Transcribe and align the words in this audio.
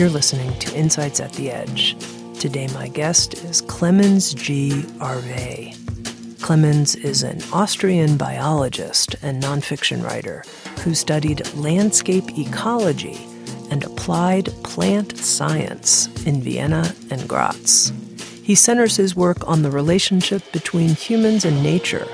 You're 0.00 0.08
listening 0.08 0.58
to 0.60 0.74
Insights 0.74 1.20
at 1.20 1.30
the 1.34 1.50
Edge. 1.50 1.94
Today, 2.40 2.68
my 2.68 2.88
guest 2.88 3.34
is 3.44 3.60
Clemens 3.60 4.32
G. 4.32 4.70
Arvay. 4.96 5.76
Clemens 6.40 6.94
is 6.94 7.22
an 7.22 7.42
Austrian 7.52 8.16
biologist 8.16 9.14
and 9.20 9.42
nonfiction 9.42 10.02
writer 10.02 10.42
who 10.84 10.94
studied 10.94 11.46
landscape 11.54 12.38
ecology 12.38 13.18
and 13.70 13.84
applied 13.84 14.46
plant 14.64 15.18
science 15.18 16.06
in 16.24 16.40
Vienna 16.40 16.94
and 17.10 17.28
Graz. 17.28 17.92
He 18.42 18.54
centers 18.54 18.96
his 18.96 19.14
work 19.14 19.46
on 19.46 19.60
the 19.60 19.70
relationship 19.70 20.50
between 20.50 20.94
humans 20.94 21.44
and 21.44 21.62
nature, 21.62 22.06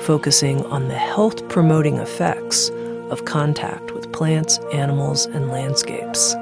focusing 0.00 0.66
on 0.66 0.88
the 0.88 0.98
health 0.98 1.48
promoting 1.48 1.98
effects 1.98 2.70
of 3.08 3.24
contact 3.24 3.92
with 3.92 4.12
plants, 4.12 4.58
animals, 4.72 5.26
and 5.26 5.48
landscapes. 5.48 6.34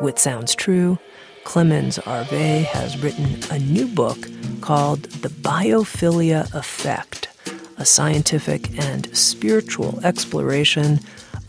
With 0.00 0.18
Sounds 0.18 0.54
True, 0.54 0.98
Clemens 1.44 1.98
Arvay 1.98 2.64
has 2.64 2.96
written 3.02 3.38
a 3.50 3.58
new 3.58 3.86
book 3.86 4.16
called 4.62 5.02
The 5.02 5.28
Biophilia 5.28 6.52
Effect, 6.54 7.28
a 7.76 7.84
scientific 7.84 8.78
and 8.78 9.14
spiritual 9.14 10.00
exploration 10.02 11.00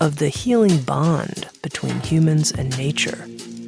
of 0.02 0.18
the 0.18 0.28
healing 0.28 0.82
bond 0.82 1.48
between 1.62 2.02
humans 2.02 2.52
and 2.52 2.78
nature, 2.78 3.26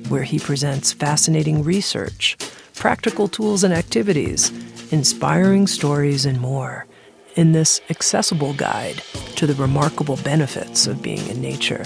where 0.10 0.24
he 0.24 0.38
presents 0.38 0.92
fascinating 0.92 1.64
research, 1.64 2.38
practical 2.76 3.30
tools 3.30 3.64
and 3.64 3.74
activities, 3.74 4.52
inspiring 4.92 5.66
stories, 5.66 6.26
and 6.26 6.42
more 6.42 6.88
in 7.36 7.54
this 7.54 7.80
accessible 7.90 8.54
guide 8.54 9.02
to 9.38 9.48
the 9.48 9.56
remarkable 9.56 10.18
benefits 10.18 10.88
of 10.88 11.02
being 11.02 11.26
in 11.30 11.42
nature. 11.42 11.86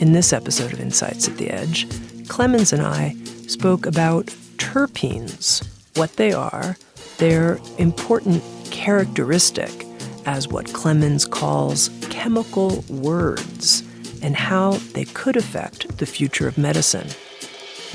In 0.00 0.12
this 0.12 0.32
episode 0.32 0.72
of 0.72 0.80
Insights 0.80 1.28
at 1.28 1.36
the 1.36 1.50
Edge, 1.50 1.86
Clemens 2.30 2.72
and 2.72 2.80
I 2.80 3.16
spoke 3.48 3.86
about 3.86 4.26
terpenes, 4.56 5.66
what 5.96 6.14
they 6.14 6.32
are, 6.32 6.76
their 7.18 7.58
important 7.76 8.40
characteristic 8.70 9.84
as 10.26 10.46
what 10.46 10.72
Clemens 10.72 11.26
calls 11.26 11.90
chemical 12.08 12.84
words, 12.88 13.82
and 14.22 14.36
how 14.36 14.74
they 14.94 15.06
could 15.06 15.36
affect 15.36 15.98
the 15.98 16.06
future 16.06 16.46
of 16.46 16.56
medicine. 16.56 17.08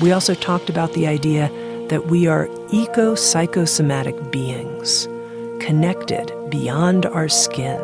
We 0.02 0.12
also 0.12 0.34
talked 0.34 0.68
about 0.68 0.92
the 0.92 1.06
idea 1.06 1.48
that 1.88 2.08
we 2.08 2.26
are 2.26 2.50
eco 2.70 3.14
psychosomatic 3.14 4.30
beings, 4.30 5.08
connected 5.64 6.30
beyond 6.50 7.06
our 7.06 7.30
skin, 7.30 7.80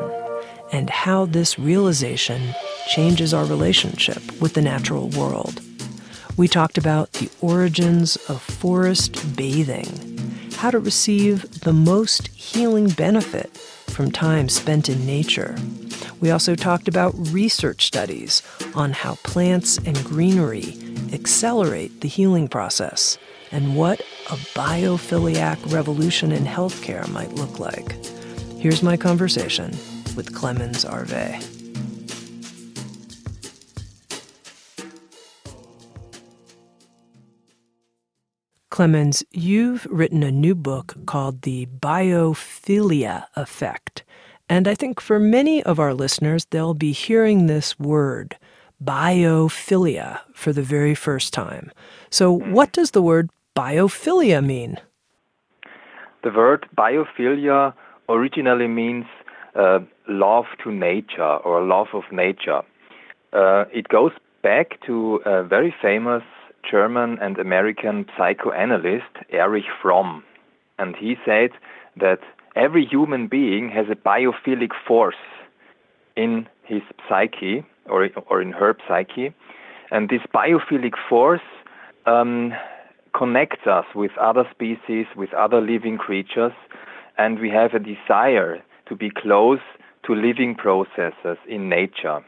and 0.70 0.90
how 0.90 1.24
this 1.24 1.58
realization 1.58 2.54
changes 2.94 3.32
our 3.32 3.46
relationship 3.46 4.22
with 4.38 4.52
the 4.52 4.62
natural 4.62 5.08
world. 5.08 5.62
We 6.36 6.48
talked 6.48 6.78
about 6.78 7.12
the 7.12 7.30
origins 7.40 8.16
of 8.28 8.40
forest 8.40 9.36
bathing, 9.36 10.18
how 10.54 10.70
to 10.70 10.78
receive 10.78 11.60
the 11.60 11.74
most 11.74 12.28
healing 12.28 12.88
benefit 12.88 13.54
from 13.56 14.10
time 14.10 14.48
spent 14.48 14.88
in 14.88 15.04
nature. 15.04 15.54
We 16.20 16.30
also 16.30 16.54
talked 16.54 16.88
about 16.88 17.14
research 17.28 17.86
studies 17.86 18.42
on 18.74 18.92
how 18.92 19.16
plants 19.16 19.76
and 19.78 20.02
greenery 20.04 20.78
accelerate 21.12 22.00
the 22.00 22.08
healing 22.08 22.48
process 22.48 23.18
and 23.50 23.76
what 23.76 24.00
a 24.30 24.36
biophiliac 24.54 25.70
revolution 25.70 26.32
in 26.32 26.44
healthcare 26.44 27.06
might 27.08 27.34
look 27.34 27.58
like. 27.58 27.92
Here's 28.56 28.82
my 28.82 28.96
conversation 28.96 29.76
with 30.16 30.34
Clemens 30.34 30.86
Arvay. 30.86 31.61
Clemens, 38.72 39.22
you've 39.32 39.86
written 39.90 40.22
a 40.22 40.30
new 40.30 40.54
book 40.54 40.94
called 41.04 41.42
The 41.42 41.66
Biophilia 41.78 43.26
Effect. 43.36 44.02
And 44.48 44.66
I 44.66 44.74
think 44.74 44.98
for 44.98 45.20
many 45.20 45.62
of 45.62 45.78
our 45.78 45.92
listeners, 45.92 46.46
they'll 46.46 46.72
be 46.72 46.92
hearing 46.92 47.48
this 47.48 47.78
word, 47.78 48.38
biophilia, 48.82 50.20
for 50.32 50.54
the 50.54 50.62
very 50.62 50.94
first 50.94 51.34
time. 51.34 51.70
So, 52.08 52.32
what 52.32 52.72
does 52.72 52.92
the 52.92 53.02
word 53.02 53.28
biophilia 53.54 54.42
mean? 54.42 54.78
The 56.24 56.30
word 56.30 56.64
biophilia 56.74 57.74
originally 58.08 58.68
means 58.68 59.04
uh, 59.54 59.80
love 60.08 60.46
to 60.64 60.72
nature 60.72 61.36
or 61.44 61.62
love 61.62 61.88
of 61.92 62.04
nature. 62.10 62.62
Uh, 63.34 63.66
it 63.70 63.88
goes 63.88 64.12
back 64.42 64.80
to 64.86 65.20
a 65.26 65.42
very 65.44 65.74
famous 65.82 66.22
German 66.68 67.18
and 67.20 67.38
American 67.38 68.06
psychoanalyst 68.16 69.14
Erich 69.30 69.64
Fromm. 69.80 70.24
And 70.78 70.96
he 70.96 71.16
said 71.24 71.50
that 71.96 72.20
every 72.56 72.84
human 72.84 73.28
being 73.28 73.70
has 73.70 73.86
a 73.90 73.96
biophilic 73.96 74.70
force 74.86 75.14
in 76.16 76.48
his 76.64 76.82
psyche 77.08 77.64
or, 77.86 78.08
or 78.28 78.40
in 78.40 78.52
her 78.52 78.76
psyche. 78.88 79.34
And 79.90 80.08
this 80.08 80.22
biophilic 80.34 80.94
force 81.08 81.40
um, 82.06 82.52
connects 83.16 83.66
us 83.66 83.84
with 83.94 84.12
other 84.18 84.44
species, 84.50 85.06
with 85.16 85.32
other 85.34 85.60
living 85.60 85.98
creatures, 85.98 86.52
and 87.18 87.38
we 87.38 87.50
have 87.50 87.74
a 87.74 87.78
desire 87.78 88.62
to 88.88 88.96
be 88.96 89.10
close 89.10 89.60
to 90.06 90.14
living 90.14 90.54
processes 90.54 91.38
in 91.48 91.68
nature. 91.68 92.24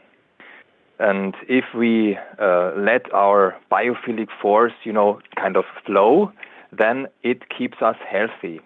And 0.99 1.35
if 1.49 1.65
we 1.75 2.17
uh, 2.39 2.71
let 2.77 3.13
our 3.13 3.55
biophilic 3.71 4.29
force, 4.41 4.73
you 4.83 4.93
know, 4.93 5.19
kind 5.35 5.57
of 5.57 5.65
flow, 5.85 6.31
then 6.71 7.07
it 7.23 7.49
keeps 7.49 7.81
us 7.81 7.97
healthy. 8.09 8.61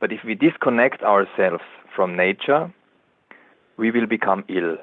But 0.00 0.12
if 0.12 0.20
we 0.24 0.34
disconnect 0.34 1.02
ourselves 1.02 1.62
from 1.94 2.16
nature, 2.16 2.72
we 3.76 3.90
will 3.90 4.06
become 4.06 4.44
ill. 4.48 4.76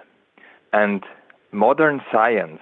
And 0.71 1.03
modern 1.51 2.01
science 2.11 2.61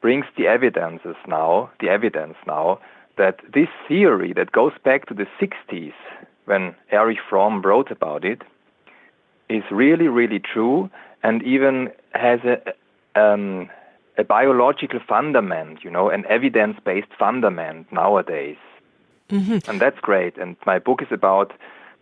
brings 0.00 0.26
the 0.36 0.46
evidences 0.46 1.16
now, 1.26 1.70
the 1.80 1.88
evidence 1.88 2.36
now, 2.46 2.80
that 3.16 3.40
this 3.52 3.68
theory 3.86 4.32
that 4.34 4.52
goes 4.52 4.72
back 4.84 5.06
to 5.06 5.14
the 5.14 5.26
60s 5.40 5.92
when 6.44 6.74
Erich 6.90 7.18
Fromm 7.28 7.62
wrote 7.62 7.90
about 7.90 8.24
it 8.24 8.42
is 9.48 9.62
really, 9.70 10.08
really 10.08 10.38
true 10.38 10.88
and 11.22 11.42
even 11.42 11.88
has 12.12 12.40
a, 12.44 12.72
um, 13.18 13.68
a 14.16 14.24
biological 14.24 15.00
fundament, 15.12 15.84
you 15.84 15.90
know, 15.90 16.06
an 16.16 16.24
evidence-based 16.36 17.12
fundament 17.18 17.86
nowadays. 17.92 18.60
Mm-hmm. 19.30 19.70
And 19.70 19.80
that's 19.80 20.00
great. 20.00 20.36
And 20.42 20.56
my 20.66 20.78
book 20.78 21.02
is 21.02 21.12
about 21.20 21.52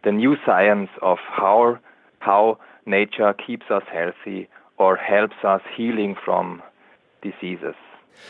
the 0.04 0.12
new 0.12 0.36
science 0.46 0.90
of 1.02 1.18
how 1.40 1.78
how 2.20 2.58
nature 2.86 3.32
keeps 3.34 3.66
us 3.70 3.82
healthy 3.92 4.48
or 4.78 4.96
helps 4.96 5.36
us 5.44 5.62
healing 5.76 6.14
from 6.24 6.62
diseases. 7.22 7.74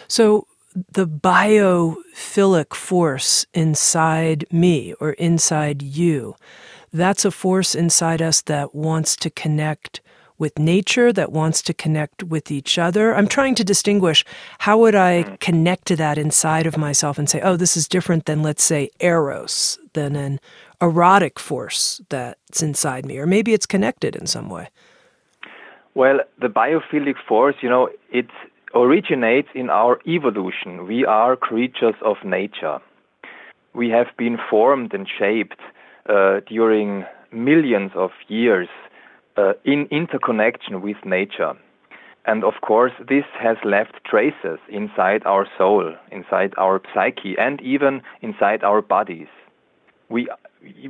So 0.09 0.47
the 0.93 1.07
biophilic 1.07 2.75
force 2.75 3.47
inside 3.55 4.45
me 4.51 4.95
or 5.01 5.13
inside 5.13 5.83
you, 5.83 6.37
that's 6.93 7.25
a 7.25 7.31
force 7.31 7.75
inside 7.75 8.21
us 8.23 8.43
that 8.43 8.75
wants 8.75 9.17
to 9.17 9.31
connect 9.31 10.01
with 10.39 10.59
nature 10.59 11.13
that 11.13 11.33
wants 11.33 11.63
to 11.63 11.75
connect 11.75 12.23
with 12.23 12.51
each 12.51 12.79
other. 12.79 13.15
I'm 13.15 13.27
trying 13.27 13.55
to 13.57 13.65
distinguish 13.65 14.25
how 14.59 14.79
would 14.79 14.95
I 14.95 15.23
mm. 15.23 15.41
connect 15.41 15.87
to 15.87 15.97
that 15.97 16.19
inside 16.19 16.67
of 16.67 16.77
myself 16.77 17.19
and 17.19 17.29
say, 17.29 17.41
oh, 17.41 17.57
this 17.57 17.77
is 17.77 17.89
different 17.89 18.27
than, 18.27 18.43
let's 18.43 18.63
say, 18.63 18.91
eros, 19.01 19.79
than 19.95 20.17
an 20.17 20.41
erotic 20.81 21.39
force 21.39 22.01
that's 22.09 22.63
inside 22.63 23.07
me, 23.07 23.19
or 23.19 23.27
maybe 23.27 23.55
it's 23.55 23.67
connected 23.67 24.15
in 24.15 24.27
some 24.27 24.51
way. 24.51 24.69
Well, 25.95 26.21
the 26.41 26.49
biophilic 26.49 27.15
force, 27.27 27.57
you 27.63 27.71
know, 27.71 27.89
it 28.13 28.27
originates 28.75 29.49
in 29.55 29.71
our 29.71 29.99
evolution. 30.07 30.87
We 30.87 31.07
are 31.07 31.37
creatures 31.37 31.95
of 32.05 32.17
nature. 32.25 32.79
We 33.73 33.89
have 33.91 34.09
been 34.19 34.39
formed 34.51 34.93
and 34.93 35.09
shaped 35.19 35.61
uh, 36.09 36.41
during 36.47 37.07
millions 37.33 37.93
of 37.95 38.11
years 38.29 38.69
uh, 39.37 39.53
in 39.65 39.87
interconnection 39.91 40.83
with 40.83 40.97
nature. 41.05 41.55
And 42.27 42.43
of 42.43 42.55
course, 42.61 42.93
this 43.09 43.25
has 43.39 43.57
left 43.65 44.05
traces 44.05 44.59
inside 44.69 45.23
our 45.25 45.47
soul, 45.57 45.95
inside 46.11 46.55
our 46.59 46.81
psyche, 46.93 47.37
and 47.39 47.61
even 47.61 48.03
inside 48.21 48.65
our 48.65 48.83
bodies. 48.83 49.29
We, 50.09 50.29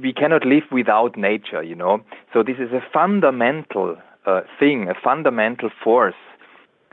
we 0.00 0.12
cannot 0.14 0.46
live 0.46 0.64
without 0.72 1.16
nature, 1.16 1.62
you 1.62 1.74
know. 1.74 2.02
So 2.32 2.42
this 2.42 2.56
is 2.58 2.72
a 2.72 2.80
fundamental 2.92 3.96
uh, 4.24 4.40
thing, 4.58 4.88
a 4.88 4.94
fundamental 4.94 5.70
force, 5.84 6.14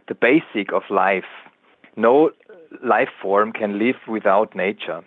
the 0.10 0.16
basic 0.16 0.74
of 0.74 0.84
life. 0.90 1.32
No 1.96 2.32
life 2.84 3.10
form 3.22 3.54
can 3.54 3.80
live 3.80 3.96
without 4.08 4.56
nature. 4.56 5.04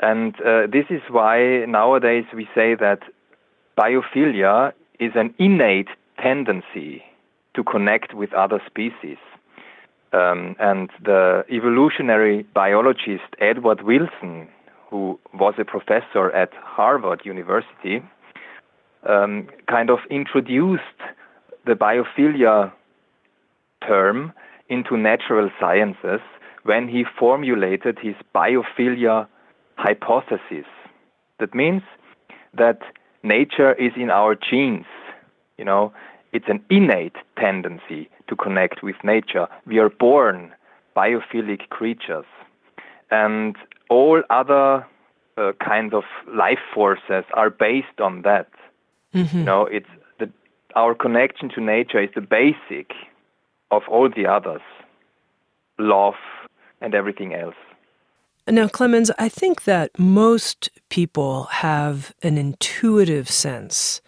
And 0.00 0.34
uh, 0.40 0.66
this 0.70 0.86
is 0.90 1.00
why 1.08 1.64
nowadays 1.66 2.24
we 2.34 2.46
say 2.54 2.74
that 2.74 3.00
biophilia 3.78 4.72
is 5.00 5.12
an 5.14 5.34
innate 5.38 5.88
tendency 6.22 7.02
to 7.54 7.64
connect 7.64 8.14
with 8.14 8.32
other 8.32 8.60
species. 8.66 9.18
Um, 10.12 10.54
and 10.60 10.90
the 11.02 11.44
evolutionary 11.50 12.44
biologist 12.54 13.34
Edward 13.40 13.82
Wilson, 13.82 14.48
who 14.88 15.18
was 15.32 15.54
a 15.58 15.64
professor 15.64 16.30
at 16.30 16.50
Harvard 16.62 17.22
University, 17.24 18.00
um, 19.08 19.48
kind 19.68 19.90
of 19.90 19.98
introduced 20.10 20.82
the 21.66 21.72
biophilia 21.72 22.72
term 23.86 24.32
into 24.68 24.96
natural 24.96 25.50
sciences 25.60 26.20
when 26.62 26.88
he 26.88 27.04
formulated 27.18 27.98
his 28.00 28.14
biophilia 28.34 29.26
hypothesis. 29.76 30.66
That 31.40 31.54
means 31.54 31.82
that 32.56 32.80
nature 33.24 33.72
is 33.74 33.92
in 33.96 34.10
our 34.10 34.34
genes. 34.36 34.86
You 35.58 35.64
know, 35.64 35.92
it's 36.32 36.48
an 36.48 36.62
innate 36.70 37.16
tendency 37.38 38.08
to 38.28 38.36
connect 38.36 38.82
with 38.82 38.96
nature. 39.02 39.46
We 39.66 39.78
are 39.78 39.88
born 39.88 40.52
biophilic 40.96 41.68
creatures. 41.70 42.26
And 43.10 43.56
all 43.90 44.22
other 44.30 44.86
uh, 45.36 45.52
kinds 45.64 45.94
of 45.94 46.04
life 46.28 46.58
forces 46.72 47.24
are 47.34 47.50
based 47.50 48.00
on 48.00 48.22
that. 48.22 48.48
Mm-hmm. 49.14 49.38
You 49.38 49.44
know, 49.44 49.66
it's 49.66 49.88
the, 50.18 50.30
our 50.76 50.94
connection 50.94 51.48
to 51.50 51.60
nature 51.60 52.02
is 52.02 52.10
the 52.14 52.20
basic 52.20 52.92
of 53.70 53.82
all 53.88 54.08
the 54.08 54.26
others 54.26 54.62
love 55.78 56.14
and 56.80 56.94
everything 56.94 57.34
else. 57.34 57.56
Now, 58.46 58.68
Clemens, 58.68 59.10
I 59.18 59.30
think 59.30 59.64
that 59.64 59.98
most 59.98 60.68
people 60.90 61.44
have 61.44 62.14
an 62.22 62.36
intuitive 62.36 63.30
sense 63.30 64.02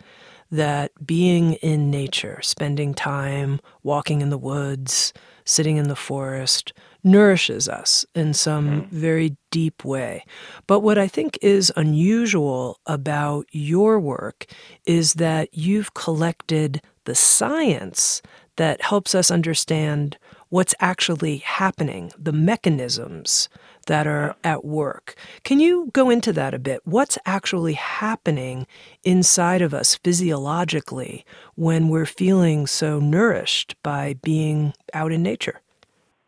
that 0.50 0.92
being 1.04 1.54
in 1.54 1.90
nature, 1.90 2.40
spending 2.42 2.92
time 2.92 3.60
walking 3.82 4.20
in 4.20 4.28
the 4.28 4.38
woods, 4.38 5.14
sitting 5.46 5.78
in 5.78 5.88
the 5.88 5.96
forest, 5.96 6.74
nourishes 7.02 7.66
us 7.68 8.04
in 8.14 8.34
some 8.34 8.82
mm. 8.82 8.88
very 8.90 9.36
deep 9.50 9.84
way. 9.84 10.22
But 10.66 10.80
what 10.80 10.98
I 10.98 11.08
think 11.08 11.38
is 11.40 11.72
unusual 11.74 12.78
about 12.84 13.46
your 13.52 13.98
work 13.98 14.46
is 14.84 15.14
that 15.14 15.48
you've 15.52 15.94
collected 15.94 16.82
the 17.04 17.14
science 17.14 18.20
that 18.56 18.82
helps 18.82 19.14
us 19.14 19.30
understand 19.30 20.18
what's 20.50 20.74
actually 20.80 21.38
happening, 21.38 22.12
the 22.18 22.32
mechanisms 22.32 23.48
that 23.86 24.06
are 24.06 24.36
at 24.44 24.64
work. 24.64 25.14
Can 25.42 25.58
you 25.58 25.90
go 25.92 26.10
into 26.10 26.32
that 26.34 26.54
a 26.54 26.58
bit? 26.58 26.80
What's 26.84 27.18
actually 27.26 27.74
happening 27.74 28.66
inside 29.02 29.62
of 29.62 29.74
us 29.74 29.96
physiologically 29.96 31.24
when 31.54 31.88
we're 31.88 32.06
feeling 32.06 32.66
so 32.66 33.00
nourished 33.00 33.74
by 33.82 34.14
being 34.22 34.74
out 34.92 35.12
in 35.12 35.22
nature? 35.22 35.60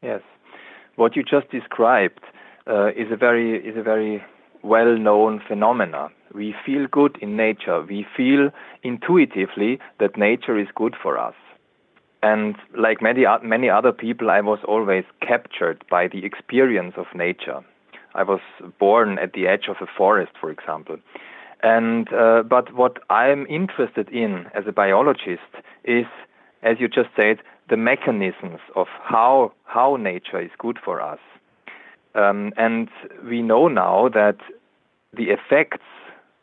Yes. 0.02 0.22
What 0.96 1.14
you 1.14 1.22
just 1.22 1.50
described 1.50 2.20
uh, 2.66 2.88
is 2.88 3.10
a 3.12 3.16
very 3.16 3.56
is 3.66 3.76
a 3.76 3.82
very 3.82 4.22
well-known 4.62 5.40
phenomena. 5.46 6.08
We 6.34 6.54
feel 6.66 6.86
good 6.90 7.16
in 7.22 7.36
nature. 7.36 7.80
We 7.82 8.04
feel 8.16 8.50
intuitively 8.82 9.78
that 10.00 10.16
nature 10.16 10.58
is 10.58 10.66
good 10.74 10.94
for 11.00 11.16
us. 11.18 11.34
And 12.22 12.56
like 12.76 13.00
many, 13.00 13.24
many 13.42 13.70
other 13.70 13.92
people, 13.92 14.30
I 14.30 14.40
was 14.40 14.58
always 14.66 15.04
captured 15.20 15.84
by 15.90 16.08
the 16.08 16.24
experience 16.24 16.94
of 16.96 17.06
nature. 17.14 17.60
I 18.14 18.24
was 18.24 18.40
born 18.78 19.18
at 19.18 19.32
the 19.32 19.46
edge 19.46 19.68
of 19.68 19.76
a 19.80 19.86
forest, 19.86 20.32
for 20.40 20.50
example. 20.50 20.96
And 21.62 22.12
uh, 22.12 22.42
but 22.42 22.74
what 22.74 22.98
I'm 23.10 23.46
interested 23.46 24.08
in 24.10 24.46
as 24.54 24.64
a 24.66 24.72
biologist 24.72 25.52
is, 25.84 26.06
as 26.62 26.76
you 26.78 26.88
just 26.88 27.10
said, 27.16 27.38
the 27.68 27.76
mechanisms 27.76 28.60
of 28.74 28.86
how 29.02 29.52
how 29.64 29.96
nature 29.96 30.40
is 30.40 30.50
good 30.58 30.78
for 30.84 31.00
us. 31.00 31.18
Um, 32.14 32.52
and 32.56 32.88
we 33.28 33.42
know 33.42 33.68
now 33.68 34.08
that 34.08 34.38
the 35.12 35.30
effects 35.30 35.84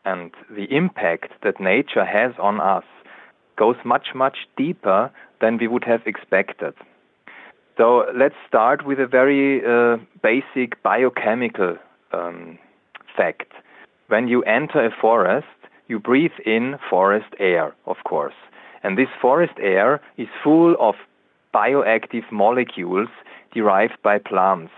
and 0.04 0.30
the 0.50 0.64
impact 0.64 1.32
that 1.42 1.60
nature 1.60 2.04
has 2.04 2.32
on 2.38 2.60
us 2.60 2.84
goes 3.56 3.76
much 3.84 4.08
much 4.14 4.38
deeper 4.56 5.10
than 5.40 5.58
we 5.58 5.68
would 5.68 5.84
have 5.84 6.00
expected. 6.06 6.74
So 7.76 8.06
let's 8.14 8.34
start 8.48 8.86
with 8.86 8.98
a 8.98 9.06
very 9.06 9.62
uh, 9.64 9.98
basic 10.22 10.82
biochemical 10.82 11.76
um, 12.12 12.58
fact. 13.16 13.52
When 14.08 14.28
you 14.28 14.42
enter 14.44 14.86
a 14.86 14.90
forest, 14.90 15.46
you 15.88 15.98
breathe 15.98 16.38
in 16.44 16.78
forest 16.88 17.34
air, 17.38 17.74
of 17.86 17.96
course. 18.04 18.34
And 18.82 18.96
this 18.96 19.08
forest 19.20 19.54
air 19.60 20.00
is 20.16 20.28
full 20.42 20.74
of 20.80 20.94
bioactive 21.54 22.30
molecules 22.32 23.08
derived 23.52 23.98
by 24.02 24.18
plants, 24.18 24.72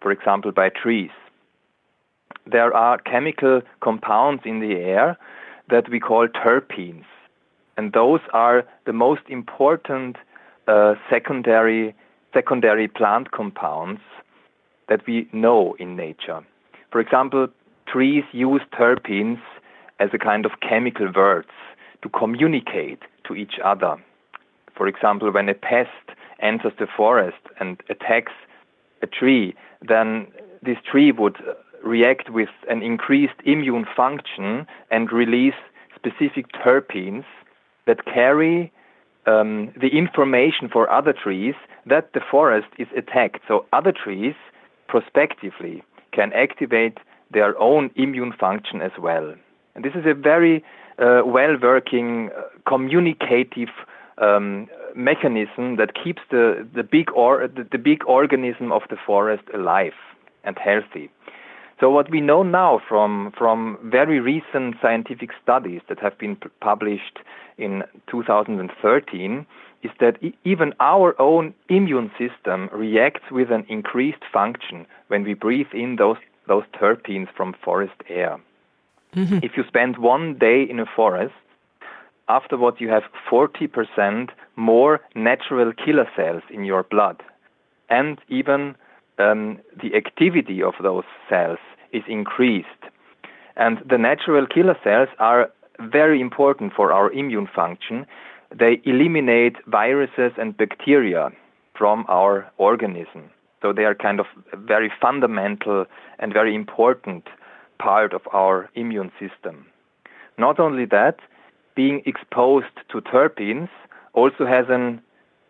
for 0.00 0.12
example, 0.12 0.52
by 0.52 0.68
trees. 0.68 1.10
There 2.46 2.74
are 2.74 2.98
chemical 2.98 3.62
compounds 3.80 4.42
in 4.44 4.60
the 4.60 4.74
air 4.74 5.16
that 5.70 5.88
we 5.90 6.00
call 6.00 6.28
terpenes 6.28 7.04
and 7.76 7.92
those 7.92 8.20
are 8.32 8.64
the 8.84 8.92
most 8.92 9.22
important 9.28 10.16
uh, 10.66 10.94
secondary 11.10 11.94
secondary 12.34 12.86
plant 12.86 13.30
compounds 13.30 14.00
that 14.88 15.06
we 15.06 15.26
know 15.32 15.74
in 15.78 15.96
nature. 15.96 16.44
For 16.90 17.00
example, 17.00 17.48
trees 17.86 18.24
use 18.32 18.60
terpenes 18.78 19.40
as 20.00 20.10
a 20.12 20.18
kind 20.18 20.44
of 20.44 20.52
chemical 20.60 21.10
words 21.14 21.48
to 22.02 22.08
communicate 22.10 23.00
to 23.26 23.34
each 23.34 23.54
other. 23.64 23.96
For 24.76 24.86
example, 24.86 25.32
when 25.32 25.48
a 25.48 25.54
pest 25.54 25.90
enters 26.40 26.72
the 26.78 26.86
forest 26.86 27.38
and 27.58 27.80
attacks 27.88 28.32
a 29.02 29.06
tree, 29.06 29.54
then 29.80 30.26
this 30.62 30.76
tree 30.90 31.12
would 31.12 31.38
react 31.82 32.28
with 32.28 32.50
an 32.68 32.82
increased 32.82 33.40
immune 33.44 33.86
function 33.96 34.66
and 34.90 35.10
release 35.12 35.54
specific 35.94 36.52
terpenes 36.52 37.24
that 37.86 38.04
carry 38.04 38.72
um, 39.26 39.72
the 39.80 39.88
information 39.88 40.68
for 40.72 40.90
other 40.90 41.12
trees 41.12 41.54
that 41.86 42.12
the 42.12 42.20
forest 42.30 42.68
is 42.78 42.86
attacked. 42.96 43.40
So 43.48 43.66
other 43.72 43.92
trees 43.92 44.34
prospectively 44.88 45.82
can 46.12 46.32
activate 46.32 46.98
their 47.32 47.58
own 47.60 47.90
immune 47.96 48.32
function 48.32 48.80
as 48.80 48.92
well. 48.98 49.34
And 49.74 49.84
this 49.84 49.94
is 49.94 50.06
a 50.06 50.14
very 50.14 50.64
uh, 50.98 51.22
well 51.24 51.56
working 51.60 52.30
uh, 52.36 52.42
communicative 52.66 53.68
um, 54.18 54.68
mechanism 54.94 55.76
that 55.76 55.92
keeps 56.02 56.22
the, 56.30 56.66
the, 56.74 56.82
big 56.82 57.10
or, 57.14 57.46
the, 57.48 57.66
the 57.70 57.78
big 57.78 58.02
organism 58.06 58.72
of 58.72 58.82
the 58.88 58.96
forest 58.96 59.42
alive 59.52 59.92
and 60.44 60.56
healthy. 60.58 61.10
So 61.78 61.90
what 61.90 62.10
we 62.10 62.20
know 62.20 62.42
now 62.42 62.80
from 62.88 63.32
from 63.36 63.78
very 63.82 64.18
recent 64.18 64.76
scientific 64.80 65.30
studies 65.42 65.82
that 65.88 65.98
have 65.98 66.16
been 66.18 66.36
published 66.60 67.18
in 67.58 67.82
2013 68.10 69.46
is 69.82 69.90
that 70.00 70.22
e- 70.22 70.34
even 70.44 70.72
our 70.80 71.20
own 71.20 71.54
immune 71.68 72.10
system 72.18 72.70
reacts 72.72 73.30
with 73.30 73.50
an 73.50 73.66
increased 73.68 74.24
function 74.32 74.86
when 75.08 75.22
we 75.22 75.34
breathe 75.34 75.72
in 75.72 75.96
those 75.96 76.16
those 76.48 76.64
terpenes 76.72 77.28
from 77.36 77.54
forest 77.62 78.00
air. 78.08 78.38
Mm-hmm. 79.14 79.38
If 79.42 79.56
you 79.56 79.64
spend 79.66 79.98
one 79.98 80.38
day 80.38 80.62
in 80.62 80.80
a 80.80 80.86
forest, 80.86 81.34
afterwards 82.28 82.78
you 82.80 82.88
have 82.88 83.04
40% 83.30 84.30
more 84.56 85.00
natural 85.14 85.72
killer 85.72 86.08
cells 86.16 86.42
in 86.50 86.64
your 86.64 86.82
blood, 86.84 87.22
and 87.88 88.18
even 88.28 88.76
um, 89.18 89.58
the 89.82 89.94
activity 89.96 90.62
of 90.62 90.74
those 90.82 91.04
cells 91.28 91.58
is 91.92 92.02
increased. 92.08 92.68
And 93.56 93.78
the 93.88 93.98
natural 93.98 94.46
killer 94.46 94.76
cells 94.84 95.08
are 95.18 95.50
very 95.80 96.20
important 96.20 96.72
for 96.74 96.92
our 96.92 97.10
immune 97.12 97.48
function. 97.54 98.06
They 98.54 98.80
eliminate 98.84 99.56
viruses 99.66 100.32
and 100.38 100.56
bacteria 100.56 101.30
from 101.76 102.04
our 102.08 102.50
organism. 102.58 103.30
So 103.62 103.72
they 103.72 103.84
are 103.84 103.94
kind 103.94 104.20
of 104.20 104.26
a 104.52 104.56
very 104.56 104.92
fundamental 105.00 105.86
and 106.18 106.32
very 106.32 106.54
important 106.54 107.24
part 107.78 108.12
of 108.12 108.22
our 108.32 108.70
immune 108.74 109.10
system. 109.18 109.66
Not 110.38 110.60
only 110.60 110.84
that, 110.86 111.16
being 111.74 112.02
exposed 112.06 112.74
to 112.90 113.00
terpenes 113.00 113.68
also 114.12 114.46
has 114.46 114.66
an 114.68 115.02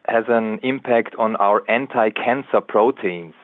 has 0.08 0.24
an 0.28 0.60
impact 0.62 1.16
on 1.18 1.34
our 1.36 1.68
anti-cancer 1.68 2.60
proteins. 2.60 3.34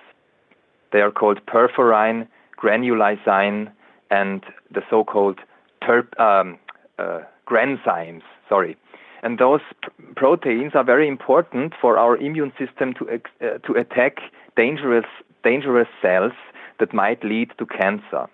They 0.92 1.00
are 1.00 1.10
called 1.10 1.40
perforin, 1.46 2.28
granulysin, 2.62 3.70
and 4.10 4.44
the 4.70 4.82
so-called 4.90 5.38
terp, 5.82 6.18
um, 6.20 6.58
uh, 6.98 7.20
granzymes. 7.48 8.22
Sorry, 8.48 8.76
and 9.22 9.38
those 9.38 9.60
proteins 10.16 10.72
are 10.74 10.84
very 10.84 11.08
important 11.08 11.72
for 11.80 11.98
our 11.98 12.16
immune 12.16 12.52
system 12.58 12.94
to 12.94 13.08
uh, 13.08 13.58
to 13.66 13.72
attack 13.74 14.18
dangerous 14.56 15.06
dangerous 15.42 15.88
cells 16.00 16.32
that 16.78 16.92
might 16.92 17.24
lead 17.24 17.50
to 17.58 17.66
cancer 17.66 18.26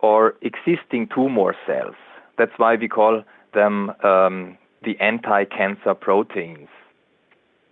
or 0.00 0.34
existing 0.42 1.08
tumor 1.14 1.54
cells. 1.66 1.94
That's 2.38 2.52
why 2.56 2.76
we 2.76 2.88
call 2.88 3.22
them 3.54 3.92
um, 4.02 4.58
the 4.84 4.98
anti-cancer 5.00 5.94
proteins. 5.94 6.68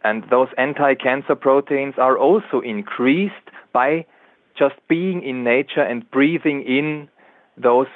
And 0.04 0.24
those 0.30 0.48
anti-cancer 0.56 1.34
proteins 1.34 1.94
are 1.98 2.16
also 2.16 2.60
increased 2.60 3.34
by 3.72 4.06
just 4.58 4.74
being 4.88 5.22
in 5.22 5.44
nature 5.44 5.82
and 5.82 6.08
breathing 6.10 6.62
in 6.62 7.08
those 7.56 7.86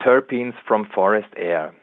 terpenes 0.00 0.54
from 0.66 0.88
forest 0.94 1.28
air. 1.36 1.74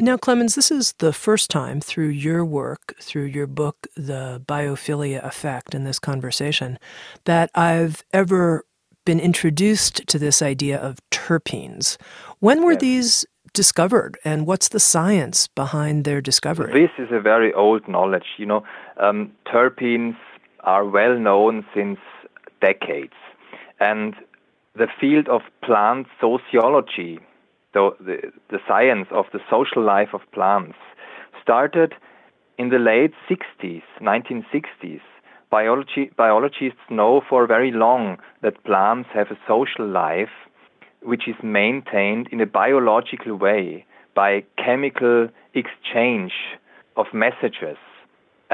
Now, 0.00 0.16
Clemens, 0.16 0.56
this 0.56 0.72
is 0.72 0.92
the 0.94 1.12
first 1.12 1.50
time 1.50 1.80
through 1.80 2.08
your 2.08 2.44
work, 2.44 2.94
through 3.00 3.26
your 3.26 3.46
book, 3.46 3.86
The 3.94 4.42
Biophilia 4.44 5.24
Effect, 5.24 5.72
in 5.72 5.84
this 5.84 6.00
conversation, 6.00 6.80
that 7.26 7.48
I've 7.54 8.02
ever 8.12 8.64
been 9.04 9.20
introduced 9.20 10.06
to 10.08 10.18
this 10.18 10.42
idea 10.42 10.78
of 10.78 10.98
terpenes. 11.10 11.96
When 12.40 12.64
were 12.64 12.72
yes. 12.72 12.80
these 12.80 13.26
discovered, 13.52 14.18
and 14.24 14.46
what's 14.46 14.68
the 14.68 14.80
science 14.80 15.46
behind 15.46 16.04
their 16.04 16.20
discovery? 16.20 16.72
This 16.72 16.90
is 16.98 17.12
a 17.12 17.20
very 17.20 17.52
old 17.54 17.86
knowledge. 17.86 18.26
You 18.36 18.46
know, 18.46 18.64
um, 18.96 19.30
terpenes 19.46 20.16
are 20.60 20.84
well 20.84 21.16
known 21.16 21.64
since 21.72 21.98
decades, 22.68 23.18
and 23.80 24.14
the 24.74 24.88
field 25.00 25.28
of 25.28 25.42
plant 25.62 26.06
sociology 26.20 27.20
the, 27.74 27.90
the, 28.00 28.32
the 28.50 28.58
science 28.66 29.08
of 29.10 29.26
the 29.32 29.40
social 29.50 29.82
life 29.84 30.14
of 30.14 30.20
plants 30.32 30.78
started 31.42 31.92
in 32.56 32.70
the 32.70 32.78
late 32.78 33.12
60s, 33.28 33.82
1960s. 34.00 35.00
Biology, 35.50 36.10
biologists 36.16 36.80
know 36.88 37.20
for 37.28 37.46
very 37.46 37.70
long 37.70 38.18
that 38.42 38.64
plants 38.64 39.08
have 39.12 39.28
a 39.30 39.38
social 39.46 39.86
life 39.86 40.34
which 41.02 41.28
is 41.28 41.34
maintained 41.42 42.28
in 42.32 42.40
a 42.40 42.46
biological 42.46 43.36
way 43.36 43.84
by 44.14 44.42
chemical 44.56 45.28
exchange 45.52 46.32
of 46.96 47.06
messages. 47.12 47.76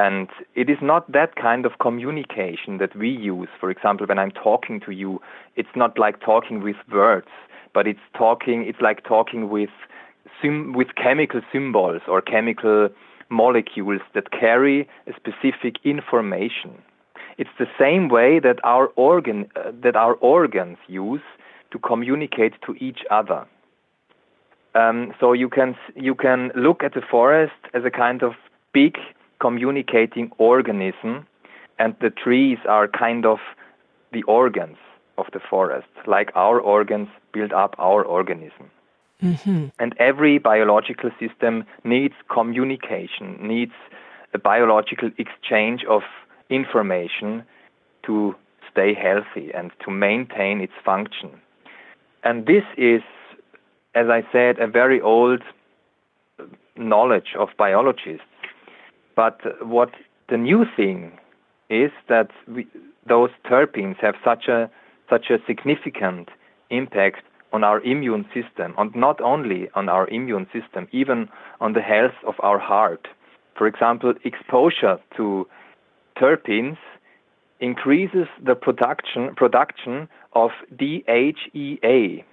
And 0.07 0.29
it 0.55 0.69
is 0.71 0.79
not 0.81 1.11
that 1.13 1.37
kind 1.37 1.63
of 1.67 1.73
communication 1.87 2.79
that 2.79 2.95
we 2.97 3.11
use. 3.11 3.49
For 3.61 3.69
example, 3.71 4.07
when 4.07 4.19
I'm 4.19 4.31
talking 4.31 4.81
to 4.87 4.93
you, 4.93 5.21
it's 5.57 5.75
not 5.75 5.99
like 5.99 6.21
talking 6.21 6.63
with 6.63 6.77
words 6.91 7.33
but 7.73 7.87
it's 7.87 8.01
talking 8.17 8.65
it's 8.67 8.81
like 8.81 9.05
talking 9.05 9.49
with 9.49 9.71
with 10.43 10.89
chemical 10.97 11.41
symbols 11.53 12.03
or 12.09 12.21
chemical 12.23 12.89
molecules 13.29 14.01
that 14.15 14.31
carry 14.33 14.89
a 15.07 15.13
specific 15.15 15.77
information. 15.85 16.83
It's 17.39 17.51
the 17.59 17.67
same 17.79 18.09
way 18.09 18.41
that 18.41 18.59
our 18.65 18.87
organ 18.97 19.49
uh, 19.57 19.73
that 19.83 19.97
our 19.97 20.15
organs 20.15 20.79
use 20.87 21.23
to 21.73 21.79
communicate 21.79 22.55
to 22.67 22.75
each 22.75 23.01
other. 23.11 23.47
Um, 24.75 25.13
so 25.21 25.33
you 25.33 25.49
can 25.49 25.77
you 25.95 26.15
can 26.15 26.51
look 26.55 26.83
at 26.83 26.95
the 26.95 27.03
forest 27.03 27.61
as 27.75 27.85
a 27.85 27.91
kind 27.91 28.23
of 28.23 28.33
big 28.73 28.97
communicating 29.41 30.31
organism, 30.39 31.27
and 31.79 31.97
the 32.01 32.11
trees 32.11 32.59
are 32.69 32.87
kind 32.89 33.25
of 33.27 33.39
the 34.13 34.23
organs 34.25 34.77
of 35.19 35.27
the 35.33 35.41
forest, 35.41 35.89
like 36.07 36.31
our 36.35 36.61
organs 36.61 37.09
build 37.33 37.53
up 37.53 37.75
our 37.79 38.05
organism. 38.05 38.71
Mm-hmm. 39.23 39.67
And 39.79 39.95
every 39.99 40.39
biological 40.39 41.11
system 41.21 41.65
needs 41.85 42.15
communication, 42.33 43.39
needs 43.41 43.73
a 44.33 44.39
biological 44.39 45.11
exchange 45.19 45.85
of 45.89 46.03
information 46.49 47.45
to 48.07 48.35
stay 48.71 48.95
healthy 48.95 49.51
and 49.55 49.71
to 49.85 49.91
maintain 49.91 50.61
its 50.61 50.73
function. 50.85 51.31
And 52.25 52.47
this 52.47 52.65
is, 52.77 53.03
as 53.95 54.07
I 54.09 54.23
said, 54.33 54.59
a 54.59 54.67
very 54.67 55.01
old 55.01 55.43
knowledge 56.77 57.35
of 57.39 57.49
biologists. 57.59 58.25
But 59.21 59.43
what 59.61 59.91
the 60.31 60.39
new 60.39 60.65
thing 60.75 61.13
is 61.69 61.91
that 62.09 62.31
we, 62.49 62.67
those 63.07 63.29
terpenes 63.45 63.97
have 64.01 64.15
such 64.25 64.49
a 64.49 64.71
such 65.11 65.27
a 65.29 65.37
significant 65.47 66.31
impact 66.71 67.23
on 67.53 67.63
our 67.63 67.83
immune 67.83 68.25
system, 68.33 68.73
and 68.79 68.97
not 68.97 69.21
only 69.21 69.69
on 69.75 69.91
our 69.91 70.09
immune 70.09 70.47
system, 70.55 70.89
even 70.93 71.29
on 71.61 71.75
the 71.75 71.83
health 71.83 72.17
of 72.27 72.37
our 72.43 72.59
heart. 72.59 73.09
For 73.59 73.67
example, 73.67 74.15
exposure 74.25 74.97
to 75.19 75.47
terpenes 76.17 76.79
increases 77.61 78.29
the 78.43 78.55
production 78.55 79.35
production 79.35 80.09
of 80.33 80.51
DHEA 80.75 82.25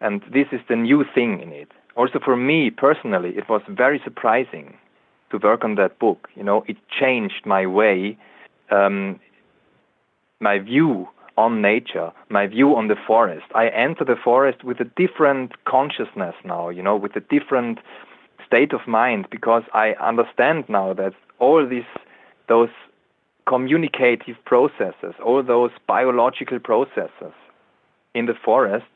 And 0.00 0.22
this 0.32 0.46
is 0.52 0.60
the 0.68 0.76
new 0.76 1.04
thing 1.14 1.40
in 1.40 1.52
it. 1.52 1.68
Also 1.96 2.18
for 2.24 2.36
me 2.36 2.70
personally, 2.70 3.30
it 3.36 3.48
was 3.48 3.62
very 3.68 4.00
surprising 4.02 4.76
to 5.30 5.38
work 5.38 5.64
on 5.64 5.76
that 5.76 5.98
book. 5.98 6.28
You 6.34 6.42
know, 6.42 6.64
it 6.66 6.76
changed 6.88 7.46
my 7.46 7.66
way, 7.66 8.18
um, 8.70 9.20
my 10.40 10.58
view 10.58 11.08
on 11.36 11.62
nature, 11.62 12.12
my 12.28 12.46
view 12.46 12.76
on 12.76 12.88
the 12.88 12.96
forest. 13.06 13.46
I 13.54 13.68
enter 13.68 14.04
the 14.04 14.16
forest 14.16 14.64
with 14.64 14.80
a 14.80 14.84
different 14.84 15.52
consciousness 15.64 16.34
now, 16.44 16.68
you 16.68 16.82
know, 16.82 16.96
with 16.96 17.16
a 17.16 17.20
different 17.20 17.78
state 18.46 18.72
of 18.72 18.86
mind 18.86 19.26
because 19.30 19.62
I 19.72 19.94
understand 20.00 20.64
now 20.68 20.92
that 20.94 21.14
all 21.38 21.66
these 21.66 21.90
those 22.48 22.70
communicative 23.46 24.36
processes, 24.44 25.14
all 25.24 25.42
those 25.42 25.70
biological 25.86 26.58
processes 26.58 27.34
in 28.14 28.26
the 28.26 28.34
forest 28.44 28.86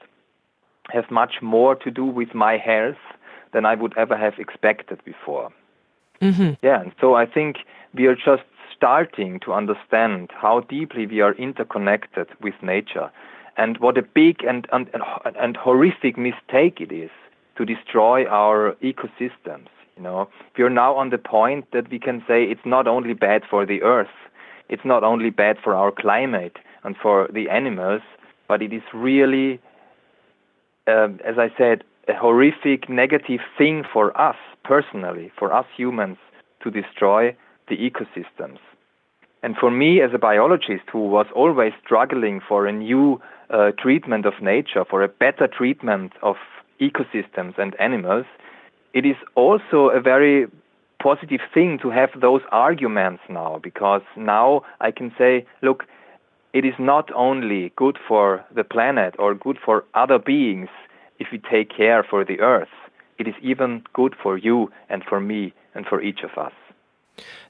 have 0.90 1.10
much 1.10 1.34
more 1.40 1.74
to 1.76 1.90
do 1.90 2.04
with 2.04 2.34
my 2.34 2.58
health 2.58 3.02
than 3.52 3.64
I 3.64 3.74
would 3.74 3.96
ever 3.96 4.16
have 4.16 4.34
expected 4.38 5.02
before. 5.04 5.50
Mm-hmm. 6.24 6.54
Yeah, 6.62 6.80
and 6.80 6.92
so 7.00 7.14
I 7.14 7.26
think 7.26 7.58
we 7.92 8.06
are 8.06 8.16
just 8.16 8.42
starting 8.74 9.40
to 9.40 9.52
understand 9.52 10.30
how 10.32 10.60
deeply 10.60 11.06
we 11.06 11.20
are 11.20 11.34
interconnected 11.34 12.28
with 12.40 12.54
nature 12.62 13.10
and 13.56 13.78
what 13.78 13.98
a 13.98 14.02
big 14.02 14.42
and, 14.42 14.66
and, 14.72 14.90
and 14.94 15.36
and 15.36 15.56
horrific 15.56 16.16
mistake 16.18 16.80
it 16.80 16.90
is 16.90 17.10
to 17.56 17.64
destroy 17.64 18.26
our 18.26 18.74
ecosystems. 18.82 19.68
You 19.96 20.02
know, 20.02 20.28
we 20.58 20.64
are 20.64 20.70
now 20.70 20.96
on 20.96 21.10
the 21.10 21.18
point 21.18 21.70
that 21.72 21.88
we 21.90 21.98
can 21.98 22.24
say 22.26 22.44
it's 22.44 22.66
not 22.66 22.88
only 22.88 23.14
bad 23.14 23.42
for 23.48 23.64
the 23.64 23.82
earth, 23.82 24.16
it's 24.68 24.84
not 24.84 25.04
only 25.04 25.30
bad 25.30 25.58
for 25.62 25.74
our 25.74 25.92
climate 25.92 26.56
and 26.82 26.96
for 26.96 27.28
the 27.32 27.48
animals, 27.48 28.02
but 28.48 28.60
it 28.60 28.72
is 28.72 28.82
really, 28.92 29.60
uh, 30.88 31.08
as 31.24 31.38
I 31.38 31.52
said, 31.56 31.84
a 32.08 32.14
horrific 32.14 32.88
negative 32.88 33.40
thing 33.56 33.84
for 33.92 34.18
us 34.20 34.36
personally, 34.62 35.30
for 35.38 35.52
us 35.52 35.66
humans, 35.76 36.18
to 36.62 36.70
destroy 36.70 37.36
the 37.68 37.76
ecosystems. 37.76 38.58
And 39.42 39.56
for 39.56 39.70
me, 39.70 40.00
as 40.00 40.10
a 40.14 40.18
biologist 40.18 40.84
who 40.90 41.06
was 41.06 41.26
always 41.34 41.72
struggling 41.84 42.40
for 42.46 42.66
a 42.66 42.72
new 42.72 43.20
uh, 43.50 43.72
treatment 43.78 44.24
of 44.24 44.34
nature, 44.40 44.84
for 44.88 45.02
a 45.02 45.08
better 45.08 45.46
treatment 45.46 46.12
of 46.22 46.36
ecosystems 46.80 47.58
and 47.58 47.78
animals, 47.78 48.24
it 48.94 49.04
is 49.04 49.16
also 49.34 49.90
a 49.90 50.00
very 50.00 50.46
positive 51.02 51.40
thing 51.52 51.78
to 51.82 51.90
have 51.90 52.08
those 52.18 52.40
arguments 52.52 53.22
now, 53.28 53.60
because 53.62 54.00
now 54.16 54.62
I 54.80 54.90
can 54.90 55.12
say, 55.18 55.44
look, 55.60 55.84
it 56.54 56.64
is 56.64 56.74
not 56.78 57.10
only 57.14 57.72
good 57.76 57.98
for 58.08 58.42
the 58.54 58.64
planet 58.64 59.14
or 59.18 59.34
good 59.34 59.58
for 59.62 59.84
other 59.94 60.18
beings 60.18 60.70
if 61.18 61.28
we 61.32 61.38
take 61.38 61.74
care 61.74 62.04
for 62.08 62.24
the 62.24 62.40
earth, 62.40 62.68
it 63.18 63.28
is 63.28 63.34
even 63.42 63.82
good 63.92 64.14
for 64.20 64.36
you 64.36 64.70
and 64.88 65.02
for 65.08 65.20
me 65.20 65.52
and 65.74 65.86
for 65.86 66.02
each 66.02 66.20
of 66.22 66.36
us. 66.38 66.52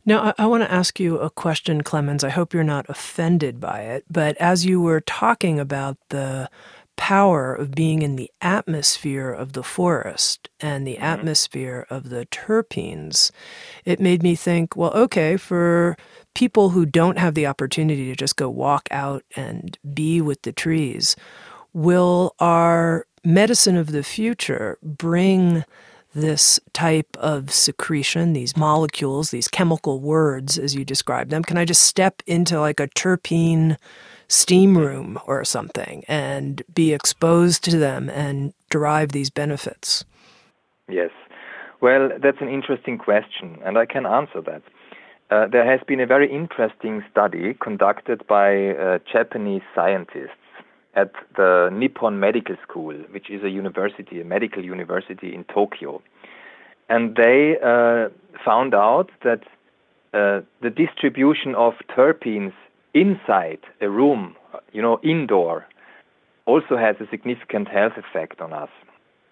Now, 0.05 0.35
I, 0.39 0.45
I 0.45 0.47
want 0.47 0.63
to 0.63 0.73
ask 0.73 1.01
you 1.01 1.19
a 1.19 1.31
question, 1.31 1.83
Clemens. 1.83 2.23
I 2.23 2.29
hope 2.29 2.53
you're 2.53 2.65
not 2.65 2.87
offended 2.89 3.61
by 3.61 3.81
it, 3.81 4.05
but 4.11 4.37
as 4.37 4.67
you 4.67 4.81
were 4.81 5.01
talking 5.01 5.59
about 5.59 5.97
the 6.11 6.51
power 6.97 7.55
of 7.55 7.73
being 7.73 8.03
in 8.03 8.17
the 8.17 8.31
atmosphere 8.41 9.31
of 9.31 9.53
the 9.53 9.63
forest 9.63 10.49
and 10.61 10.87
the 10.87 10.95
mm-hmm. 10.95 11.05
atmosphere 11.05 11.87
of 11.91 12.11
the 12.11 12.27
terpenes, 12.27 13.31
it 13.85 13.99
made 13.99 14.23
me 14.23 14.35
think, 14.35 14.77
well, 14.77 14.93
okay, 14.93 15.37
for 15.37 15.97
people 16.35 16.71
who 16.71 16.87
don't 16.87 17.19
have 17.19 17.35
the 17.35 17.47
opportunity 17.47 18.07
to 18.07 18.17
just 18.17 18.37
go 18.37 18.49
walk 18.49 18.89
out 18.91 19.25
and 19.35 19.79
be 19.93 20.21
with 20.21 20.43
the 20.43 20.53
trees, 20.53 21.17
will 21.73 22.35
our 22.39 23.07
medicine 23.25 23.77
of 23.77 23.93
the 23.93 24.03
future 24.03 24.79
bring 24.83 25.65
this 26.15 26.61
type 26.73 27.17
of 27.19 27.51
secretion, 27.51 28.33
these 28.33 28.57
molecules, 28.57 29.31
these 29.31 29.49
chemical 29.49 30.01
words 30.01 30.59
as 30.59 30.75
you 30.75 30.85
describe 30.85 31.29
them? 31.29 31.43
Can 31.43 31.57
I 31.57 31.65
just 31.65 31.83
step 31.83 32.23
into 32.27 32.61
like 32.61 32.81
a 32.81 32.89
terpene 32.89 33.77
steam 34.29 34.79
room 34.79 35.19
or 35.27 35.45
something 35.45 36.05
and 36.09 36.63
be 36.73 36.93
exposed 36.93 37.65
to 37.65 37.79
them 37.79 38.09
and 38.09 38.55
derive 38.71 39.13
these 39.13 39.31
benefits? 39.31 40.05
Yes. 40.89 41.11
Well, 41.81 42.11
that's 42.23 42.41
an 42.41 42.49
interesting 42.49 42.97
question, 42.97 43.59
and 43.65 43.77
I 43.77 43.85
can 43.85 44.07
answer 44.07 44.41
that. 44.43 44.63
Uh, 45.31 45.47
there 45.49 45.67
has 45.71 45.81
been 45.87 46.01
a 46.01 46.07
very 46.07 46.33
interesting 46.33 47.03
study 47.11 47.55
conducted 47.61 48.27
by 48.27 48.71
uh, 48.71 48.99
Japanese 49.11 49.63
scientists 49.75 50.44
at 50.97 51.13
the 51.37 51.71
Nippon 51.73 52.21
Medical 52.21 52.57
School, 52.63 52.95
which 53.11 53.31
is 53.31 53.43
a 53.43 53.51
university, 53.51 54.21
a 54.21 54.25
medical 54.25 54.65
university 54.65 55.35
in 55.35 55.45
Tokyo. 55.45 56.03
And 56.89 57.17
they 57.17 57.57
uh, 57.65 58.09
found 58.45 58.75
out 58.75 59.11
that 59.23 59.43
uh, 60.13 60.43
the 60.63 60.71
distribution 60.71 61.55
of 61.57 61.75
terpenes 61.97 62.53
inside 62.93 63.59
a 63.81 63.91
room, 63.91 64.37
you 64.73 64.83
know, 64.83 65.01
indoor, 65.03 65.67
also 66.47 66.77
has 66.77 66.97
a 67.01 67.09
significant 67.11 67.69
health 67.69 67.95
effect 67.97 68.41
on 68.41 68.53
us. 68.53 68.69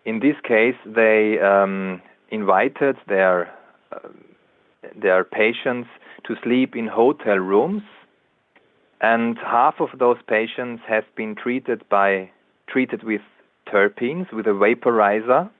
In 0.05 0.19
this 0.21 0.35
case, 0.43 0.75
they 0.85 1.39
um, 1.39 2.03
invited 2.31 2.97
their 3.07 3.53
uh, 3.93 4.09
their 5.01 5.23
patients 5.23 5.89
to 6.25 6.35
sleep 6.43 6.75
in 6.75 6.89
hotel 6.89 7.37
rooms 7.37 7.83
and 9.03 9.37
half 9.39 9.81
of 9.81 9.99
those 9.99 10.19
patients 10.27 10.83
have 10.89 11.05
been 11.17 11.35
treated 11.35 11.87
by 11.89 12.31
treated 12.69 13.03
with 13.03 13.21
terpenes 13.67 14.33
with 14.33 14.47
a 14.47 14.51
vaporizer. 14.51 15.51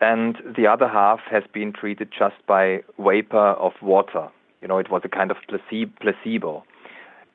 And 0.00 0.38
the 0.56 0.66
other 0.66 0.88
half 0.88 1.20
has 1.30 1.44
been 1.52 1.72
treated 1.72 2.08
just 2.10 2.36
by 2.46 2.82
vapor 2.98 3.50
of 3.66 3.72
water. 3.82 4.28
You 4.62 4.68
know 4.68 4.78
it 4.78 4.90
was 4.90 5.02
a 5.04 5.08
kind 5.08 5.30
of 5.30 5.36
placebo 5.46 6.64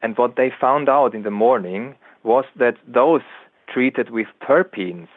and 0.06 0.16
what 0.20 0.36
they 0.36 0.52
found 0.62 0.88
out 0.88 1.16
in 1.16 1.24
the 1.24 1.32
morning 1.32 1.96
was 2.24 2.46
that 2.58 2.76
those 2.88 3.24
treated 3.68 4.12
with 4.12 4.28
terpenes 4.48 5.08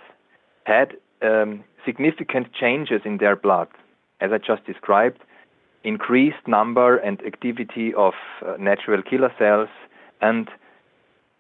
had 0.65 0.97
um, 1.21 1.63
significant 1.85 2.55
changes 2.55 3.03
in 3.05 3.19
their 3.19 3.37
blood. 3.37 3.69
As 4.23 4.31
i 4.33 4.39
just 4.39 4.65
described 4.65 5.21
increased 5.89 6.47
number 6.47 6.99
and 6.99 7.17
activity 7.25 7.95
of 7.95 8.13
uh, 8.47 8.57
natural 8.59 9.03
killer 9.03 9.33
cells 9.39 9.71
and 10.21 10.51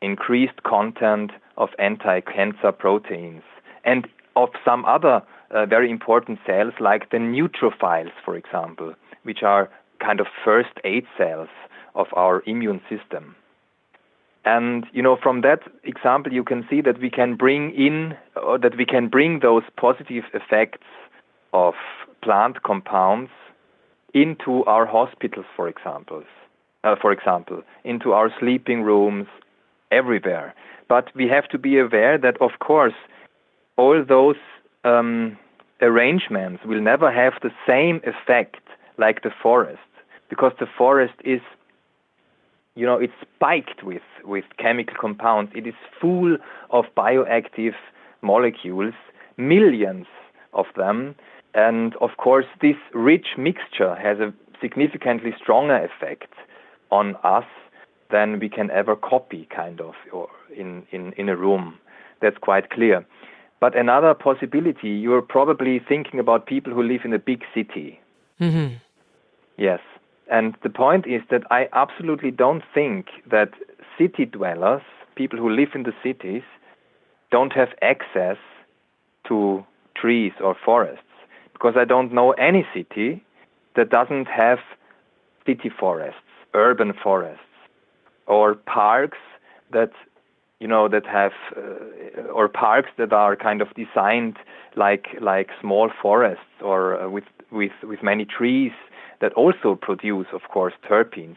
increased 0.00 0.62
content 0.62 1.30
of 1.58 1.68
anti-cancer 1.78 2.72
proteins 2.72 3.42
and 3.84 4.08
of 4.36 4.48
some 4.64 4.86
other 4.86 5.20
uh, 5.50 5.66
very 5.66 5.90
important 5.90 6.38
cells 6.46 6.72
like 6.80 7.10
the 7.10 7.18
neutrophils, 7.18 8.12
for 8.24 8.36
example, 8.36 8.94
which 9.24 9.42
are 9.42 9.68
kind 10.00 10.18
of 10.18 10.26
first 10.44 10.74
aid 10.84 11.04
cells 11.18 11.48
of 11.94 12.06
our 12.14 12.42
immune 12.46 12.80
system. 12.88 13.34
And 14.46 14.86
you 14.92 15.02
know, 15.02 15.18
from 15.22 15.42
that 15.42 15.60
example, 15.84 16.32
you 16.32 16.44
can 16.44 16.64
see 16.70 16.80
that 16.80 16.98
we 17.00 17.10
can 17.10 17.34
bring 17.34 17.74
in, 17.74 18.16
or 18.42 18.56
that 18.58 18.78
we 18.78 18.86
can 18.86 19.08
bring 19.08 19.40
those 19.40 19.64
positive 19.76 20.24
effects 20.32 20.86
of 21.52 21.74
plant 22.22 22.62
compounds 22.62 23.30
into 24.14 24.64
our 24.64 24.86
hospitals, 24.86 25.46
for 25.54 25.68
example, 25.68 26.22
uh, 26.84 26.96
for 27.00 27.12
example, 27.12 27.62
into 27.84 28.12
our 28.12 28.30
sleeping 28.38 28.82
rooms, 28.82 29.26
everywhere. 29.90 30.54
But 30.88 31.14
we 31.14 31.28
have 31.28 31.48
to 31.48 31.58
be 31.58 31.78
aware 31.78 32.18
that, 32.18 32.40
of 32.40 32.52
course, 32.60 32.94
all 33.76 34.04
those 34.06 34.36
um, 34.84 35.36
arrangements 35.80 36.64
will 36.64 36.80
never 36.80 37.12
have 37.12 37.34
the 37.42 37.50
same 37.66 38.00
effect 38.04 38.56
like 38.98 39.22
the 39.22 39.30
forest, 39.42 39.78
because 40.28 40.52
the 40.58 40.66
forest 40.66 41.14
is, 41.24 41.40
you 42.74 42.84
know, 42.84 42.98
it's 42.98 43.12
spiked 43.22 43.82
with, 43.82 44.02
with 44.24 44.44
chemical 44.58 44.96
compounds. 45.00 45.52
It 45.54 45.66
is 45.66 45.74
full 46.00 46.36
of 46.70 46.84
bioactive 46.96 47.74
molecules, 48.22 48.94
millions 49.36 50.06
of 50.52 50.66
them, 50.76 51.14
and 51.54 51.94
of 52.00 52.10
course, 52.18 52.46
this 52.60 52.76
rich 52.94 53.36
mixture 53.36 53.94
has 53.96 54.18
a 54.18 54.32
significantly 54.60 55.34
stronger 55.40 55.76
effect 55.84 56.32
on 56.90 57.16
us 57.24 57.44
than 58.10 58.38
we 58.38 58.48
can 58.48 58.70
ever 58.70 58.96
copy, 58.96 59.46
kind 59.54 59.80
of, 59.80 59.94
or 60.12 60.28
in, 60.54 60.86
in, 60.90 61.12
in 61.12 61.28
a 61.28 61.36
room. 61.36 61.78
That's 62.20 62.38
quite 62.38 62.70
clear. 62.70 63.04
But 63.60 63.76
another 63.76 64.14
possibility, 64.14 64.90
you're 64.90 65.22
probably 65.22 65.80
thinking 65.80 66.20
about 66.20 66.46
people 66.46 66.72
who 66.72 66.82
live 66.82 67.00
in 67.04 67.12
a 67.12 67.18
big 67.18 67.42
city. 67.54 68.00
Mm-hmm. 68.40 68.74
Yes. 69.56 69.80
And 70.30 70.56
the 70.62 70.70
point 70.70 71.06
is 71.06 71.22
that 71.30 71.42
I 71.50 71.68
absolutely 71.72 72.30
don't 72.30 72.62
think 72.72 73.06
that 73.30 73.50
city 73.98 74.24
dwellers, 74.26 74.82
people 75.16 75.38
who 75.38 75.50
live 75.50 75.70
in 75.74 75.82
the 75.82 75.94
cities, 76.02 76.42
don't 77.30 77.52
have 77.52 77.68
access 77.82 78.36
to 79.26 79.64
trees 79.96 80.32
or 80.40 80.56
forests 80.64 81.02
because 81.58 81.74
I 81.76 81.84
don't 81.84 82.12
know 82.12 82.32
any 82.32 82.64
city 82.72 83.22
that 83.74 83.90
doesn't 83.90 84.26
have 84.26 84.58
city 85.44 85.70
forests, 85.70 86.20
urban 86.54 86.92
forests, 87.02 87.42
or 88.26 88.54
parks 88.54 89.18
that 89.72 89.90
you 90.60 90.68
know 90.68 90.88
that 90.88 91.06
have 91.06 91.32
uh, 91.56 92.22
or 92.32 92.48
parks 92.48 92.90
that 92.98 93.12
are 93.12 93.34
kind 93.34 93.60
of 93.60 93.68
designed 93.74 94.36
like 94.76 95.06
like 95.20 95.48
small 95.60 95.90
forests 96.00 96.44
or 96.60 97.00
uh, 97.00 97.08
with 97.08 97.24
with 97.50 97.72
with 97.82 98.02
many 98.02 98.24
trees 98.24 98.72
that 99.20 99.32
also 99.32 99.74
produce 99.74 100.26
of 100.32 100.42
course 100.52 100.74
terpenes. 100.88 101.36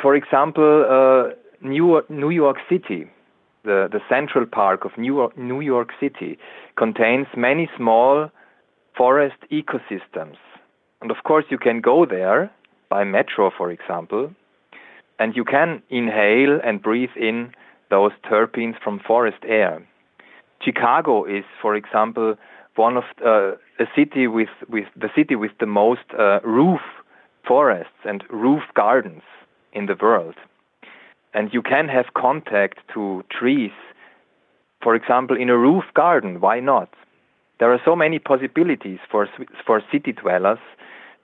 For 0.00 0.14
example 0.16 0.84
uh, 0.88 1.34
New 1.60 1.88
York, 1.88 2.08
New 2.10 2.30
York 2.30 2.58
City 2.68 3.10
the 3.64 3.88
the 3.90 4.00
Central 4.08 4.46
Park 4.46 4.84
of 4.84 4.92
New 4.96 5.16
York, 5.16 5.36
New 5.36 5.60
York 5.60 5.90
City 5.98 6.38
contains 6.76 7.26
many 7.36 7.68
small 7.76 8.30
forest 8.96 9.36
ecosystems. 9.50 10.36
And 11.00 11.10
of 11.10 11.18
course, 11.24 11.44
you 11.50 11.58
can 11.58 11.80
go 11.80 12.06
there 12.06 12.50
by 12.88 13.04
metro, 13.04 13.50
for 13.56 13.70
example, 13.70 14.32
and 15.18 15.36
you 15.36 15.44
can 15.44 15.82
inhale 15.90 16.60
and 16.64 16.82
breathe 16.82 17.16
in 17.16 17.52
those 17.90 18.12
terpenes 18.28 18.74
from 18.82 19.00
forest 19.00 19.38
air. 19.46 19.86
Chicago 20.62 21.24
is, 21.24 21.44
for 21.60 21.76
example, 21.76 22.36
one 22.76 22.96
of 22.96 23.04
uh, 23.24 23.52
a 23.78 23.86
city 23.96 24.26
with, 24.26 24.48
with 24.68 24.86
the 24.96 25.08
city 25.14 25.36
with 25.36 25.52
the 25.60 25.66
most 25.66 26.06
uh, 26.18 26.40
roof 26.40 26.80
forests 27.46 27.92
and 28.04 28.24
roof 28.30 28.62
gardens 28.74 29.22
in 29.72 29.86
the 29.86 29.96
world. 30.00 30.34
And 31.34 31.52
you 31.52 31.62
can 31.62 31.88
have 31.88 32.06
contact 32.16 32.78
to 32.94 33.24
trees, 33.30 33.72
for 34.82 34.94
example, 34.94 35.36
in 35.36 35.50
a 35.50 35.58
roof 35.58 35.84
garden. 35.94 36.40
Why 36.40 36.60
not? 36.60 36.88
There 37.60 37.72
are 37.72 37.80
so 37.84 37.94
many 37.96 38.18
possibilities 38.18 38.98
for 39.10 39.28
for 39.66 39.82
city 39.92 40.12
dwellers 40.12 40.58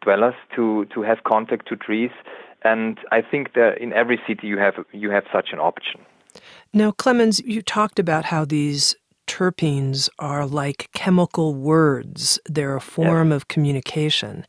dwellers 0.03 0.35
to 0.57 0.87
to 0.87 1.03
have 1.03 1.25
contact 1.25 1.69
to 1.69 1.77
trees. 1.77 2.11
And 2.63 2.99
i 3.11 3.23
think 3.23 3.55
that 3.55 3.79
in 3.79 3.93
every 3.93 4.21
city 4.27 4.47
you 4.47 4.59
have 4.59 4.75
you 4.93 5.11
have 5.11 5.25
such 5.33 5.49
an 5.53 5.59
option. 5.59 6.01
Now 6.73 6.91
clemens 6.93 7.41
you 7.41 7.63
talked 7.63 7.99
about 7.99 8.27
how 8.27 8.45
these 8.45 8.97
terpenes 9.31 10.09
are 10.19 10.45
like 10.45 10.91
chemical 10.93 11.55
words. 11.55 12.41
They're 12.47 12.75
a 12.75 12.81
form 12.81 13.31
of 13.31 13.47
communication. 13.47 14.45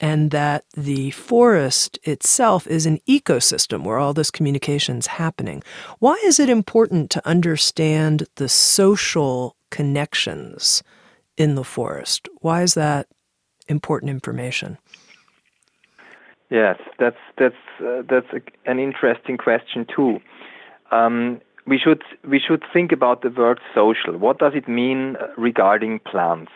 And 0.00 0.30
that 0.30 0.64
the 0.76 1.10
forest 1.12 1.98
itself 2.04 2.66
is 2.66 2.84
an 2.84 3.00
ecosystem 3.08 3.84
where 3.84 3.98
all 3.98 4.12
this 4.12 4.30
communication 4.30 4.98
is 4.98 5.06
happening. 5.06 5.62
Why 5.98 6.16
is 6.24 6.38
it 6.38 6.50
important 6.50 7.10
to 7.12 7.26
understand 7.26 8.26
the 8.36 8.50
social 8.50 9.56
connections 9.70 10.82
in 11.38 11.54
the 11.54 11.64
forest. 11.64 12.28
Why 12.40 12.62
is 12.62 12.74
that 12.74 13.06
important 13.68 14.10
information? 14.10 14.76
Yes, 16.50 16.76
that's 16.98 17.22
that's 17.38 17.62
uh, 17.80 18.02
that's 18.08 18.26
a, 18.32 18.40
an 18.70 18.78
interesting 18.78 19.36
question 19.36 19.86
too. 19.94 20.18
Um, 20.90 21.40
we 21.66 21.78
should 21.78 22.02
we 22.26 22.40
should 22.40 22.62
think 22.72 22.92
about 22.92 23.22
the 23.22 23.30
word 23.30 23.60
social. 23.74 24.16
What 24.18 24.38
does 24.38 24.52
it 24.54 24.68
mean 24.68 25.16
regarding 25.36 26.00
plants? 26.00 26.52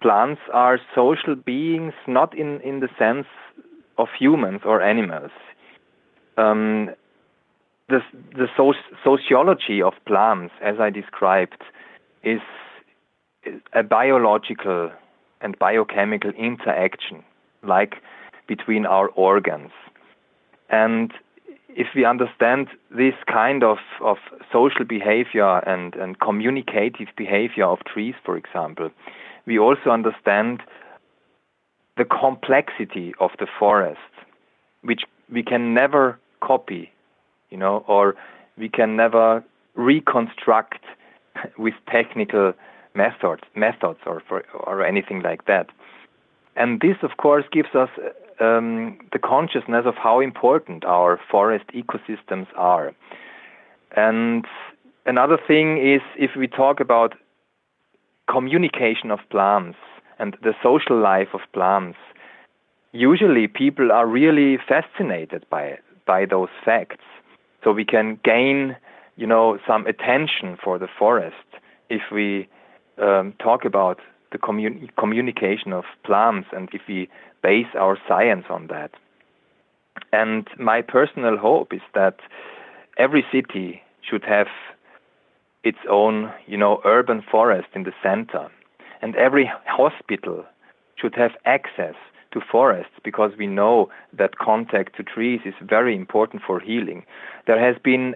Plants 0.00 0.40
are 0.52 0.78
social 0.94 1.34
beings, 1.34 1.92
not 2.06 2.36
in, 2.38 2.60
in 2.60 2.78
the 2.78 2.88
sense 2.96 3.26
of 3.98 4.06
humans 4.16 4.60
or 4.64 4.80
animals. 4.80 5.32
Um, 6.36 6.90
the 7.88 7.98
the 8.32 8.46
so- 8.56 8.74
sociology 9.02 9.82
of 9.82 9.94
plants, 10.06 10.54
as 10.62 10.76
I 10.78 10.90
described, 10.90 11.60
is 12.22 12.40
a 13.72 13.82
biological 13.82 14.90
and 15.40 15.58
biochemical 15.58 16.30
interaction, 16.30 17.22
like 17.62 17.96
between 18.46 18.86
our 18.86 19.08
organs. 19.08 19.70
And 20.70 21.12
if 21.68 21.88
we 21.94 22.04
understand 22.04 22.68
this 22.90 23.14
kind 23.26 23.62
of, 23.62 23.78
of 24.02 24.16
social 24.52 24.84
behavior 24.84 25.58
and, 25.58 25.94
and 25.94 26.18
communicative 26.18 27.08
behavior 27.16 27.66
of 27.66 27.78
trees, 27.84 28.14
for 28.24 28.36
example, 28.36 28.90
we 29.46 29.58
also 29.58 29.90
understand 29.90 30.62
the 31.96 32.04
complexity 32.04 33.12
of 33.20 33.30
the 33.38 33.46
forest, 33.58 34.00
which 34.82 35.02
we 35.30 35.42
can 35.42 35.74
never 35.74 36.18
copy, 36.40 36.90
you 37.50 37.56
know, 37.56 37.84
or 37.86 38.14
we 38.56 38.68
can 38.68 38.96
never 38.96 39.44
reconstruct 39.74 40.82
with 41.58 41.74
technical 41.90 42.52
methods, 43.04 43.42
methods 43.66 44.00
or 44.10 44.16
for, 44.28 44.38
or 44.68 44.84
anything 44.92 45.20
like 45.22 45.42
that. 45.46 45.66
And 46.56 46.80
this, 46.80 46.98
of 47.02 47.12
course, 47.24 47.44
gives 47.56 47.72
us 47.74 47.90
um, 48.40 48.98
the 49.14 49.18
consciousness 49.18 49.84
of 49.86 49.94
how 49.94 50.20
important 50.20 50.84
our 50.84 51.20
forest 51.30 51.66
ecosystems 51.82 52.48
are. 52.56 52.92
And 53.96 54.44
another 55.06 55.38
thing 55.50 55.78
is 55.94 56.02
if 56.16 56.32
we 56.36 56.46
talk 56.48 56.80
about 56.80 57.14
communication 58.28 59.10
of 59.10 59.20
plants 59.30 59.78
and 60.18 60.36
the 60.42 60.54
social 60.62 60.98
life 61.00 61.32
of 61.32 61.40
plants, 61.52 61.98
usually 62.92 63.46
people 63.48 63.92
are 63.92 64.06
really 64.06 64.58
fascinated 64.72 65.44
by 65.50 65.78
by 66.06 66.24
those 66.24 66.48
facts. 66.64 67.04
So 67.62 67.72
we 67.72 67.84
can 67.84 68.18
gain, 68.24 68.76
you 69.16 69.26
know, 69.26 69.58
some 69.66 69.86
attention 69.86 70.56
for 70.64 70.78
the 70.78 70.88
forest 70.98 71.48
if 71.90 72.02
we 72.10 72.48
um, 73.00 73.34
talk 73.38 73.64
about 73.64 74.00
the 74.32 74.38
commun- 74.38 74.90
communication 74.98 75.72
of 75.72 75.84
plants 76.04 76.48
and 76.52 76.68
if 76.72 76.82
we 76.88 77.08
base 77.42 77.66
our 77.78 77.98
science 78.06 78.44
on 78.50 78.66
that. 78.68 78.90
And 80.12 80.48
my 80.58 80.82
personal 80.82 81.36
hope 81.36 81.72
is 81.72 81.80
that 81.94 82.18
every 82.96 83.24
city 83.32 83.82
should 84.02 84.24
have 84.24 84.48
its 85.64 85.78
own, 85.90 86.32
you 86.46 86.56
know, 86.56 86.80
urban 86.84 87.22
forest 87.22 87.68
in 87.74 87.82
the 87.84 87.92
center, 88.02 88.48
and 89.02 89.16
every 89.16 89.50
hospital 89.66 90.44
should 90.96 91.14
have 91.14 91.32
access 91.44 91.94
to 92.32 92.40
forests 92.40 92.92
because 93.04 93.32
we 93.38 93.46
know 93.46 93.88
that 94.12 94.38
contact 94.38 94.96
to 94.96 95.02
trees 95.02 95.40
is 95.44 95.54
very 95.62 95.96
important 95.96 96.42
for 96.46 96.60
healing. 96.60 97.04
There 97.46 97.60
has 97.60 97.80
been 97.82 98.14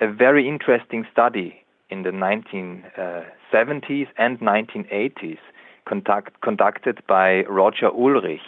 a 0.00 0.12
very 0.12 0.48
interesting 0.48 1.06
study 1.12 1.61
in 1.92 2.02
the 2.04 2.10
1970s 2.10 4.06
and 4.16 4.40
1980s 4.40 5.38
conduct, 5.86 6.40
conducted 6.40 7.02
by 7.06 7.42
Roger 7.42 7.90
Ulrich, 7.90 8.40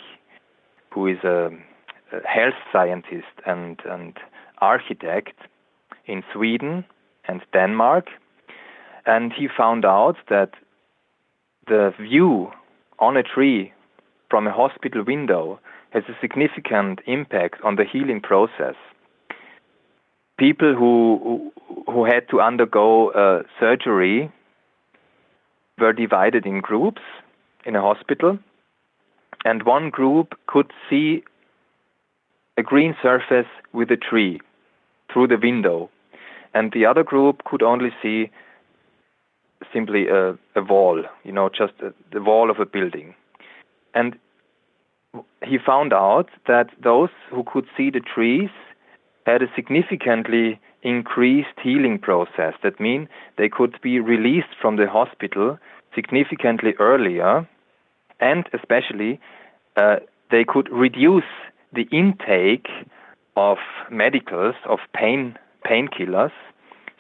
who 0.91 1.07
is 1.07 1.19
a, 1.25 1.51
a 2.13 2.27
health 2.27 2.55
scientist 2.73 3.35
and, 3.45 3.79
and 3.85 4.17
architect 4.63 5.39
in 6.07 6.23
Sweden 6.33 6.87
and 7.29 7.43
Denmark. 7.53 8.07
And 9.05 9.31
he 9.31 9.47
found 9.55 9.85
out 9.85 10.17
that 10.31 10.53
the 11.67 11.93
view 12.01 12.51
on 12.99 13.19
a 13.19 13.23
tree 13.23 13.75
from 14.31 14.47
a 14.47 14.53
hospital 14.53 15.05
window 15.07 15.61
has 15.91 16.05
a 16.09 16.17
significant 16.19 17.01
impact 17.07 17.61
on 17.63 17.77
the 17.77 17.85
healing 17.85 18.23
process. 18.23 18.77
People 20.39 20.75
who 20.75 21.53
who 21.87 22.05
had 22.05 22.29
to 22.31 22.41
undergo 22.41 23.11
uh, 23.11 23.43
surgery 23.61 24.33
were 25.79 25.93
divided 25.93 26.47
in 26.47 26.61
groups 26.61 27.03
in 27.65 27.77
a 27.77 27.81
hospital, 27.81 28.39
and 29.45 29.63
one 29.63 29.91
group 29.91 30.35
could 30.47 30.73
see 30.89 31.23
a 32.57 32.63
green 32.63 32.97
surface 33.03 33.47
with 33.73 33.91
a 33.91 33.97
tree 33.97 34.41
through 35.13 35.29
the 35.29 35.39
window, 35.41 35.91
and 36.53 36.73
the 36.73 36.87
other 36.87 37.03
group 37.03 37.45
could 37.45 37.63
only 37.63 37.91
see 38.03 38.31
simply 39.73 40.09
a, 40.09 40.33
a 40.57 40.63
wall, 40.63 41.03
you 41.25 41.33
know, 41.33 41.49
just 41.49 41.73
a, 41.81 41.93
the 42.13 42.23
wall 42.23 42.51
of 42.51 42.59
a 42.59 42.67
building. 42.67 43.15
And 43.95 44.19
he 45.43 45.59
found 45.65 45.93
out 45.93 46.29
that 46.47 46.71
those 46.83 47.11
who 47.31 47.45
could 47.45 47.67
see 47.77 47.91
the 47.91 48.01
trees 48.01 48.51
had 49.27 49.43
a 49.43 49.47
significantly 49.55 50.61
increased 50.83 51.59
healing 51.63 51.99
process. 51.99 52.55
That 52.63 52.79
means 52.79 53.09
they 53.39 53.49
could 53.49 53.79
be 53.83 53.99
released 54.01 54.55
from 54.61 54.77
the 54.77 54.89
hospital 54.89 55.59
significantly 55.95 56.75
earlier, 56.79 57.49
and 58.21 58.49
especially 58.53 59.21
uh, 59.77 59.97
they 60.31 60.45
could 60.45 60.69
reduce 60.71 61.25
the 61.73 61.89
intake 61.91 62.69
of 63.37 63.59
medicals, 63.91 64.55
of 64.69 64.79
pain 64.95 65.37
painkillers, 65.67 66.33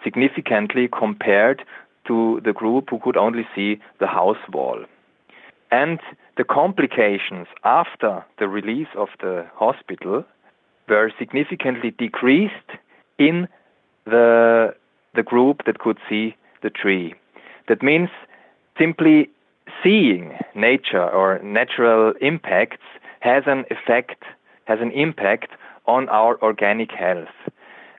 significantly 0.02 0.88
compared 0.88 1.62
to 2.06 2.40
the 2.44 2.52
group 2.52 2.88
who 2.90 2.98
could 2.98 3.16
only 3.16 3.46
see 3.54 3.80
the 4.00 4.06
house 4.06 4.38
wall. 4.52 4.84
And 5.70 6.00
the 6.36 6.44
complications 6.44 7.46
after 7.64 8.24
the 8.38 8.48
release 8.48 8.88
of 8.96 9.08
the 9.20 9.46
hospital 9.54 10.24
were 10.88 11.12
significantly 11.18 11.90
decreased 11.90 12.70
in 13.18 13.48
the, 14.04 14.74
the 15.14 15.22
group 15.22 15.62
that 15.66 15.78
could 15.78 15.98
see 16.08 16.36
the 16.62 16.70
tree. 16.70 17.14
That 17.68 17.82
means 17.82 18.10
simply 18.78 19.30
seeing 19.82 20.38
nature 20.54 21.08
or 21.08 21.38
natural 21.42 22.12
impacts 22.20 22.82
has 23.20 23.44
an 23.46 23.64
effect, 23.70 24.22
has 24.64 24.78
an 24.80 24.90
impact 24.92 25.50
on 25.86 26.08
our 26.08 26.40
organic 26.42 26.90
health. 26.92 27.28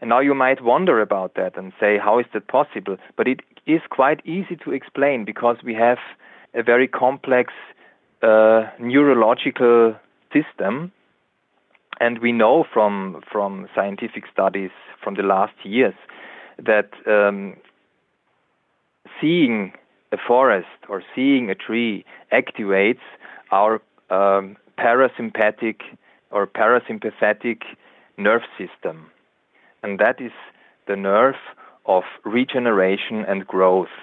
And 0.01 0.09
now 0.09 0.19
you 0.19 0.35
might 0.35 0.63
wonder 0.63 1.01
about 1.01 1.35
that 1.35 1.57
and 1.57 1.73
say, 1.79 1.97
how 1.97 2.19
is 2.19 2.25
that 2.33 2.47
possible? 2.47 2.97
But 3.15 3.27
it 3.27 3.39
is 3.65 3.81
quite 3.89 4.23
easy 4.25 4.55
to 4.63 4.71
explain 4.71 5.25
because 5.25 5.57
we 5.63 5.73
have 5.73 5.97
a 6.53 6.61
very 6.61 6.87
complex 6.87 7.53
uh, 8.21 8.63
neurological 8.79 9.95
system 10.33 10.91
and 11.99 12.19
we 12.19 12.31
know 12.31 12.65
from 12.73 13.21
from 13.31 13.67
scientific 13.75 14.23
studies 14.31 14.71
from 15.03 15.15
the 15.15 15.23
last 15.23 15.53
years 15.63 15.93
that 16.57 16.89
um, 17.07 17.55
seeing 19.19 19.73
a 20.11 20.17
forest 20.17 20.79
or 20.89 21.03
seeing 21.13 21.49
a 21.49 21.55
tree 21.55 22.05
activates 22.31 23.05
our 23.51 23.81
um, 24.09 24.55
parasympathetic 24.77 25.81
or 26.31 26.47
parasympathetic 26.47 27.61
nerve 28.17 28.43
system, 28.57 29.09
and 29.83 29.99
that 29.99 30.19
is 30.21 30.31
the 30.87 30.95
nerve 30.95 31.35
of 31.85 32.03
regeneration 32.23 33.25
and 33.27 33.45
growth, 33.45 33.95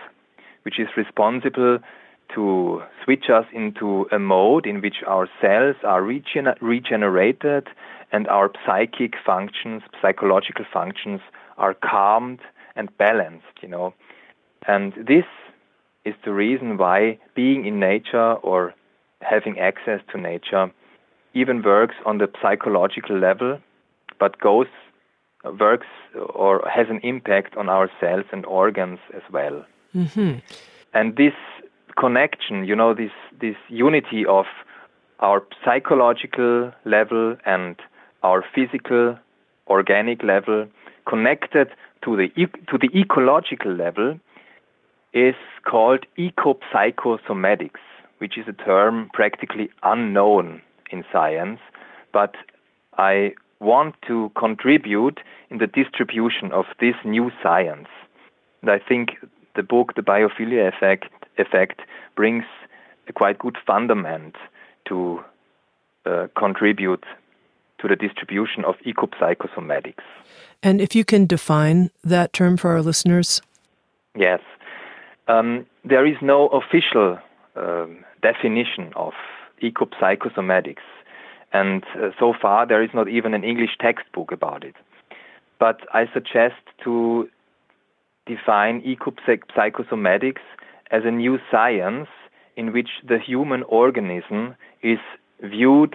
which 0.63 0.79
is 0.79 0.89
responsible 0.97 1.79
to 2.35 2.83
switch 3.05 3.31
us 3.33 3.47
into 3.53 4.07
a 4.13 4.19
mode 4.19 4.67
in 4.67 4.81
which 4.81 5.03
our 5.07 5.29
cells 5.41 5.77
are 5.85 6.03
regen- 6.03 6.55
regenerated 6.61 7.69
and 8.13 8.29
our 8.29 8.51
psychic 8.67 9.15
functions, 9.25 9.83
psychological 10.01 10.65
functions 10.73 11.21
are 11.57 11.75
calmed 11.75 12.41
and 12.77 12.97
balanced, 12.99 13.63
you 13.63 13.69
know. 13.69 13.95
And 14.67 14.93
this 14.95 15.25
is 16.05 16.15
the 16.25 16.33
reason 16.33 16.77
why 16.77 17.19
being 17.35 17.67
in 17.67 17.81
nature 17.81 18.35
or 18.35 18.75
having 19.21 19.59
access 19.59 20.01
to 20.13 20.21
nature 20.21 20.71
even 21.35 21.63
works 21.63 21.95
on 22.05 22.19
the 22.19 22.29
psychological 22.43 23.19
level, 23.19 23.59
but 24.19 24.39
goes 24.39 24.67
works 25.59 25.87
or 26.35 26.63
has 26.73 26.87
an 26.89 27.01
impact 27.03 27.57
on 27.57 27.69
our 27.69 27.91
cells 28.01 28.25
and 28.33 28.47
organs 28.47 28.99
as 29.15 29.23
well. 29.33 29.65
Mm-hmm. 29.95 30.39
And 30.95 31.17
this 31.17 31.35
connection, 32.03 32.65
you 32.71 32.77
know, 32.81 32.93
this 32.95 33.17
this 33.41 33.59
unity 33.69 34.25
of 34.39 34.47
our 35.21 35.41
psychological 35.65 36.73
level 36.85 37.37
and 37.47 37.77
our 38.23 38.45
physical, 38.55 39.17
organic 39.69 40.23
level, 40.23 40.67
connected 41.09 41.69
to 42.05 42.17
the 42.17 42.29
to 42.71 42.77
the 42.83 42.91
ecological 43.03 43.73
level, 43.85 44.19
is 45.13 45.39
called 45.71 46.05
ecopsychosomatics, 46.19 47.85
which 48.19 48.37
is 48.41 48.47
a 48.49 48.57
term 48.71 49.11
practically 49.13 49.69
unknown 49.83 50.61
in 50.91 51.05
science, 51.13 51.61
but 52.13 52.35
I 52.99 53.35
want 53.61 53.95
to 54.09 54.31
contribute 54.37 55.21
in 55.51 55.59
the 55.59 55.67
distribution 55.67 56.53
of 56.53 56.65
this 56.81 56.97
new 57.05 57.31
science. 57.43 57.89
And 58.61 58.71
I 58.71 58.79
think 58.89 59.11
the 59.55 59.63
book, 59.63 59.95
The 59.95 60.03
Biophilia 60.03 60.69
Effect, 60.69 61.22
effect 61.39 61.81
brings 62.17 62.45
a 63.09 63.13
quite 63.13 63.39
good 63.39 63.57
fundament 63.67 64.37
to 64.89 65.21
uh, 66.07 66.27
contribute 66.37 67.05
to 67.79 67.89
the 67.89 67.97
distribution 67.97 68.65
of 68.65 68.77
ecopsychosomatics. 68.87 70.05
And 70.63 70.81
if 70.81 70.95
you 70.95 71.05
can 71.05 71.27
define 71.27 71.91
that 72.05 72.33
term 72.33 72.57
for 72.57 72.71
our 72.71 72.83
listeners? 72.83 73.43
Yes. 74.17 74.41
Um, 75.29 75.67
there 75.85 76.07
is 76.07 76.17
no 76.23 76.49
official 76.49 77.19
um, 77.57 78.05
definition 78.23 78.93
of 78.95 79.13
ecopsychosomatics. 79.63 80.83
And 81.53 81.85
uh, 81.97 82.11
so 82.19 82.33
far, 82.41 82.67
there 82.67 82.83
is 82.83 82.91
not 82.95 83.09
even 83.09 83.35
an 83.35 83.45
English 83.45 83.77
textbook 83.81 84.33
about 84.33 84.65
it. 84.65 84.75
But 85.59 85.81
I 85.93 86.07
suggest 86.13 86.63
to 86.85 87.29
define 88.27 88.83
ecopsychosomatics 88.83 90.41
as 90.93 91.03
a 91.05 91.11
new 91.11 91.39
science 91.51 92.09
in 92.57 92.73
which 92.73 92.91
the 93.09 93.19
human 93.19 93.63
organism 93.65 94.55
is 94.83 94.99
viewed 95.43 95.95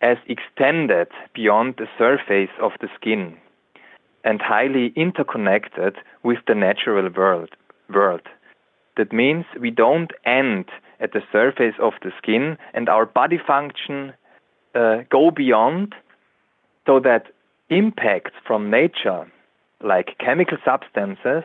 as 0.00 0.16
extended 0.26 1.08
beyond 1.34 1.74
the 1.76 1.88
surface 1.98 2.54
of 2.62 2.72
the 2.80 2.88
skin 2.94 3.36
and 4.24 4.40
highly 4.40 4.92
interconnected 4.96 5.96
with 6.22 6.38
the 6.46 6.54
natural 6.54 7.10
world. 7.10 7.50
world. 7.92 8.22
That 8.96 9.12
means 9.12 9.44
we 9.58 9.70
don't 9.70 10.12
end 10.24 10.66
at 11.00 11.12
the 11.12 11.22
surface 11.32 11.74
of 11.80 11.94
the 12.02 12.12
skin 12.18 12.56
and 12.72 12.88
our 12.88 13.06
body 13.06 13.38
function 13.44 14.12
uh, 14.74 14.98
go 15.10 15.30
beyond 15.30 15.94
so 16.86 17.00
that 17.00 17.26
impacts 17.68 18.32
from 18.46 18.70
nature, 18.70 19.30
like 19.82 20.16
chemical 20.18 20.58
substances 20.64 21.44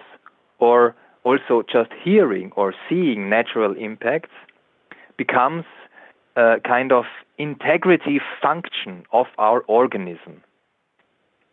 or 0.60 0.96
also 1.26 1.64
just 1.70 1.92
hearing 2.02 2.52
or 2.56 2.74
seeing 2.88 3.30
natural 3.30 3.76
impacts, 3.76 4.32
becomes 5.18 5.66
a 6.36 6.58
kind 6.66 6.92
of 6.92 7.06
integrity 7.38 8.22
function 8.42 9.04
of 9.12 9.26
our 9.38 9.62
organism. 9.68 10.42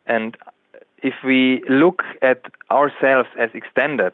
And 0.07 0.37
if 1.03 1.15
we 1.25 1.63
look 1.69 2.03
at 2.21 2.43
ourselves 2.71 3.29
as 3.39 3.51
extended 3.55 4.13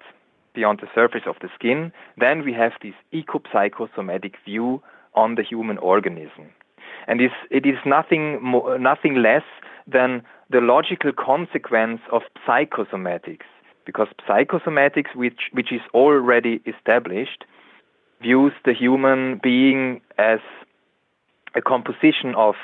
beyond 0.55 0.81
the 0.81 0.88
surface 0.94 1.23
of 1.27 1.37
the 1.40 1.49
skin, 1.55 1.92
then 2.16 2.44
we 2.44 2.53
have 2.53 2.73
this 2.83 2.94
ecopsychosomatic 3.12 4.35
view 4.44 4.83
on 5.14 5.35
the 5.35 5.42
human 5.42 5.79
organism. 5.79 6.47
And 7.07 7.21
it 7.21 7.66
is 7.66 7.79
nothing, 7.87 8.42
more, 8.42 8.79
nothing 8.79 9.16
less 9.16 9.44
than 9.87 10.23
the 10.51 10.61
logical 10.61 11.12
consequence 11.12 12.01
of 12.12 12.23
psychosomatics, 12.47 13.49
because 13.88 14.09
psychosomatics, 14.29 15.16
which, 15.16 15.48
which 15.53 15.72
is 15.72 15.81
already 15.94 16.61
established, 16.66 17.46
views 18.20 18.53
the 18.66 18.74
human 18.74 19.40
being 19.42 20.03
as 20.18 20.40
a 21.55 21.62
composition 21.62 22.35
of 22.35 22.55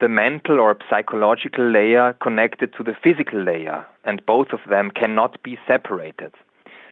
the 0.00 0.08
mental 0.08 0.58
or 0.58 0.76
psychological 0.90 1.64
layer 1.70 2.12
connected 2.20 2.72
to 2.76 2.82
the 2.82 2.96
physical 3.04 3.40
layer, 3.40 3.86
and 4.02 4.26
both 4.26 4.48
of 4.52 4.58
them 4.68 4.90
cannot 4.90 5.40
be 5.44 5.56
separated. 5.64 6.32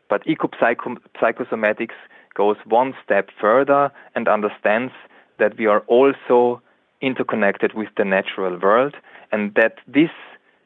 But 0.09 0.25
ecopsychosomatics 0.27 1.99
goes 2.35 2.59
one 2.67 2.95
step 3.05 3.31
further 3.41 3.91
and 4.15 4.29
understands 4.29 4.93
that 5.41 5.59
we 5.59 5.67
are 5.67 5.81
also 5.89 6.63
interconnected 7.01 7.75
with 7.75 7.89
the 7.97 8.05
natural 8.05 8.57
world 8.61 8.95
and 9.33 9.53
that 9.55 9.79
this 9.89 10.11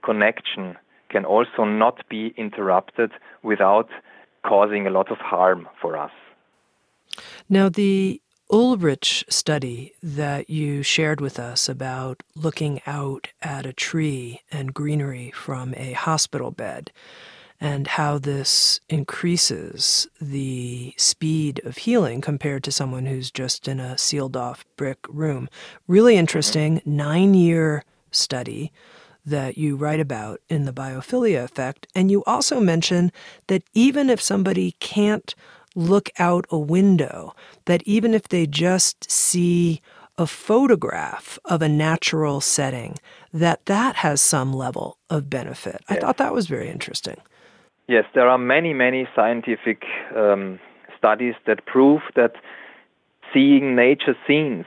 connection 0.04 0.76
can 1.10 1.24
also 1.24 1.64
not 1.64 2.08
be 2.08 2.32
interrupted 2.36 3.10
without 3.42 3.88
causing 4.46 4.86
a 4.86 4.90
lot 4.90 5.10
of 5.10 5.18
harm 5.18 5.68
for 5.80 5.96
us. 5.96 6.12
Now, 7.48 7.68
the 7.68 8.20
Ulrich 8.52 9.24
study 9.28 9.92
that 10.02 10.50
you 10.50 10.82
shared 10.82 11.20
with 11.20 11.38
us 11.38 11.68
about 11.68 12.22
looking 12.34 12.80
out 12.86 13.28
at 13.42 13.64
a 13.64 13.72
tree 13.72 14.40
and 14.50 14.74
greenery 14.74 15.30
from 15.30 15.72
a 15.76 15.92
hospital 15.92 16.50
bed 16.50 16.90
and 17.60 17.86
how 17.86 18.18
this 18.18 18.80
increases 18.88 20.08
the 20.20 20.94
speed 20.96 21.60
of 21.64 21.78
healing 21.78 22.20
compared 22.20 22.64
to 22.64 22.72
someone 22.72 23.06
who's 23.06 23.30
just 23.30 23.68
in 23.68 23.78
a 23.78 23.98
sealed 23.98 24.36
off 24.36 24.64
brick 24.76 24.98
room. 25.08 25.48
Really 25.86 26.14
mm-hmm. 26.14 26.20
interesting 26.20 26.82
nine 26.84 27.34
year 27.34 27.84
study 28.10 28.72
that 29.30 29.56
you 29.56 29.76
write 29.76 30.00
about 30.00 30.40
in 30.48 30.64
the 30.64 30.72
biophilia 30.72 31.42
effect. 31.42 31.86
And 31.94 32.10
you 32.10 32.22
also 32.24 32.60
mention 32.60 33.10
that 33.46 33.62
even 33.74 34.10
if 34.10 34.20
somebody 34.20 34.76
can't 34.80 35.34
look 35.74 36.10
out 36.18 36.44
a 36.50 36.58
window, 36.58 37.34
that 37.64 37.82
even 37.84 38.14
if 38.14 38.28
they 38.28 38.46
just 38.46 39.10
see 39.10 39.80
a 40.18 40.26
photograph 40.26 41.38
of 41.46 41.62
a 41.62 41.68
natural 41.68 42.40
setting, 42.40 42.96
that 43.32 43.64
that 43.66 43.96
has 43.96 44.20
some 44.20 44.52
level 44.52 44.98
of 45.08 45.30
benefit. 45.30 45.80
Yes. 45.88 45.98
I 45.98 46.00
thought 46.00 46.18
that 46.18 46.34
was 46.34 46.46
very 46.46 46.68
interesting. 46.68 47.16
Yes, 47.88 48.04
there 48.14 48.28
are 48.28 48.38
many, 48.38 48.74
many 48.74 49.08
scientific 49.16 49.84
um, 50.14 50.60
studies 50.96 51.34
that 51.46 51.64
prove 51.66 52.02
that 52.14 52.34
seeing 53.32 53.74
nature 53.74 54.16
scenes 54.26 54.66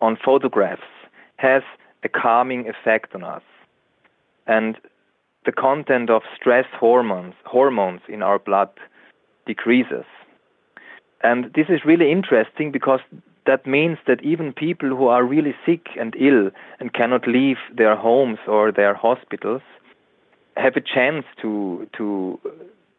on 0.00 0.18
photographs 0.22 0.82
has 1.36 1.62
a 2.04 2.08
calming 2.08 2.68
effect 2.68 3.14
on 3.14 3.24
us. 3.24 3.42
And 4.46 4.76
the 5.46 5.52
content 5.52 6.10
of 6.10 6.22
stress 6.36 6.66
hormones, 6.78 7.34
hormones 7.44 8.00
in 8.08 8.22
our 8.22 8.38
blood 8.38 8.70
decreases. 9.46 10.04
And 11.22 11.52
this 11.54 11.66
is 11.68 11.84
really 11.84 12.10
interesting 12.12 12.70
because 12.70 13.00
that 13.46 13.66
means 13.66 13.98
that 14.06 14.22
even 14.22 14.52
people 14.52 14.88
who 14.90 15.06
are 15.08 15.24
really 15.24 15.54
sick 15.66 15.86
and 15.98 16.14
ill 16.16 16.50
and 16.80 16.92
cannot 16.92 17.26
leave 17.28 17.58
their 17.74 17.96
homes 17.96 18.38
or 18.46 18.72
their 18.72 18.94
hospitals 18.94 19.62
have 20.56 20.76
a 20.76 20.80
chance 20.80 21.24
to 21.42 21.88
to 21.96 22.38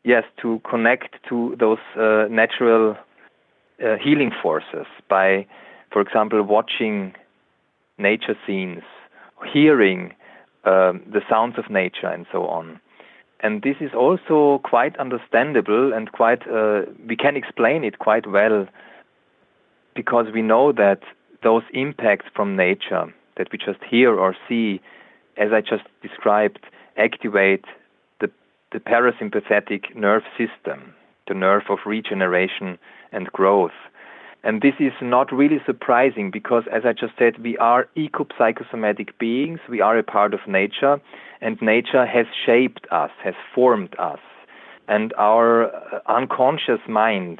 yes 0.03 0.23
to 0.41 0.59
connect 0.69 1.15
to 1.29 1.55
those 1.59 1.79
uh, 1.97 2.25
natural 2.29 2.95
uh, 3.83 3.95
healing 4.01 4.31
forces 4.41 4.85
by, 5.09 5.45
for 5.91 6.01
example, 6.01 6.41
watching 6.43 7.13
nature 7.97 8.37
scenes, 8.45 8.83
hearing 9.51 10.13
um, 10.63 11.01
the 11.11 11.21
sounds 11.29 11.55
of 11.57 11.69
nature, 11.69 12.07
and 12.07 12.25
so 12.31 12.47
on. 12.47 12.79
And 13.41 13.61
this 13.61 13.75
is 13.79 13.91
also 13.93 14.59
quite 14.63 14.97
understandable 14.97 15.93
and 15.93 16.11
quite, 16.11 16.47
uh, 16.47 16.81
we 17.07 17.15
can 17.15 17.35
explain 17.35 17.83
it 17.83 17.99
quite 17.99 18.25
well 18.25 18.67
because 19.93 20.27
we 20.33 20.41
know 20.41 20.71
that 20.71 21.01
those 21.43 21.63
impacts 21.73 22.25
from 22.35 22.55
nature 22.55 23.13
that 23.37 23.51
we 23.51 23.57
just 23.57 23.83
hear 23.87 24.17
or 24.17 24.35
see, 24.47 24.81
as 25.37 25.49
I 25.51 25.61
just 25.61 25.83
described, 26.01 26.59
activate 26.97 27.65
the, 28.19 28.31
the 28.71 28.79
parasympathetic 28.79 29.95
nerve 29.95 30.23
system, 30.37 30.95
the 31.27 31.33
nerve 31.33 31.63
of 31.69 31.79
regeneration 31.85 32.79
and 33.11 33.27
growth. 33.27 33.77
And 34.45 34.61
this 34.61 34.75
is 34.79 34.93
not 35.01 35.31
really 35.33 35.59
surprising 35.65 36.29
because, 36.29 36.65
as 36.71 36.83
I 36.85 36.93
just 36.93 37.13
said, 37.17 37.43
we 37.43 37.57
are 37.57 37.87
ecopsychosomatic 37.97 39.17
beings, 39.19 39.59
we 39.67 39.81
are 39.81 39.97
a 39.97 40.03
part 40.03 40.35
of 40.35 40.41
nature, 40.47 41.01
and 41.41 41.59
nature 41.63 42.05
has 42.05 42.27
shaped 42.45 42.85
us, 42.91 43.09
has 43.23 43.33
formed 43.55 43.95
us. 43.97 44.19
And 44.87 45.13
our 45.17 45.65
uh, 45.65 45.99
unconscious 46.07 46.79
mind 46.87 47.39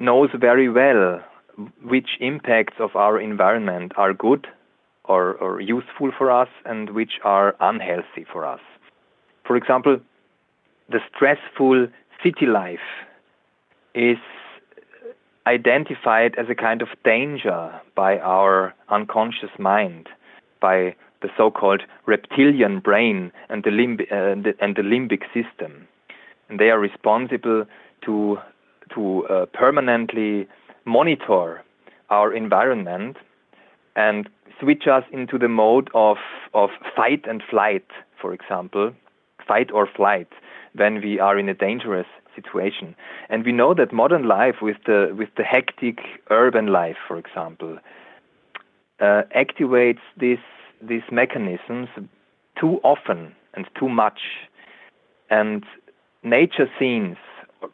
knows 0.00 0.30
very 0.34 0.68
well 0.68 1.22
which 1.84 2.10
impacts 2.18 2.74
of 2.80 2.96
our 2.96 3.20
environment 3.20 3.92
are 3.96 4.12
good 4.12 4.48
or, 5.04 5.34
or 5.34 5.60
useful 5.60 6.10
for 6.18 6.28
us 6.28 6.48
and 6.64 6.90
which 6.90 7.20
are 7.22 7.54
unhealthy 7.60 8.26
for 8.32 8.44
us. 8.44 8.60
For 9.46 9.56
example, 9.56 10.00
the 10.88 10.98
stressful 11.14 11.86
city 12.20 12.46
life 12.46 12.80
is 13.94 14.18
identified 15.48 16.34
as 16.38 16.46
a 16.50 16.54
kind 16.54 16.82
of 16.82 16.88
danger 17.04 17.72
by 17.96 18.18
our 18.18 18.74
unconscious 18.90 19.54
mind, 19.58 20.08
by 20.60 20.94
the 21.22 21.28
so-called 21.36 21.82
reptilian 22.06 22.80
brain 22.80 23.32
and 23.48 23.64
the, 23.64 23.70
limb- 23.70 24.06
uh, 24.12 24.50
and 24.64 24.76
the 24.76 24.82
limbic 24.82 25.22
system. 25.32 25.88
And 26.48 26.60
they 26.60 26.70
are 26.70 26.78
responsible 26.78 27.64
to, 28.04 28.38
to 28.94 29.26
uh, 29.26 29.46
permanently 29.46 30.46
monitor 30.84 31.62
our 32.10 32.32
environment 32.32 33.16
and 33.96 34.28
switch 34.60 34.84
us 34.86 35.04
into 35.12 35.38
the 35.38 35.48
mode 35.48 35.88
of, 35.94 36.18
of 36.54 36.70
fight 36.94 37.24
and 37.28 37.42
flight, 37.50 37.86
for 38.20 38.32
example, 38.32 38.92
fight 39.46 39.70
or 39.72 39.88
flight, 39.96 40.28
when 40.74 41.00
we 41.00 41.18
are 41.18 41.38
in 41.38 41.48
a 41.48 41.54
dangerous 41.54 42.06
situation. 42.38 42.94
And 43.28 43.44
we 43.44 43.52
know 43.52 43.74
that 43.74 43.92
modern 43.92 44.26
life, 44.26 44.56
with 44.62 44.78
the 44.86 45.14
with 45.20 45.30
the 45.36 45.44
hectic 45.44 45.98
urban 46.30 46.66
life, 46.80 46.96
for 47.06 47.18
example, 47.18 47.78
uh, 49.00 49.22
activates 49.44 50.04
these 50.16 50.46
these 50.90 51.06
mechanisms 51.10 51.88
too 52.60 52.80
often 52.82 53.34
and 53.54 53.66
too 53.78 53.88
much. 53.88 54.20
And 55.30 55.64
nature 56.22 56.68
scenes, 56.78 57.16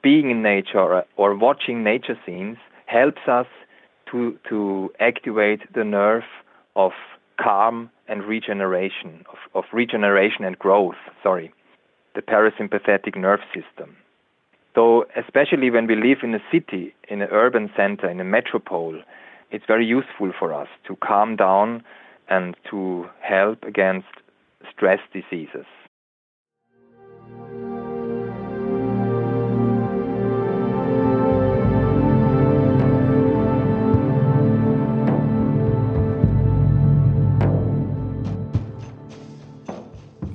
being 0.03 0.31
in 0.31 0.42
nature 0.42 0.81
or, 0.81 1.05
or 1.16 1.35
watching 1.37 1.85
nature 1.85 2.18
scenes 2.24 2.59
helps 2.87 3.22
us 3.29 3.46
to, 4.11 4.38
to 4.48 4.92
activate 5.00 5.61
the 5.74 5.85
nerve 5.85 6.24
of 6.77 6.92
calm 7.40 7.90
and 8.09 8.22
regeneration, 8.24 9.24
of, 9.33 9.38
of 9.55 9.64
regeneration 9.72 10.44
and 10.44 10.59
growth, 10.59 11.00
sorry, 11.22 11.53
the 12.14 12.22
parasympathetic 12.22 13.16
nerve 13.16 13.40
system. 13.55 13.96
So, 14.75 15.07
especially 15.17 15.71
when 15.71 15.87
we 15.87 15.95
live 15.95 16.19
in 16.25 16.35
a 16.35 16.43
city, 16.51 16.95
in 17.09 17.23
an 17.23 17.29
urban 17.31 17.71
center, 17.77 18.11
in 18.11 18.19
a 18.19 18.25
metropole, 18.25 19.01
it's 19.53 19.65
very 19.69 19.87
useful 19.87 20.33
for 20.37 20.53
us 20.53 20.67
to 20.89 20.97
calm 20.97 21.37
down 21.37 21.85
and 22.29 22.57
to 22.71 23.07
help 23.21 23.63
against 23.63 24.09
stress 24.73 24.99
diseases. 25.13 25.67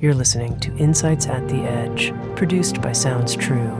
You're 0.00 0.14
listening 0.14 0.58
to 0.60 0.74
Insights 0.78 1.26
at 1.26 1.46
the 1.46 1.56
Edge, 1.56 2.14
produced 2.36 2.80
by 2.80 2.92
Sounds 2.92 3.36
True. 3.36 3.79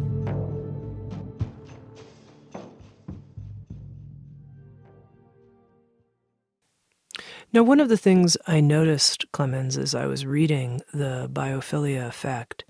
Now, 7.53 7.63
one 7.63 7.81
of 7.81 7.89
the 7.89 7.97
things 7.97 8.37
I 8.47 8.61
noticed, 8.61 9.29
Clemens, 9.33 9.77
as 9.77 9.93
I 9.93 10.05
was 10.05 10.25
reading 10.25 10.81
the 10.93 11.29
biophilia 11.31 12.07
effect 12.07 12.63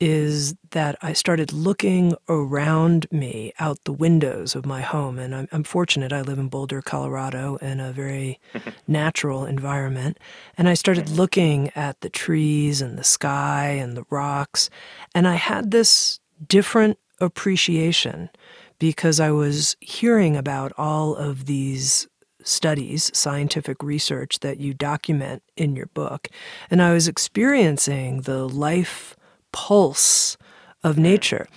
is 0.00 0.54
that 0.70 0.96
I 1.02 1.12
started 1.12 1.52
looking 1.52 2.14
around 2.28 3.06
me 3.10 3.52
out 3.58 3.82
the 3.84 3.92
windows 3.92 4.54
of 4.54 4.66
my 4.66 4.80
home. 4.80 5.18
And 5.18 5.34
I'm, 5.34 5.48
I'm, 5.50 5.64
fortunate, 5.64 6.12
I 6.12 6.20
live 6.20 6.38
in 6.38 6.48
Boulder, 6.48 6.82
Colorado, 6.82 7.56
in 7.56 7.80
a 7.80 7.90
very 7.90 8.38
natural 8.86 9.44
environment. 9.44 10.18
And 10.56 10.68
I 10.68 10.74
started 10.74 11.08
looking 11.08 11.70
at 11.74 12.00
the 12.02 12.10
trees 12.10 12.80
and 12.80 12.98
the 12.98 13.04
sky 13.04 13.70
and 13.70 13.96
the 13.96 14.04
rocks. 14.10 14.70
And 15.14 15.26
I 15.26 15.34
had 15.34 15.70
this 15.70 16.20
different 16.46 16.98
appreciation 17.20 18.30
because 18.78 19.18
I 19.18 19.30
was 19.30 19.76
hearing 19.80 20.36
about 20.36 20.72
all 20.78 21.16
of 21.16 21.46
these 21.46 22.07
studies, 22.48 23.10
scientific 23.14 23.82
research 23.82 24.40
that 24.40 24.58
you 24.58 24.74
document 24.74 25.42
in 25.56 25.76
your 25.76 25.86
book. 25.86 26.28
And 26.70 26.82
I 26.82 26.92
was 26.92 27.08
experiencing 27.08 28.22
the 28.22 28.48
life 28.48 29.16
pulse 29.52 30.36
of 30.82 30.96
hmm. 30.96 31.02
nature. 31.02 31.48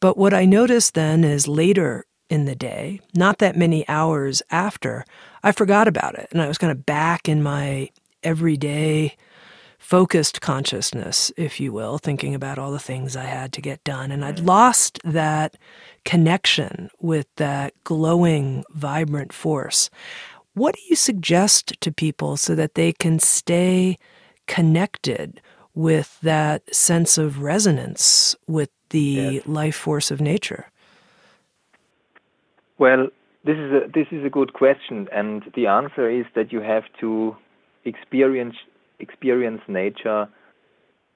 But 0.00 0.16
what 0.16 0.34
I 0.34 0.44
noticed 0.44 0.94
then 0.94 1.24
is 1.24 1.46
later 1.46 2.06
in 2.28 2.44
the 2.44 2.54
day, 2.54 3.00
not 3.14 3.38
that 3.38 3.56
many 3.56 3.86
hours 3.88 4.42
after, 4.50 5.04
I 5.42 5.52
forgot 5.52 5.88
about 5.88 6.14
it. 6.14 6.28
And 6.30 6.40
I 6.40 6.48
was 6.48 6.58
kind 6.58 6.70
of 6.70 6.86
back 6.86 7.28
in 7.28 7.42
my 7.42 7.90
everyday 8.22 9.16
focused 9.78 10.40
consciousness, 10.40 11.32
if 11.36 11.58
you 11.58 11.72
will, 11.72 11.98
thinking 11.98 12.34
about 12.34 12.58
all 12.58 12.70
the 12.70 12.78
things 12.78 13.16
I 13.16 13.24
had 13.24 13.52
to 13.54 13.60
get 13.60 13.82
done. 13.82 14.12
And 14.12 14.24
I'd 14.24 14.40
hmm. 14.40 14.46
lost 14.46 15.00
that 15.04 15.56
connection 16.04 16.90
with 17.00 17.26
that 17.36 17.74
glowing, 17.84 18.64
vibrant 18.70 19.32
force. 19.32 19.90
What 20.60 20.74
do 20.74 20.82
you 20.90 20.96
suggest 20.96 21.80
to 21.80 21.90
people 21.90 22.36
so 22.36 22.54
that 22.54 22.74
they 22.74 22.92
can 22.92 23.18
stay 23.18 23.96
connected 24.46 25.40
with 25.74 26.20
that 26.20 26.74
sense 26.74 27.16
of 27.16 27.40
resonance 27.40 28.36
with 28.46 28.68
the 28.90 29.00
yes. 29.38 29.46
life 29.46 29.74
force 29.74 30.10
of 30.10 30.20
nature? 30.20 30.66
Well, 32.76 33.08
this 33.42 33.56
is 33.56 33.72
a 33.72 33.88
this 33.88 34.08
is 34.10 34.22
a 34.22 34.28
good 34.28 34.52
question, 34.52 35.08
and 35.10 35.44
the 35.54 35.66
answer 35.66 36.10
is 36.10 36.26
that 36.34 36.52
you 36.52 36.60
have 36.60 36.84
to 37.00 37.34
experience 37.86 38.56
experience 38.98 39.62
nature 39.66 40.28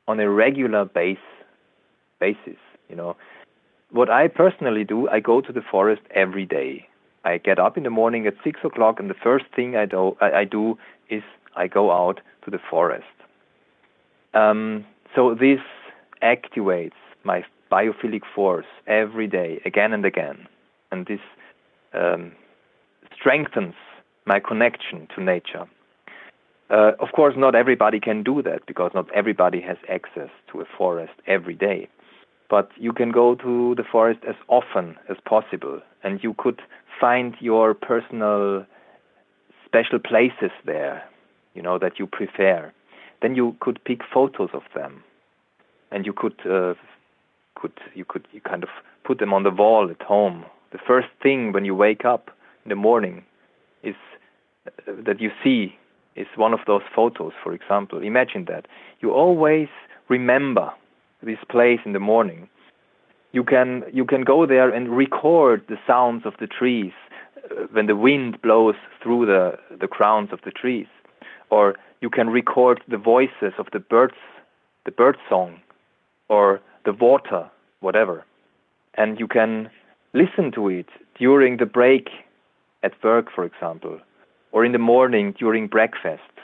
on 0.09 0.20
a 0.20 0.30
regular 0.30 0.87
base 0.87 1.28
basis. 2.18 2.61
You 2.88 2.96
know, 2.96 3.14
what 3.90 4.09
I 4.09 4.28
personally 4.28 4.85
do, 4.85 5.07
I 5.11 5.20
go 5.20 5.42
to 5.42 5.52
the 5.52 5.64
forest 5.70 6.00
every 6.14 6.46
day. 6.46 6.88
I 7.24 7.38
get 7.38 7.58
up 7.58 7.76
in 7.76 7.84
the 7.84 7.90
morning 7.90 8.26
at 8.26 8.34
six 8.44 8.60
o'clock, 8.64 9.00
and 9.00 9.08
the 9.08 9.14
first 9.14 9.46
thing 9.56 9.76
I 9.76 9.87
do, 9.87 10.16
I, 10.20 10.30
I 10.32 10.44
do 10.44 10.78
is 11.08 11.22
I 11.56 11.66
go 11.66 11.90
out 11.90 12.20
to 12.44 12.50
the 12.50 12.58
forest. 12.70 13.04
Um, 14.34 14.84
so 15.14 15.34
this 15.34 15.60
activates 16.22 16.92
my 17.24 17.44
biophilic 17.70 18.22
force 18.34 18.66
every 18.87 19.26
day, 19.26 19.60
again 19.64 19.92
and 19.92 20.04
again, 20.04 20.46
and 20.90 21.06
this 21.06 21.20
um, 21.94 22.32
strengthens 23.18 23.74
my 24.26 24.40
connection 24.40 25.08
to 25.14 25.22
nature. 25.22 25.66
Uh, 26.70 26.92
of 26.98 27.12
course, 27.14 27.34
not 27.37 27.54
everybody 27.54 28.00
can 28.00 28.22
do 28.22 28.42
that 28.42 28.66
because 28.66 28.90
not 28.94 29.06
everybody 29.14 29.60
has 29.60 29.76
access 29.88 30.30
to 30.50 30.60
a 30.60 30.64
forest 30.78 31.12
every 31.26 31.54
day. 31.54 31.88
But 32.48 32.70
you 32.76 32.92
can 32.92 33.10
go 33.10 33.34
to 33.37 33.74
the 33.76 33.84
forest 33.84 34.20
as 34.28 34.34
often 34.48 34.96
as 35.08 35.16
possible, 35.24 35.80
and 36.02 36.22
you 36.22 36.34
could 36.37 36.60
find 37.00 37.35
your 37.40 37.74
personal 37.74 38.66
special 39.64 39.98
places 39.98 40.50
there, 40.64 41.02
you 41.54 41.62
know, 41.62 41.78
that 41.78 41.98
you 41.98 42.07
prefer. 42.07 42.72
Then 43.22 43.35
you 43.35 43.57
could 43.61 43.83
pick 43.85 44.00
photos 44.12 44.50
of 44.52 44.62
them, 44.74 45.02
and 45.90 46.04
you 46.07 46.12
could 46.12 46.35
uh, 46.48 46.74
could 47.54 47.72
you 47.94 48.04
could 48.04 48.26
you 48.33 48.40
kind 48.40 48.62
of 48.62 48.68
put 49.04 49.18
them 49.18 49.33
on 49.33 49.42
the 49.42 49.50
wall 49.50 49.90
at 49.90 50.02
home. 50.02 50.44
The 50.72 50.78
first 50.87 51.09
thing 51.22 51.52
when 51.52 51.64
you 51.64 51.74
wake 51.74 52.04
up 52.04 52.30
in 52.64 52.68
the 52.68 52.74
morning 52.76 53.24
is 53.83 53.94
uh, 54.66 54.92
that 55.07 55.20
you 55.20 55.30
see 55.42 55.76
is 56.16 56.26
one 56.37 56.52
of 56.52 56.61
those 56.66 56.83
photos. 56.94 57.33
For 57.42 57.52
example, 57.52 58.02
imagine 58.02 58.44
that 58.46 58.66
you 59.00 59.12
always 59.12 59.68
remember 60.09 60.72
this 61.22 61.38
place 61.48 61.80
in 61.85 61.92
the 61.92 62.00
morning 62.00 62.48
you 63.35 63.42
can 63.42 63.83
you 63.92 64.05
can 64.05 64.23
go 64.23 64.47
there 64.47 64.70
and 64.70 64.97
record 64.97 65.64
the 65.68 65.77
sounds 65.88 66.25
of 66.25 66.35
the 66.38 66.47
trees 66.47 66.92
uh, 67.51 67.66
when 67.73 67.87
the 67.87 67.97
wind 67.97 68.40
blows 68.40 68.77
through 69.03 69.27
the 69.27 69.59
the 69.81 69.88
crowns 69.88 70.31
of 70.33 70.38
the 70.44 70.53
trees. 70.53 70.87
Or 71.51 71.75
you 72.01 72.11
can 72.11 72.31
record 72.31 72.81
the 72.88 72.97
voices 72.97 73.53
of 73.59 73.66
the 73.73 73.81
birds 73.81 74.20
the 74.85 74.92
bird 74.92 75.16
song 75.29 75.61
or 76.29 76.61
the 76.85 76.92
water 76.92 77.51
whatever. 77.81 78.25
And 78.94 79.18
you 79.18 79.27
can 79.27 79.68
listen 80.12 80.53
to 80.53 80.68
it 80.68 80.87
during 81.18 81.57
the 81.57 81.66
break 81.66 82.07
at 82.85 82.92
work 83.03 83.27
for 83.35 83.44
example 83.44 83.99
or 84.53 84.64
in 84.64 84.70
the 84.70 84.87
morning 84.94 85.35
during 85.37 85.66
breakfast. 85.66 86.35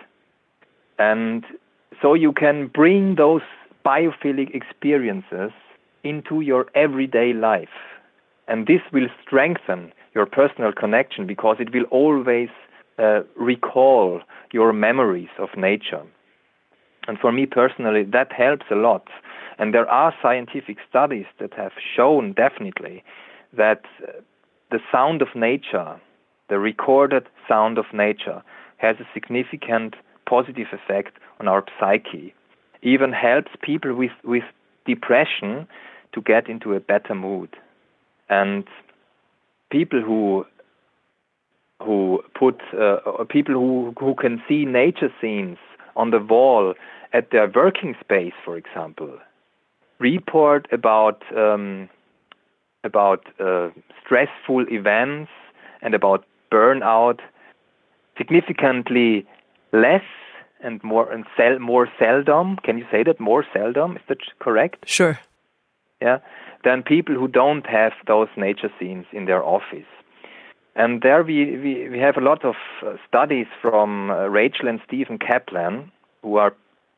And 0.98 1.44
so 2.02 2.14
you 2.14 2.32
can 2.32 2.66
bring 2.66 3.14
those 3.14 3.46
biophilic 3.86 4.52
experiences 4.54 5.52
into 6.04 6.40
your 6.40 6.66
everyday 6.74 7.32
life. 7.32 7.68
And 8.48 8.66
this 8.66 8.80
will 8.92 9.08
strengthen 9.24 9.92
your 10.14 10.26
personal 10.26 10.72
connection 10.72 11.26
because 11.26 11.56
it 11.60 11.72
will 11.72 11.84
always 11.84 12.48
uh, 12.98 13.20
recall 13.36 14.20
your 14.52 14.72
memories 14.72 15.28
of 15.38 15.48
nature. 15.56 16.02
And 17.06 17.18
for 17.18 17.32
me 17.32 17.46
personally, 17.46 18.04
that 18.12 18.32
helps 18.32 18.66
a 18.70 18.74
lot. 18.74 19.08
And 19.58 19.74
there 19.74 19.88
are 19.88 20.14
scientific 20.22 20.78
studies 20.88 21.26
that 21.38 21.54
have 21.54 21.72
shown 21.96 22.32
definitely 22.32 23.02
that 23.56 23.82
the 24.70 24.80
sound 24.92 25.22
of 25.22 25.28
nature, 25.34 26.00
the 26.48 26.58
recorded 26.58 27.26
sound 27.48 27.78
of 27.78 27.86
nature, 27.92 28.42
has 28.78 28.96
a 29.00 29.08
significant 29.12 29.94
positive 30.28 30.68
effect 30.72 31.18
on 31.40 31.48
our 31.48 31.64
psyche. 31.78 32.34
Even 32.82 33.12
helps 33.12 33.50
people 33.62 33.94
with, 33.94 34.12
with 34.24 34.44
depression 34.86 35.66
to 36.12 36.20
get 36.20 36.48
into 36.48 36.74
a 36.74 36.80
better 36.80 37.14
mood. 37.14 37.56
And 38.28 38.64
people 39.70 40.00
who 40.00 40.46
who 41.82 42.22
put 42.38 42.60
uh, 42.78 43.24
people 43.28 43.54
who 43.54 43.94
who 43.98 44.14
can 44.14 44.42
see 44.48 44.64
nature 44.64 45.12
scenes 45.20 45.58
on 45.96 46.10
the 46.10 46.18
wall 46.18 46.74
at 47.12 47.30
their 47.30 47.50
working 47.54 47.96
space, 48.00 48.34
for 48.44 48.56
example, 48.56 49.18
report 49.98 50.66
about 50.72 51.22
um, 51.36 51.88
about 52.84 53.26
uh, 53.38 53.68
stressful 54.04 54.66
events 54.70 55.30
and 55.82 55.94
about 55.94 56.24
burnout 56.52 57.20
significantly 58.16 59.26
less 59.72 60.02
and 60.62 60.82
more 60.82 61.10
and 61.10 61.24
sel- 61.36 61.58
more 61.58 61.88
seldom. 61.98 62.56
Can 62.56 62.78
you 62.78 62.86
say 62.90 63.02
that 63.04 63.20
more 63.20 63.44
seldom? 63.52 63.96
Is 63.96 64.02
that 64.08 64.18
correct? 64.38 64.88
Sure. 64.88 65.18
Yeah. 66.00 66.18
Than 66.64 66.82
people 66.82 67.14
who 67.14 67.28
don't 67.28 67.66
have 67.66 67.92
those 68.06 68.28
nature 68.36 68.70
scenes 68.78 69.06
in 69.12 69.24
their 69.26 69.42
office. 69.42 69.86
And 70.76 71.02
there 71.02 71.22
we, 71.22 71.56
we, 71.56 71.88
we 71.88 71.98
have 71.98 72.16
a 72.16 72.20
lot 72.20 72.44
of 72.44 72.54
uh, 72.86 72.94
studies 73.08 73.46
from 73.60 74.10
uh, 74.10 74.26
Rachel 74.28 74.68
and 74.68 74.80
Stephen 74.86 75.18
Kaplan, 75.18 75.90
who 76.22 76.36
are 76.36 76.54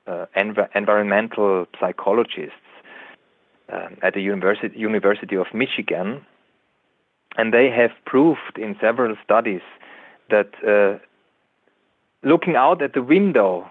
uh, 0.06 0.26
env- 0.36 0.68
environmental 0.74 1.66
psychologists 1.80 2.52
um, 3.72 3.96
at 4.02 4.14
the 4.14 4.20
University, 4.20 4.78
University 4.78 5.36
of 5.36 5.46
Michigan. 5.54 6.24
And 7.36 7.52
they 7.54 7.70
have 7.70 7.92
proved 8.04 8.58
in 8.58 8.76
several 8.80 9.16
studies 9.24 9.62
that 10.28 10.50
uh, 10.66 10.98
looking 12.22 12.56
out 12.56 12.82
at 12.82 12.92
the 12.94 13.02
window 13.02 13.70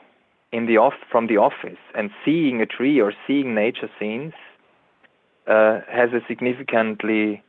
in 0.51 0.65
the 0.65 0.77
off- 0.77 1.05
from 1.09 1.27
the 1.27 1.37
office 1.37 1.79
and 1.95 2.11
seeing 2.25 2.61
a 2.61 2.65
tree 2.65 2.99
or 2.99 3.13
seeing 3.25 3.55
nature 3.55 3.89
scenes 3.99 4.33
uh, 5.47 5.79
has 5.89 6.11
a 6.13 6.21
significantly 6.27 7.41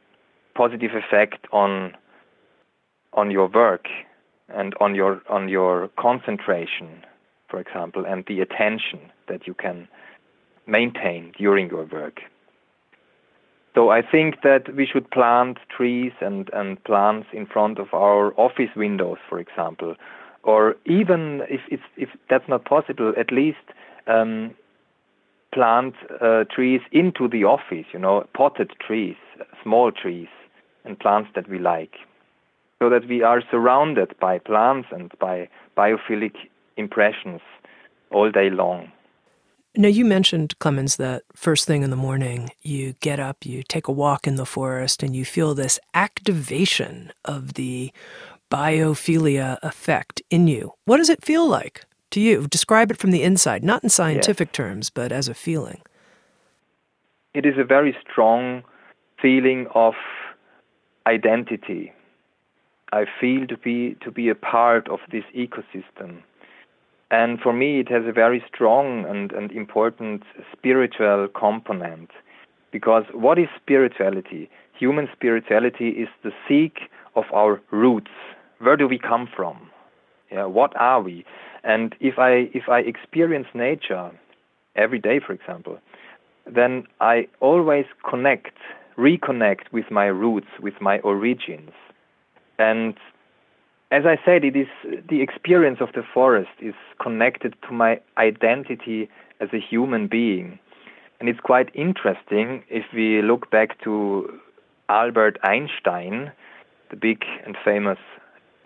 positive 0.54 0.92
effect 0.94 1.46
on 1.52 1.96
on 3.14 3.30
your 3.30 3.48
work 3.48 3.86
and 4.48 4.74
on 4.80 4.94
your 4.94 5.20
on 5.28 5.48
your 5.48 5.88
concentration, 5.98 7.04
for 7.48 7.60
example, 7.60 8.04
and 8.06 8.24
the 8.26 8.40
attention 8.40 9.00
that 9.28 9.46
you 9.46 9.54
can 9.54 9.88
maintain 10.66 11.32
during 11.36 11.68
your 11.68 11.84
work. 11.84 12.20
So 13.74 13.88
I 13.88 14.02
think 14.02 14.42
that 14.42 14.74
we 14.74 14.86
should 14.86 15.10
plant 15.10 15.58
trees 15.74 16.12
and, 16.20 16.50
and 16.52 16.82
plants 16.84 17.28
in 17.32 17.46
front 17.46 17.78
of 17.78 17.88
our 17.94 18.38
office 18.38 18.68
windows, 18.76 19.16
for 19.28 19.38
example, 19.38 19.94
or 20.42 20.76
even 20.86 21.42
if 21.48 21.60
it's, 21.70 21.82
if 21.96 22.08
that's 22.28 22.48
not 22.48 22.64
possible, 22.64 23.12
at 23.18 23.32
least 23.32 23.58
um, 24.06 24.54
plant 25.54 25.94
uh, 26.20 26.44
trees 26.44 26.80
into 26.90 27.28
the 27.28 27.44
office. 27.44 27.86
You 27.92 27.98
know, 27.98 28.26
potted 28.34 28.72
trees, 28.84 29.16
small 29.62 29.92
trees, 29.92 30.28
and 30.84 30.98
plants 30.98 31.30
that 31.34 31.48
we 31.48 31.58
like 31.58 31.94
so 32.82 32.90
that 32.90 33.06
we 33.06 33.22
are 33.22 33.40
surrounded 33.48 34.12
by 34.18 34.40
plants 34.40 34.88
and 34.90 35.12
by 35.20 35.48
biophilic 35.76 36.34
impressions 36.76 37.40
all 38.10 38.28
day 38.28 38.50
long. 38.50 38.90
Now, 39.76 39.88
you 39.88 40.04
mentioned, 40.04 40.58
Clemens, 40.58 40.96
that 40.96 41.22
first 41.32 41.64
thing 41.64 41.84
in 41.84 41.90
the 41.90 41.96
morning, 41.96 42.50
you 42.60 42.94
get 43.00 43.20
up, 43.20 43.46
you 43.46 43.62
take 43.62 43.86
a 43.86 43.92
walk 43.92 44.26
in 44.26 44.34
the 44.34 44.44
forest, 44.44 45.02
and 45.02 45.14
you 45.14 45.24
feel 45.24 45.54
this 45.54 45.78
activation 45.94 47.12
of 47.24 47.54
the 47.54 47.92
biophilia 48.52 49.58
effect 49.62 50.22
in 50.30 50.46
you. 50.46 50.72
What 50.84 50.98
does 50.98 51.10
it 51.10 51.24
feel 51.24 51.48
like 51.48 51.84
to 52.10 52.20
you? 52.20 52.46
Describe 52.48 52.90
it 52.90 52.98
from 52.98 53.10
the 53.10 53.22
inside, 53.22 53.64
not 53.64 53.82
in 53.82 53.88
scientific 53.88 54.48
yes. 54.48 54.56
terms, 54.56 54.90
but 54.90 55.12
as 55.12 55.28
a 55.28 55.34
feeling. 55.34 55.80
It 57.34 57.46
is 57.46 57.54
a 57.58 57.64
very 57.64 57.96
strong 58.04 58.62
feeling 59.20 59.66
of 59.74 59.94
identity 61.06 61.92
I 62.92 63.06
feel 63.18 63.46
to 63.46 63.56
be 63.56 63.96
to 64.02 64.10
be 64.10 64.28
a 64.28 64.34
part 64.34 64.86
of 64.88 65.00
this 65.10 65.24
ecosystem. 65.34 66.22
And 67.10 67.40
for 67.40 67.52
me, 67.52 67.80
it 67.80 67.88
has 67.88 68.04
a 68.06 68.12
very 68.12 68.44
strong 68.46 69.06
and, 69.06 69.32
and 69.32 69.50
important 69.52 70.22
spiritual 70.52 71.28
component. 71.28 72.10
Because 72.70 73.04
what 73.12 73.38
is 73.38 73.48
spirituality? 73.60 74.50
Human 74.78 75.08
spirituality 75.12 75.88
is 75.88 76.08
the 76.22 76.32
seek 76.46 76.90
of 77.16 77.24
our 77.32 77.60
roots. 77.70 78.10
Where 78.62 78.76
do 78.76 78.86
we 78.86 78.98
come 78.98 79.28
from? 79.34 79.70
Yeah, 80.30 80.44
what 80.46 80.72
are 80.76 81.02
we? 81.02 81.24
And 81.64 81.96
if 82.00 82.18
I 82.18 82.48
if 82.54 82.68
I 82.68 82.78
experience 82.78 83.48
nature 83.54 84.10
every 84.76 85.00
day, 85.00 85.18
for 85.24 85.32
example, 85.32 85.78
then 86.46 86.84
I 87.00 87.26
always 87.40 87.86
connect, 88.08 88.56
reconnect 88.96 89.72
with 89.72 89.90
my 89.90 90.06
roots, 90.06 90.46
with 90.60 90.74
my 90.80 91.00
origins. 91.00 91.72
And 92.58 92.94
as 93.90 94.04
I 94.06 94.16
said, 94.24 94.44
it 94.44 94.56
is 94.56 94.68
the 95.08 95.22
experience 95.22 95.78
of 95.80 95.88
the 95.94 96.04
forest 96.14 96.52
is 96.60 96.74
connected 97.00 97.56
to 97.68 97.74
my 97.74 98.00
identity 98.16 99.08
as 99.40 99.48
a 99.52 99.58
human 99.58 100.06
being. 100.06 100.58
And 101.18 101.28
it's 101.28 101.40
quite 101.40 101.68
interesting 101.74 102.62
if 102.70 102.84
we 102.94 103.22
look 103.22 103.50
back 103.50 103.82
to 103.82 104.38
Albert 104.88 105.38
Einstein, 105.42 106.30
the 106.90 106.96
big 106.96 107.24
and 107.44 107.56
famous 107.64 107.98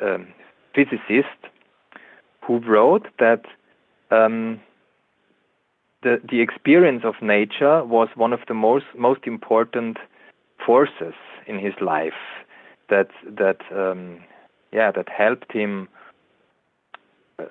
um, 0.02 0.28
physicist, 0.74 1.40
who 2.42 2.58
wrote 2.58 3.06
that 3.18 3.44
um, 4.10 4.60
the 6.02 6.20
the 6.28 6.40
experience 6.40 7.02
of 7.04 7.14
nature 7.22 7.84
was 7.84 8.08
one 8.14 8.32
of 8.32 8.40
the 8.48 8.54
most 8.54 8.86
most 8.96 9.20
important 9.24 9.98
forces 10.64 11.14
in 11.46 11.58
his 11.58 11.74
life 11.80 12.20
that 12.88 13.08
that 13.24 13.60
um, 13.74 14.20
yeah 14.72 14.90
that 14.90 15.08
helped 15.08 15.52
him. 15.52 15.88
Uh, 17.38 17.44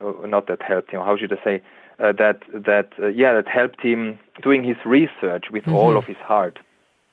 oh, 0.00 0.24
not 0.26 0.46
that 0.48 0.62
helped 0.62 0.90
him. 0.90 1.00
How 1.00 1.16
should 1.16 1.32
I 1.32 1.44
say? 1.44 1.62
Uh, 1.98 2.12
that 2.18 2.40
that 2.52 2.90
uh, 3.00 3.06
yeah 3.08 3.32
that 3.34 3.46
helped 3.46 3.80
him 3.80 4.18
doing 4.42 4.64
his 4.64 4.76
research 4.84 5.44
with 5.52 5.62
mm-hmm. 5.62 5.74
all 5.74 5.96
of 5.96 6.04
his 6.04 6.16
heart. 6.16 6.58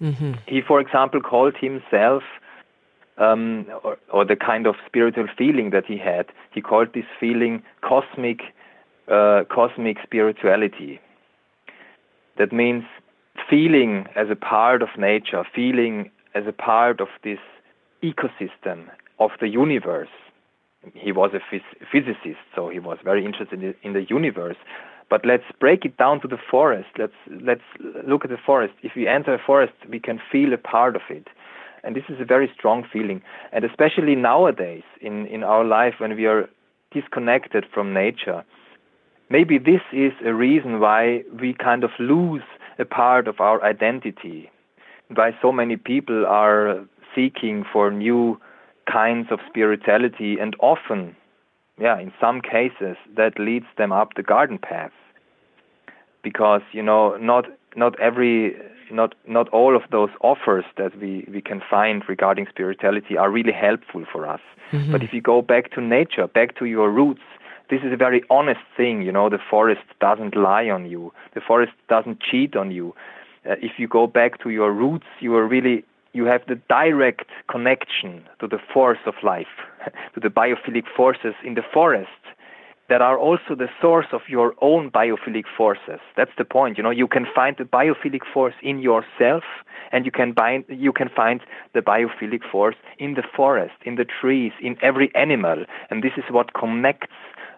Mm-hmm. 0.02 0.34
He, 0.48 0.62
for 0.68 0.80
example, 0.80 1.22
called 1.22 1.56
himself. 1.60 2.24
Um, 3.18 3.68
or, 3.84 3.98
or, 4.12 4.26
the 4.26 4.38
kind 4.38 4.66
of 4.66 4.76
spiritual 4.88 5.28
feeling 5.38 5.70
that 5.72 5.86
he 5.86 5.98
had, 5.98 6.28
he 6.52 6.62
called 6.62 6.88
this 6.96 7.04
feeling 7.20 7.62
cosmic, 7.82 8.40
uh, 9.12 9.44
cosmic 9.50 9.98
spirituality. 10.02 11.00
That 12.38 12.52
means 12.54 12.84
feeling 13.50 14.08
as 14.16 14.28
a 14.32 14.36
part 14.36 14.82
of 14.82 14.90
nature, 14.98 15.44
feeling 15.54 16.10
as 16.34 16.46
a 16.48 16.54
part 16.54 17.02
of 17.02 17.10
this 17.24 17.40
ecosystem 18.02 18.88
of 19.20 19.32
the 19.40 19.48
universe. 19.48 20.10
He 20.96 21.12
was 21.12 21.32
a 21.34 21.54
phys- 21.54 21.86
physicist, 21.92 22.40
so 22.56 22.70
he 22.70 22.80
was 22.80 22.98
very 23.04 23.24
interested 23.26 23.62
in, 23.62 23.76
in 23.84 23.94
the 23.94 24.06
universe. 24.10 24.58
But 25.10 25.26
let's 25.26 25.44
break 25.60 25.86
it 25.86 25.98
down 25.98 26.22
to 26.22 26.28
the 26.28 26.40
forest. 26.50 26.88
Let's 26.98 27.14
let's 27.30 27.62
look 28.08 28.24
at 28.24 28.32
the 28.32 28.38
forest. 28.44 28.74
If 28.82 28.94
we 28.96 29.08
enter 29.08 29.34
a 29.34 29.40
forest, 29.46 29.74
we 29.90 30.00
can 30.00 30.20
feel 30.32 30.54
a 30.54 30.58
part 30.58 30.96
of 30.96 31.02
it, 31.10 31.28
and 31.84 31.96
this 31.96 32.04
is 32.10 32.20
a 32.20 32.26
very 32.26 32.52
strong 32.58 32.84
feeling. 32.92 33.22
And 33.52 33.66
especially 33.66 34.16
nowadays 34.16 34.84
in 35.02 35.26
in 35.28 35.44
our 35.44 35.64
life 35.64 35.96
when 36.00 36.16
we 36.16 36.26
are 36.26 36.50
disconnected 36.92 37.66
from 37.74 37.94
nature, 37.94 38.44
maybe 39.30 39.58
this 39.58 39.82
is 39.94 40.14
a 40.26 40.34
reason 40.34 40.80
why 40.80 41.24
we 41.42 41.54
kind 41.54 41.84
of 41.84 41.92
lose 42.00 42.44
a 42.80 42.86
part 42.86 43.28
of 43.28 43.40
our 43.40 43.64
identity 43.64 44.50
why 45.16 45.32
so 45.42 45.52
many 45.52 45.76
people 45.76 46.26
are 46.26 46.86
seeking 47.16 47.66
for 47.72 47.92
new 47.92 48.40
kinds 48.92 49.28
of 49.32 49.40
spirituality 49.48 50.38
and 50.40 50.56
often 50.60 51.16
yeah 51.80 52.00
in 52.00 52.12
some 52.20 52.42
cases 52.42 52.98
that 53.16 53.40
leads 53.40 53.66
them 53.78 53.92
up 53.92 54.10
the 54.16 54.24
garden 54.24 54.58
path 54.58 54.92
because 56.24 56.62
you 56.72 56.82
know 56.82 57.16
not 57.18 57.46
not 57.76 58.00
every 58.00 58.56
not 58.92 59.16
not 59.28 59.50
all 59.50 59.76
of 59.76 59.84
those 59.92 60.10
offers 60.22 60.66
that 60.78 60.98
we 61.00 61.28
we 61.32 61.42
can 61.42 61.62
find 61.70 62.04
regarding 62.08 62.48
spirituality 62.48 63.18
are 63.18 63.30
really 63.30 63.54
helpful 63.54 64.06
for 64.12 64.28
us. 64.28 64.42
Mm-hmm. 64.72 64.92
but 64.94 65.04
if 65.04 65.12
you 65.12 65.22
go 65.22 65.42
back 65.42 65.72
to 65.72 65.82
nature 65.82 66.28
back 66.28 66.58
to 66.60 66.66
your 66.66 66.90
roots 66.90 67.24
this 67.72 67.82
is 67.84 67.92
a 67.92 67.98
very 67.98 68.22
honest 68.30 68.62
thing 68.78 69.02
you 69.02 69.12
know 69.12 69.30
the 69.30 69.40
forest 69.50 69.82
doesn't 70.00 70.36
lie 70.36 70.70
on 70.70 70.90
you. 70.90 71.14
The 71.34 71.42
forest 71.42 71.72
doesn't 71.90 72.20
cheat 72.22 72.56
on 72.56 72.70
you. 72.72 72.94
Uh, 73.50 73.56
if 73.62 73.80
you 73.80 73.88
go 73.88 74.06
back 74.08 74.44
to 74.44 74.50
your 74.50 74.72
roots, 74.72 75.08
you 75.20 75.36
are 75.36 75.48
really 75.48 75.84
you 76.14 76.26
have 76.26 76.42
the 76.48 76.56
direct 76.68 77.30
connection 77.50 78.24
to 78.40 78.48
the 78.48 78.60
force 78.74 79.00
of 79.06 79.14
life, 79.24 79.56
to 80.14 80.20
the 80.20 80.28
biophilic 80.28 80.84
forces 80.96 81.34
in 81.46 81.54
the 81.54 81.64
forest 81.74 82.10
that 82.92 83.02
are 83.02 83.18
also 83.18 83.56
the 83.58 83.70
source 83.82 84.08
of 84.12 84.22
your 84.28 84.54
own 84.62 84.92
biophilic 84.92 85.46
forces. 85.58 86.00
That's 86.18 86.36
the 86.38 86.46
point. 86.46 86.78
You 86.78 86.84
know, 86.84 86.92
you 86.92 87.08
can 87.08 87.26
find 87.34 87.56
the 87.58 87.64
biophilic 87.64 88.22
force 88.32 88.54
in 88.62 88.80
yourself, 88.80 89.44
and 89.92 90.06
you 90.06 90.12
can 90.12 90.34
bind, 90.34 90.66
you 90.68 90.92
can 90.92 91.10
find 91.10 91.40
the 91.74 91.80
biophilic 91.80 92.42
force 92.52 92.76
in 93.00 93.14
the 93.14 93.24
forest, 93.36 93.76
in 93.86 93.96
the 93.96 94.06
trees, 94.06 94.52
in 94.62 94.78
every 94.82 95.10
animal, 95.16 95.66
and 95.90 96.04
this 96.04 96.14
is 96.18 96.26
what 96.30 96.54
connects 96.54 97.16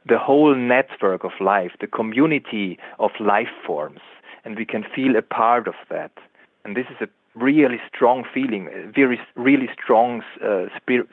the 0.07 0.19
whole 0.19 0.55
network 0.55 1.23
of 1.23 1.31
life, 1.39 1.71
the 1.81 1.87
community 1.87 2.77
of 2.99 3.11
life 3.19 3.53
forms 3.65 4.01
and 4.45 4.57
we 4.57 4.65
can 4.65 4.83
feel 4.95 5.15
a 5.15 5.21
part 5.21 5.67
of 5.67 5.75
that. 5.89 6.11
And 6.65 6.75
this 6.75 6.85
is 6.89 6.97
a 7.01 7.07
really 7.39 7.79
strong 7.93 8.23
feeling, 8.33 8.69
very 8.93 9.19
really 9.35 9.69
strong 9.81 10.21
uh, 10.43 10.65
spirit, 10.79 11.07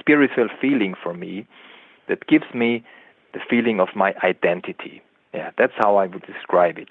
spiritual 0.00 0.48
feeling 0.60 0.94
for 1.00 1.14
me 1.14 1.46
that 2.08 2.26
gives 2.26 2.46
me 2.54 2.84
the 3.32 3.40
feeling 3.48 3.80
of 3.80 3.88
my 3.94 4.14
identity. 4.22 5.02
Yeah, 5.34 5.50
that's 5.56 5.72
how 5.76 5.96
I 5.96 6.06
would 6.06 6.24
describe 6.26 6.78
it. 6.78 6.88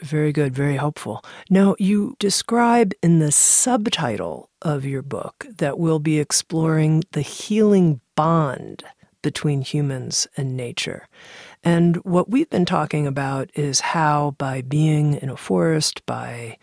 Very 0.00 0.32
good, 0.32 0.54
very 0.54 0.76
helpful. 0.76 1.24
Now, 1.48 1.76
you 1.78 2.16
describe 2.18 2.92
in 3.02 3.20
the 3.20 3.30
subtitle 3.30 4.50
of 4.60 4.84
your 4.84 5.02
book 5.02 5.46
that 5.58 5.78
we'll 5.78 6.00
be 6.00 6.18
exploring 6.18 7.04
the 7.12 7.20
healing 7.20 8.00
bond 8.16 8.82
between 9.22 9.62
humans 9.62 10.26
and 10.36 10.56
nature. 10.56 11.08
And 11.62 11.96
what 11.98 12.28
we've 12.28 12.50
been 12.50 12.66
talking 12.66 13.06
about 13.06 13.50
is 13.54 13.80
how, 13.80 14.32
by 14.36 14.62
being 14.62 15.14
in 15.14 15.30
a 15.30 15.36
forest, 15.36 16.04
by 16.06 16.58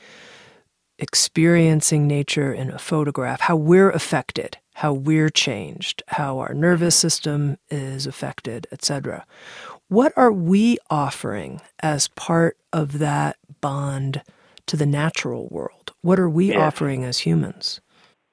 experiencing 0.99 2.07
nature 2.07 2.53
in 2.53 2.69
a 2.69 2.77
photograph, 2.77 3.41
how 3.41 3.55
we're 3.55 3.89
affected, 3.89 4.57
how 4.81 4.91
we're 4.91 5.29
changed, 5.29 6.01
how 6.07 6.39
our 6.39 6.55
nervous 6.55 6.95
system 6.95 7.55
is 7.69 8.07
affected, 8.07 8.65
etc. 8.71 9.23
What 9.89 10.11
are 10.15 10.31
we 10.31 10.79
offering 10.89 11.61
as 11.83 12.07
part 12.07 12.57
of 12.73 12.97
that 12.97 13.37
bond 13.61 14.23
to 14.65 14.75
the 14.75 14.87
natural 14.87 15.47
world? 15.51 15.93
What 16.01 16.19
are 16.19 16.27
we 16.27 16.47
yes. 16.47 16.57
offering 16.57 17.03
as 17.03 17.19
humans? 17.19 17.79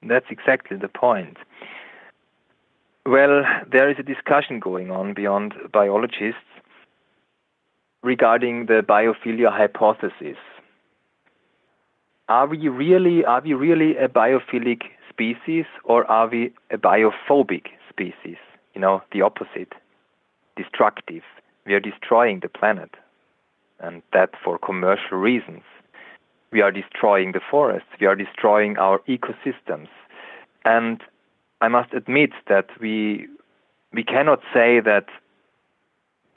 That's 0.01 0.25
exactly 0.31 0.75
the 0.75 0.87
point. 0.87 1.37
Well, 3.05 3.43
there 3.71 3.87
is 3.91 3.97
a 3.99 4.03
discussion 4.03 4.59
going 4.59 4.89
on 4.89 5.13
beyond 5.13 5.53
biologists 5.71 6.49
regarding 8.01 8.65
the 8.65 8.81
biophilia 8.81 9.55
hypothesis. 9.55 10.37
Are 12.27 12.47
we 12.47 12.67
really 12.69 13.23
are 13.23 13.41
we 13.41 13.53
really 13.53 13.97
a 13.97 14.07
biophilic 14.07 14.81
species 15.19 15.65
or 15.83 16.09
are 16.09 16.27
we 16.29 16.51
a 16.71 16.77
biophobic 16.77 17.65
species? 17.89 18.37
You 18.73 18.81
know, 18.81 19.01
the 19.11 19.21
opposite. 19.21 19.73
Destructive. 20.55 21.23
We 21.65 21.73
are 21.73 21.79
destroying 21.79 22.39
the 22.41 22.49
planet. 22.49 22.91
And 23.79 24.01
that 24.13 24.31
for 24.43 24.57
commercial 24.57 25.17
reasons. 25.17 25.63
We 26.51 26.61
are 26.61 26.71
destroying 26.71 27.33
the 27.33 27.41
forests. 27.51 27.89
We 27.99 28.07
are 28.07 28.15
destroying 28.15 28.77
our 28.77 28.99
ecosystems. 29.07 29.89
And 30.65 31.01
I 31.61 31.67
must 31.67 31.93
admit 31.93 32.31
that 32.47 32.67
we 32.79 33.27
we 33.93 34.03
cannot 34.03 34.39
say 34.53 34.79
that 34.79 35.07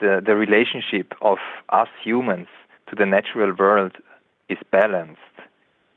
the 0.01 0.23
the 0.25 0.35
relationship 0.35 1.15
of 1.21 1.39
us 1.71 1.89
humans 2.05 2.49
to 2.89 2.97
the 2.97 3.07
natural 3.07 3.53
world 3.59 3.93
is 4.49 4.59
balanced 4.71 5.37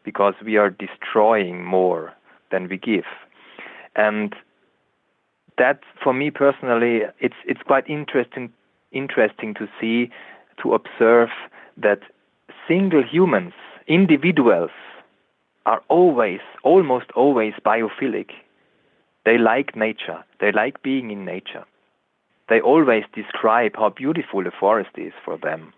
because 0.04 0.36
we 0.44 0.58
are 0.58 0.70
destroying 0.70 1.66
more 1.66 2.14
than 2.56 2.68
we 2.70 2.78
give. 2.78 3.10
And 3.96 4.34
that 5.58 5.80
for 6.04 6.14
me 6.14 6.28
personally 6.32 6.96
it's 7.20 7.40
it's 7.52 7.64
quite 7.72 7.88
interesting 7.90 8.52
interesting 8.92 9.54
to 9.54 9.66
see 9.80 10.10
to 10.62 10.74
observe 10.74 11.30
that 11.78 12.02
single 12.68 13.04
humans 13.04 13.54
individuals 13.88 14.76
are 15.66 15.82
always 15.88 16.44
almost 16.64 17.10
always 17.16 17.54
biophilic 17.66 18.30
they 19.26 19.40
like 19.40 19.76
nature. 19.76 20.24
They 20.40 20.52
like 20.52 20.84
being 20.84 21.10
in 21.12 21.26
nature. 21.26 21.66
They 22.48 22.62
always 22.62 23.04
describe 23.14 23.76
how 23.76 23.90
beautiful 23.90 24.44
the 24.44 24.52
forest 24.52 24.92
is 24.98 25.14
for 25.26 25.38
them. 25.38 25.74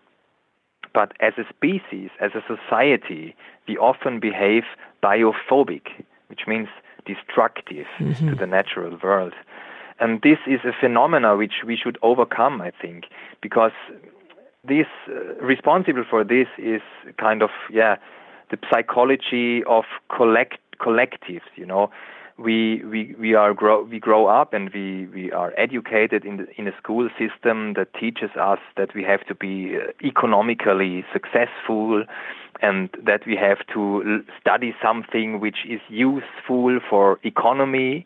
But 0.93 1.13
as 1.21 1.34
a 1.38 1.47
species, 1.55 2.09
as 2.19 2.32
a 2.36 2.43
society, 2.45 3.36
we 3.67 3.78
often 3.78 4.19
behave 4.19 4.63
biophobic, 5.01 5.88
which 6.28 6.41
means 6.47 6.67
destructive 7.05 7.88
mm-hmm. 7.99 8.30
to 8.30 8.36
the 8.36 8.45
natural 8.45 8.97
world. 9.01 9.34
And 9.99 10.21
this 10.21 10.38
is 10.45 10.59
a 10.63 10.73
phenomena 10.80 11.36
which 11.36 11.63
we 11.65 11.75
should 11.75 11.97
overcome, 12.03 12.61
I 12.61 12.71
think, 12.71 13.05
because 13.41 13.71
this 14.63 14.86
uh, 15.07 15.36
responsible 15.41 16.03
for 16.07 16.23
this 16.23 16.47
is 16.57 16.82
kind 17.17 17.41
of 17.41 17.49
yeah 17.71 17.95
the 18.51 18.59
psychology 18.69 19.63
of 19.65 19.86
collect 20.15 20.59
collectives. 20.80 21.49
You 21.55 21.65
know, 21.65 21.89
we 22.38 22.83
we 22.85 23.15
we 23.19 23.33
are 23.33 23.53
grow 23.53 23.83
we 23.83 23.99
grow 23.99 24.27
up 24.27 24.53
and 24.53 24.69
we 24.73 25.07
we 25.07 25.31
are 25.31 25.53
educated 25.57 26.23
in 26.23 26.38
the, 26.38 26.47
in 26.57 26.67
a 26.67 26.77
school 26.77 27.09
system 27.17 27.73
that 27.73 27.93
teaches 27.99 28.29
us 28.39 28.59
that 28.75 28.93
we 28.93 29.03
have 29.03 29.25
to 29.25 29.33
be 29.33 29.75
uh, 29.75 29.91
economically 30.03 31.03
successful 31.11 32.03
and 32.61 32.89
that 33.03 33.25
we 33.25 33.35
have 33.35 33.59
to 33.73 34.23
study 34.39 34.75
something 34.81 35.39
which 35.39 35.65
is 35.67 35.81
useful 35.89 36.79
for 36.89 37.19
economy. 37.23 38.05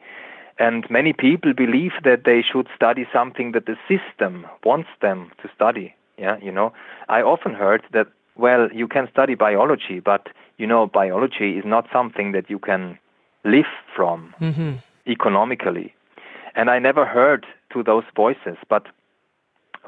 And 0.59 0.86
many 0.89 1.13
people 1.13 1.53
believe 1.53 1.93
that 2.03 2.23
they 2.25 2.41
should 2.41 2.67
study 2.75 3.07
something 3.11 3.53
that 3.53 3.65
the 3.65 3.77
system 3.88 4.45
wants 4.63 4.89
them 5.01 5.32
to 5.41 5.49
study. 5.55 5.95
Yeah 6.17 6.38
you 6.41 6.51
know 6.51 6.71
i 7.09 7.21
often 7.21 7.53
heard 7.53 7.82
that 7.93 8.07
well 8.36 8.69
you 8.73 8.88
can 8.88 9.07
study 9.11 9.36
biology 9.36 9.99
but 9.99 10.27
you 10.57 10.67
know 10.67 10.86
biology 10.86 11.57
is 11.57 11.65
not 11.65 11.88
something 11.91 12.32
that 12.34 12.49
you 12.49 12.59
can 12.59 12.97
live 13.43 13.71
from 13.95 14.33
mm-hmm. 14.39 14.73
economically. 15.07 15.93
And 16.55 16.69
I 16.69 16.79
never 16.79 17.05
heard 17.05 17.45
to 17.73 17.83
those 17.83 18.03
voices, 18.15 18.57
but 18.69 18.87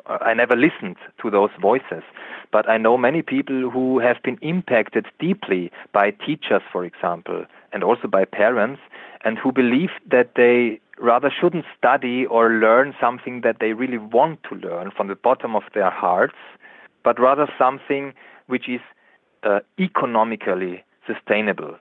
uh, 0.05 0.17
I 0.21 0.33
never 0.33 0.55
listened 0.55 0.97
to 1.21 1.29
those 1.29 1.49
voices. 1.61 2.03
But 2.51 2.69
I 2.69 2.77
know 2.77 2.97
many 2.97 3.21
people 3.21 3.69
who 3.69 3.99
have 3.99 4.17
been 4.23 4.37
impacted 4.41 5.07
deeply 5.19 5.71
by 5.91 6.11
teachers, 6.11 6.61
for 6.71 6.85
example, 6.85 7.45
and 7.71 7.83
also 7.83 8.07
by 8.07 8.25
parents, 8.25 8.81
and 9.23 9.37
who 9.37 9.51
believe 9.51 9.91
that 10.09 10.31
they 10.35 10.79
rather 10.99 11.31
shouldn't 11.31 11.65
study 11.77 12.25
or 12.25 12.49
learn 12.49 12.93
something 12.99 13.41
that 13.41 13.57
they 13.59 13.73
really 13.73 13.97
want 13.97 14.39
to 14.43 14.55
learn 14.55 14.91
from 14.95 15.07
the 15.07 15.15
bottom 15.15 15.55
of 15.55 15.63
their 15.73 15.89
hearts, 15.89 16.35
but 17.03 17.19
rather 17.19 17.47
something 17.57 18.13
which 18.47 18.69
is 18.69 18.81
uh, 19.43 19.59
economically 19.79 20.83
sustainable. 21.07 21.75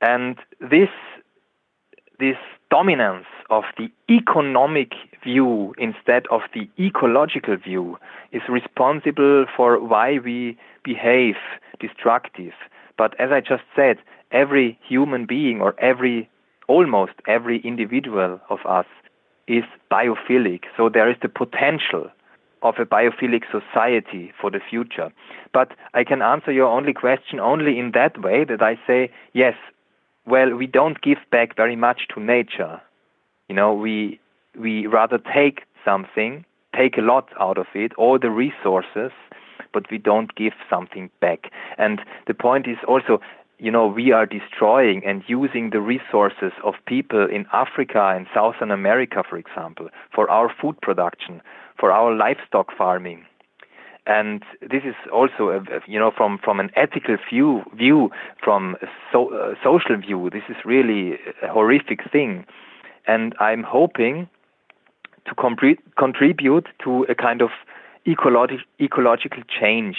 And 0.00 0.36
this 0.60 0.90
this 2.18 2.36
dominance 2.70 3.26
of 3.50 3.64
the 3.76 3.88
economic 4.10 4.92
view 5.22 5.74
instead 5.78 6.26
of 6.30 6.40
the 6.54 6.68
ecological 6.82 7.56
view 7.56 7.98
is 8.32 8.42
responsible 8.48 9.44
for 9.54 9.78
why 9.78 10.18
we 10.18 10.56
behave 10.82 11.36
destructive. 11.78 12.52
But 12.96 13.18
as 13.20 13.30
I 13.30 13.40
just 13.40 13.64
said, 13.74 13.98
every 14.32 14.78
human 14.86 15.26
being 15.26 15.60
or 15.60 15.78
every 15.78 16.28
almost 16.68 17.12
every 17.28 17.60
individual 17.60 18.40
of 18.50 18.58
us 18.66 18.86
is 19.46 19.64
biophilic. 19.90 20.62
So 20.76 20.88
there 20.88 21.08
is 21.10 21.16
the 21.22 21.28
potential 21.28 22.10
of 22.62 22.74
a 22.78 22.84
biophilic 22.86 23.42
society 23.52 24.32
for 24.40 24.50
the 24.50 24.58
future. 24.58 25.12
But 25.52 25.72
I 25.94 26.02
can 26.02 26.22
answer 26.22 26.50
your 26.50 26.66
only 26.66 26.92
question 26.92 27.38
only 27.38 27.78
in 27.78 27.92
that 27.92 28.20
way 28.20 28.44
that 28.44 28.62
I 28.62 28.76
say, 28.86 29.10
yes, 29.34 29.54
well, 30.26 30.54
we 30.54 30.66
don't 30.66 31.00
give 31.00 31.18
back 31.30 31.56
very 31.56 31.76
much 31.76 32.08
to 32.14 32.20
nature. 32.20 32.80
You 33.48 33.54
know, 33.54 33.72
we 33.72 34.20
we 34.58 34.86
rather 34.86 35.18
take 35.18 35.62
something, 35.84 36.44
take 36.76 36.98
a 36.98 37.02
lot 37.02 37.28
out 37.38 37.58
of 37.58 37.66
it, 37.74 37.92
all 37.94 38.18
the 38.18 38.30
resources, 38.30 39.12
but 39.72 39.90
we 39.90 39.98
don't 39.98 40.34
give 40.34 40.52
something 40.68 41.10
back. 41.20 41.52
And 41.78 42.00
the 42.26 42.34
point 42.34 42.66
is 42.66 42.78
also, 42.88 43.20
you 43.58 43.70
know, 43.70 43.86
we 43.86 44.12
are 44.12 44.26
destroying 44.26 45.02
and 45.06 45.22
using 45.28 45.70
the 45.70 45.80
resources 45.80 46.52
of 46.64 46.74
people 46.86 47.26
in 47.30 47.46
Africa 47.52 48.12
and 48.14 48.26
Southern 48.34 48.70
America, 48.70 49.22
for 49.28 49.36
example, 49.36 49.88
for 50.14 50.28
our 50.30 50.52
food 50.60 50.80
production, 50.80 51.40
for 51.78 51.92
our 51.92 52.14
livestock 52.14 52.68
farming 52.76 53.26
and 54.06 54.42
this 54.60 54.82
is 54.84 54.94
also 55.12 55.50
a, 55.50 55.60
you 55.86 55.98
know 55.98 56.12
from 56.16 56.38
from 56.42 56.60
an 56.60 56.70
ethical 56.76 57.16
view 57.28 57.62
view 57.74 58.10
from 58.42 58.76
a 58.82 58.86
so, 59.12 59.34
uh, 59.34 59.54
social 59.62 59.96
view 59.96 60.30
this 60.32 60.44
is 60.48 60.56
really 60.64 61.18
a 61.42 61.48
horrific 61.48 62.00
thing. 62.10 62.44
And 63.08 63.34
i'm 63.38 63.62
hoping 63.62 64.28
to 65.26 65.34
compre- 65.34 65.78
contribute 65.96 66.66
to 66.84 67.04
a 67.08 67.14
kind 67.14 67.42
of 67.42 67.50
ecologic 68.06 68.60
ecological 68.80 69.42
change 69.60 69.96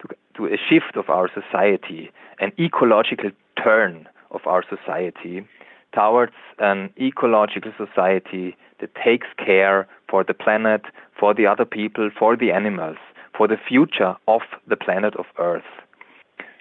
to, 0.00 0.08
to 0.36 0.46
a 0.46 0.58
shift 0.68 0.96
of 0.96 1.08
our 1.08 1.28
society 1.32 2.10
an 2.40 2.52
ecological 2.58 3.30
turn 3.62 4.08
of 4.30 4.40
our 4.46 4.62
society 4.62 5.46
towards 5.94 6.32
an 6.58 6.90
ecological 7.00 7.72
society 7.76 8.56
that 8.80 8.94
takes 8.94 9.26
care 9.38 9.88
for 10.08 10.22
the 10.22 10.34
planet, 10.34 10.82
for 11.18 11.34
the 11.34 11.46
other 11.46 11.64
people, 11.64 12.10
for 12.16 12.36
the 12.36 12.52
animals 12.52 12.98
for 13.38 13.46
the 13.46 13.56
future 13.56 14.16
of 14.26 14.42
the 14.66 14.76
planet 14.76 15.14
of 15.16 15.26
Earth. 15.38 15.70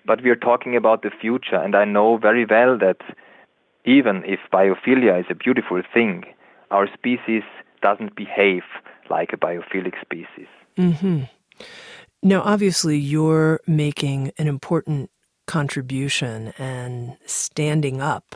But 0.06 0.24
we 0.24 0.30
are 0.30 0.36
talking 0.36 0.76
about 0.76 1.02
the 1.02 1.10
future, 1.10 1.58
and 1.58 1.76
I 1.76 1.84
know 1.84 2.18
very 2.18 2.46
well 2.46 2.78
that 2.78 3.02
even 3.84 4.24
if 4.26 4.40
biophilia 4.54 5.20
is 5.20 5.26
a 5.30 5.36
beautiful 5.36 5.82
thing, 5.94 6.24
our 6.72 6.88
species 6.94 7.44
doesn't 7.82 8.16
behave 8.16 8.62
like 9.10 9.34
a 9.34 9.38
biophilic 9.38 10.00
species. 10.00 10.48
Mm-hmm. 10.78 11.24
Now, 12.22 12.42
obviously, 12.42 12.98
you're 12.98 13.60
making 13.66 14.32
an 14.38 14.48
important 14.48 15.10
contribution 15.48 16.54
and 16.58 17.18
standing 17.26 18.02
up 18.02 18.36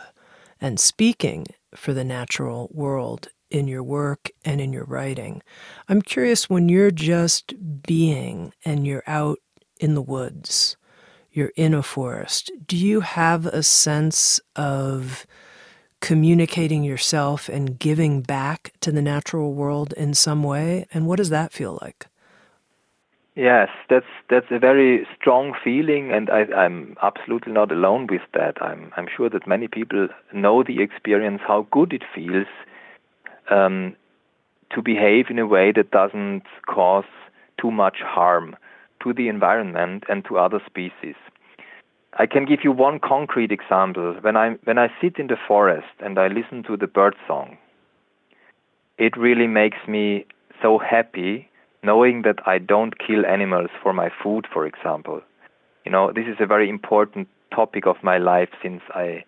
and 0.60 0.80
speaking 0.80 1.46
for 1.76 1.94
the 1.94 2.04
natural 2.04 2.70
world 2.74 3.28
in 3.52 3.68
your 3.68 3.84
work 3.84 4.30
and 4.43 4.60
in 4.60 4.74
your 4.74 4.86
writing. 4.86 5.41
I'm 5.88 6.02
curious 6.02 6.49
when 6.49 6.70
you're 6.70 6.91
just 6.91 7.54
being 7.84 8.54
and 8.66 8.88
you're 8.88 9.04
out 9.06 9.39
in 9.80 9.93
the 9.95 10.02
woods, 10.02 10.78
you're 11.32 11.52
in 11.56 11.74
a 11.74 11.84
forest, 11.84 12.52
do 12.66 12.78
you 12.78 13.02
have 13.02 13.45
a 13.45 13.64
sense 13.64 14.39
of 14.56 15.26
communicating 15.99 16.84
yourself 16.84 17.47
and 17.47 17.78
giving 17.80 18.22
back 18.22 18.74
to 18.82 18.91
the 18.91 19.02
natural 19.02 19.54
world 19.54 19.93
in 19.93 20.14
some 20.14 20.43
way? 20.43 20.88
And 20.93 21.08
what 21.08 21.18
does 21.18 21.30
that 21.30 21.54
feel 21.54 21.78
like? 21.82 22.08
Yes, 23.36 23.70
that's 23.89 24.06
that's 24.30 24.47
a 24.52 24.60
very 24.60 25.08
strong 25.16 25.56
feeling, 25.64 26.12
and 26.12 26.30
I, 26.30 26.41
I'm 26.54 26.97
absolutely 27.02 27.54
not 27.54 27.72
alone 27.72 28.08
with 28.12 28.24
that. 28.34 28.62
I'm 28.62 28.91
I'm 28.97 29.08
sure 29.16 29.30
that 29.30 29.47
many 29.47 29.70
people 29.70 30.10
know 30.34 30.64
the 30.64 30.82
experience, 30.82 31.39
how 31.47 31.66
good 31.72 31.93
it 31.93 32.04
feels 32.14 32.47
um, 33.50 33.96
to 34.74 34.82
behave 34.82 35.26
in 35.30 35.39
a 35.39 35.48
way 35.48 35.72
that 35.76 35.92
doesn't 35.92 36.44
cause 36.68 37.06
too 37.60 37.72
much 37.72 37.98
harm 38.04 38.56
to 39.04 39.14
the 39.14 39.28
environment 39.28 40.04
and 40.10 40.24
to 40.26 40.38
other 40.38 40.62
species. 40.66 41.16
I 42.18 42.26
can 42.26 42.46
give 42.46 42.60
you 42.64 42.72
one 42.72 43.00
concrete 43.00 43.52
example. 43.52 44.16
When 44.22 44.36
I 44.36 44.52
when 44.66 44.78
I 44.78 44.89
sit 45.02 45.18
in 45.18 45.28
the 45.28 45.38
forest 45.48 45.88
and 46.00 46.20
I 46.20 46.28
listen 46.28 46.64
to 46.64 46.76
the 46.76 46.88
bird 46.88 47.16
song, 47.28 47.58
it 48.98 49.16
really 49.18 49.48
makes 49.48 49.78
me 49.88 50.26
so 50.62 50.78
happy 50.78 51.50
knowing 51.84 52.22
that 52.24 52.39
I 52.46 52.58
don't 52.60 53.00
kill 53.00 53.26
animals 53.26 53.70
for 53.82 53.94
my 53.94 54.10
food, 54.22 54.46
for 54.52 54.66
example. 54.66 55.22
You 55.86 55.92
know, 55.92 56.12
this 56.14 56.26
is 56.28 56.38
a 56.39 56.46
very 56.46 56.70
important 56.70 57.28
topic 57.56 57.88
of 57.88 57.96
my 58.04 58.18
life 58.18 58.50
since 58.62 58.82
I 58.94 59.24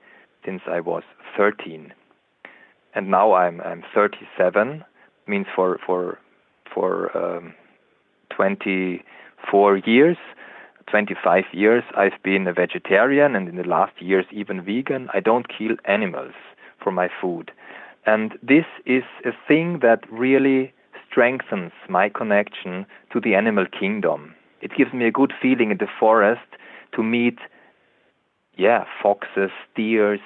since 0.46 0.62
I 0.68 0.82
was 0.82 1.04
13, 1.38 1.94
and 2.96 3.10
now 3.10 3.34
I'm 3.34 3.62
I'm 3.62 3.84
37. 3.94 4.84
Means 5.28 5.48
for 5.56 5.80
for 5.86 6.20
for 6.74 7.16
um, 7.18 7.54
24 8.36 9.78
years, 9.78 10.18
25 10.90 11.44
years, 11.54 11.84
I've 11.96 12.22
been 12.24 12.48
a 12.48 12.54
vegetarian, 12.54 13.36
and 13.36 13.48
in 13.48 13.56
the 13.56 13.64
last 13.64 14.02
years 14.02 14.26
even 14.32 14.64
vegan. 14.64 15.10
I 15.14 15.20
don't 15.20 15.48
kill 15.48 15.76
animals 15.86 16.34
for 16.84 16.92
my 16.92 17.10
food, 17.22 17.52
and 18.06 18.34
this 18.42 18.66
is 18.86 19.04
a 19.26 19.32
thing 19.48 19.80
that 19.82 20.02
really 20.12 20.74
strengthens 21.10 21.72
my 21.88 22.10
connection 22.10 22.86
to 23.12 23.20
the 23.22 23.36
animal 23.36 23.66
kingdom. 23.68 24.34
It 24.62 24.72
gives 24.76 24.94
me 24.94 25.06
a 25.06 25.12
good 25.12 25.34
feeling 25.42 25.72
in 25.72 25.78
the 25.78 25.88
forest 26.00 26.48
to 26.96 27.04
meet, 27.04 27.38
yeah, 28.58 28.86
foxes, 29.02 29.52
deers, 29.76 30.22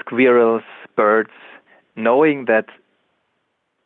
squirrels, 0.00 0.62
birds, 0.96 1.30
knowing 2.02 2.46
that 2.46 2.66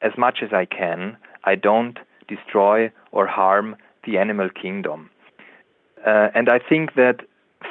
as 0.02 0.12
much 0.18 0.38
as 0.42 0.52
I 0.52 0.64
can, 0.64 1.16
I 1.44 1.54
don't 1.54 1.98
destroy 2.28 2.90
or 3.12 3.26
harm 3.26 3.76
the 4.04 4.18
animal 4.18 4.48
kingdom. 4.50 5.10
Uh, 6.06 6.28
and 6.34 6.48
I 6.48 6.58
think 6.58 6.94
that 6.94 7.20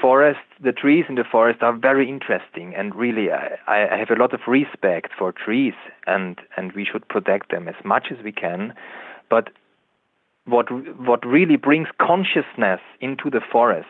forests, 0.01 0.41
the 0.61 0.71
trees 0.71 1.05
in 1.07 1.15
the 1.15 1.23
forest 1.23 1.61
are 1.61 1.73
very 1.73 2.09
interesting, 2.09 2.73
and 2.75 2.95
really, 2.95 3.31
I, 3.31 3.57
I 3.67 3.97
have 3.97 4.09
a 4.09 4.19
lot 4.19 4.33
of 4.33 4.41
respect 4.47 5.11
for 5.17 5.31
trees, 5.31 5.75
and 6.07 6.39
and 6.57 6.71
we 6.73 6.85
should 6.85 7.07
protect 7.07 7.51
them 7.51 7.67
as 7.67 7.75
much 7.83 8.07
as 8.11 8.23
we 8.23 8.31
can. 8.31 8.73
But 9.29 9.49
what 10.45 10.67
what 10.99 11.25
really 11.25 11.57
brings 11.57 11.87
consciousness 11.99 12.81
into 12.99 13.29
the 13.29 13.41
forest 13.51 13.87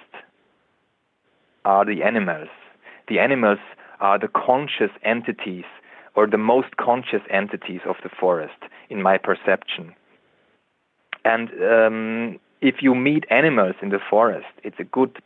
are 1.65 1.85
the 1.85 2.03
animals. 2.03 2.49
The 3.07 3.19
animals 3.19 3.59
are 3.99 4.19
the 4.19 4.27
conscious 4.27 4.91
entities, 5.03 5.65
or 6.15 6.27
the 6.27 6.37
most 6.37 6.77
conscious 6.77 7.21
entities 7.29 7.81
of 7.87 7.95
the 8.03 8.09
forest, 8.09 8.59
in 8.89 9.01
my 9.01 9.17
perception. 9.17 9.93
And 11.25 11.49
um, 11.63 12.39
if 12.61 12.75
you 12.81 12.93
meet 12.95 13.25
animals 13.29 13.75
in 13.81 13.89
the 13.89 13.99
forest, 14.09 14.47
it's 14.63 14.79
a 14.79 14.83
good 14.83 15.21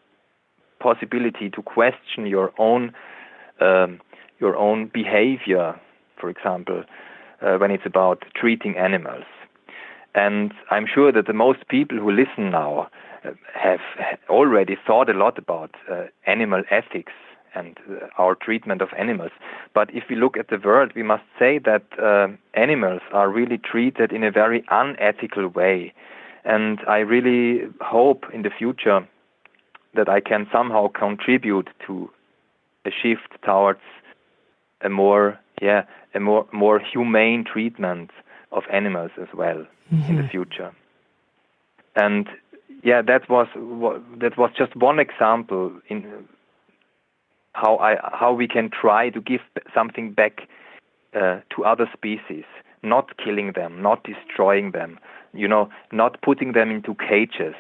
possibility 0.80 1.50
to 1.50 1.62
question 1.62 2.26
your 2.26 2.54
own 2.58 2.94
um, 3.60 4.00
your 4.40 4.56
own 4.56 4.90
behavior, 4.94 5.80
for 6.20 6.30
example, 6.30 6.84
uh, 7.42 7.56
when 7.58 7.72
it's 7.72 7.88
about 7.88 8.24
treating 8.36 8.78
animals. 8.78 9.24
And 10.14 10.54
I'm 10.70 10.86
sure 10.86 11.12
that 11.12 11.26
the 11.26 11.34
most 11.34 11.68
people 11.68 11.98
who 11.98 12.12
listen 12.12 12.52
now 12.52 12.90
uh, 13.26 13.32
have 13.56 13.80
already 14.30 14.78
thought 14.86 15.10
a 15.10 15.14
lot 15.14 15.40
about 15.40 15.72
uh, 15.92 16.04
animal 16.28 16.62
ethics 16.70 17.14
and 17.56 17.78
uh, 17.90 18.08
our 18.18 18.36
treatment 18.36 18.82
of 18.82 18.90
animals. 18.98 19.32
But 19.74 19.94
if 19.94 20.04
we 20.10 20.16
look 20.16 20.38
at 20.38 20.50
the 20.50 20.60
world, 20.64 20.92
we 20.96 21.04
must 21.04 21.24
say 21.40 21.60
that 21.60 21.84
uh, 22.02 22.28
animals 22.54 23.02
are 23.14 23.30
really 23.30 23.58
treated 23.58 24.12
in 24.12 24.24
a 24.24 24.32
very 24.32 24.64
unethical 24.70 25.48
way. 25.48 25.94
And 26.46 26.80
I 26.88 27.00
really 27.00 27.68
hope 27.82 28.26
in 28.34 28.44
the 28.44 28.50
future 28.50 29.08
that 29.96 30.08
I 30.08 30.20
can 30.20 30.48
somehow 30.52 30.88
contribute 30.88 31.70
to 31.88 32.10
a 32.86 32.92
shift 32.92 33.42
towards 33.44 33.82
a 34.82 34.90
more 34.90 35.40
yeah 35.62 35.84
a 36.14 36.20
more 36.20 36.46
more 36.52 36.80
humane 36.80 37.44
treatment 37.44 38.12
of 38.52 38.64
animals 38.72 39.12
as 39.22 39.28
well 39.34 39.66
mm-hmm. 39.92 40.10
in 40.10 40.16
the 40.16 40.22
mm-hmm. 40.22 40.32
future 40.32 40.72
and 41.96 42.30
yeah 42.84 43.02
that 43.02 43.30
was 43.30 43.48
that 44.20 44.38
was 44.38 44.52
just 44.58 44.76
one 44.76 45.00
example 45.00 45.72
in 45.90 46.28
how 47.62 47.74
I 47.78 47.92
how 48.22 48.32
we 48.42 48.48
can 48.48 48.70
try 48.70 49.10
to 49.10 49.22
give 49.32 49.42
something 49.78 50.08
back 50.22 50.36
uh, 51.14 51.40
to 51.54 51.66
other 51.72 51.88
species 51.98 52.46
not 52.84 53.18
killing 53.24 53.50
them 53.60 53.82
not 53.82 54.00
destroying 54.12 54.72
them 54.72 54.92
you 55.34 55.48
know 55.54 55.70
not 55.92 56.22
putting 56.22 56.54
them 56.54 56.70
into 56.76 56.92
cages 56.96 57.56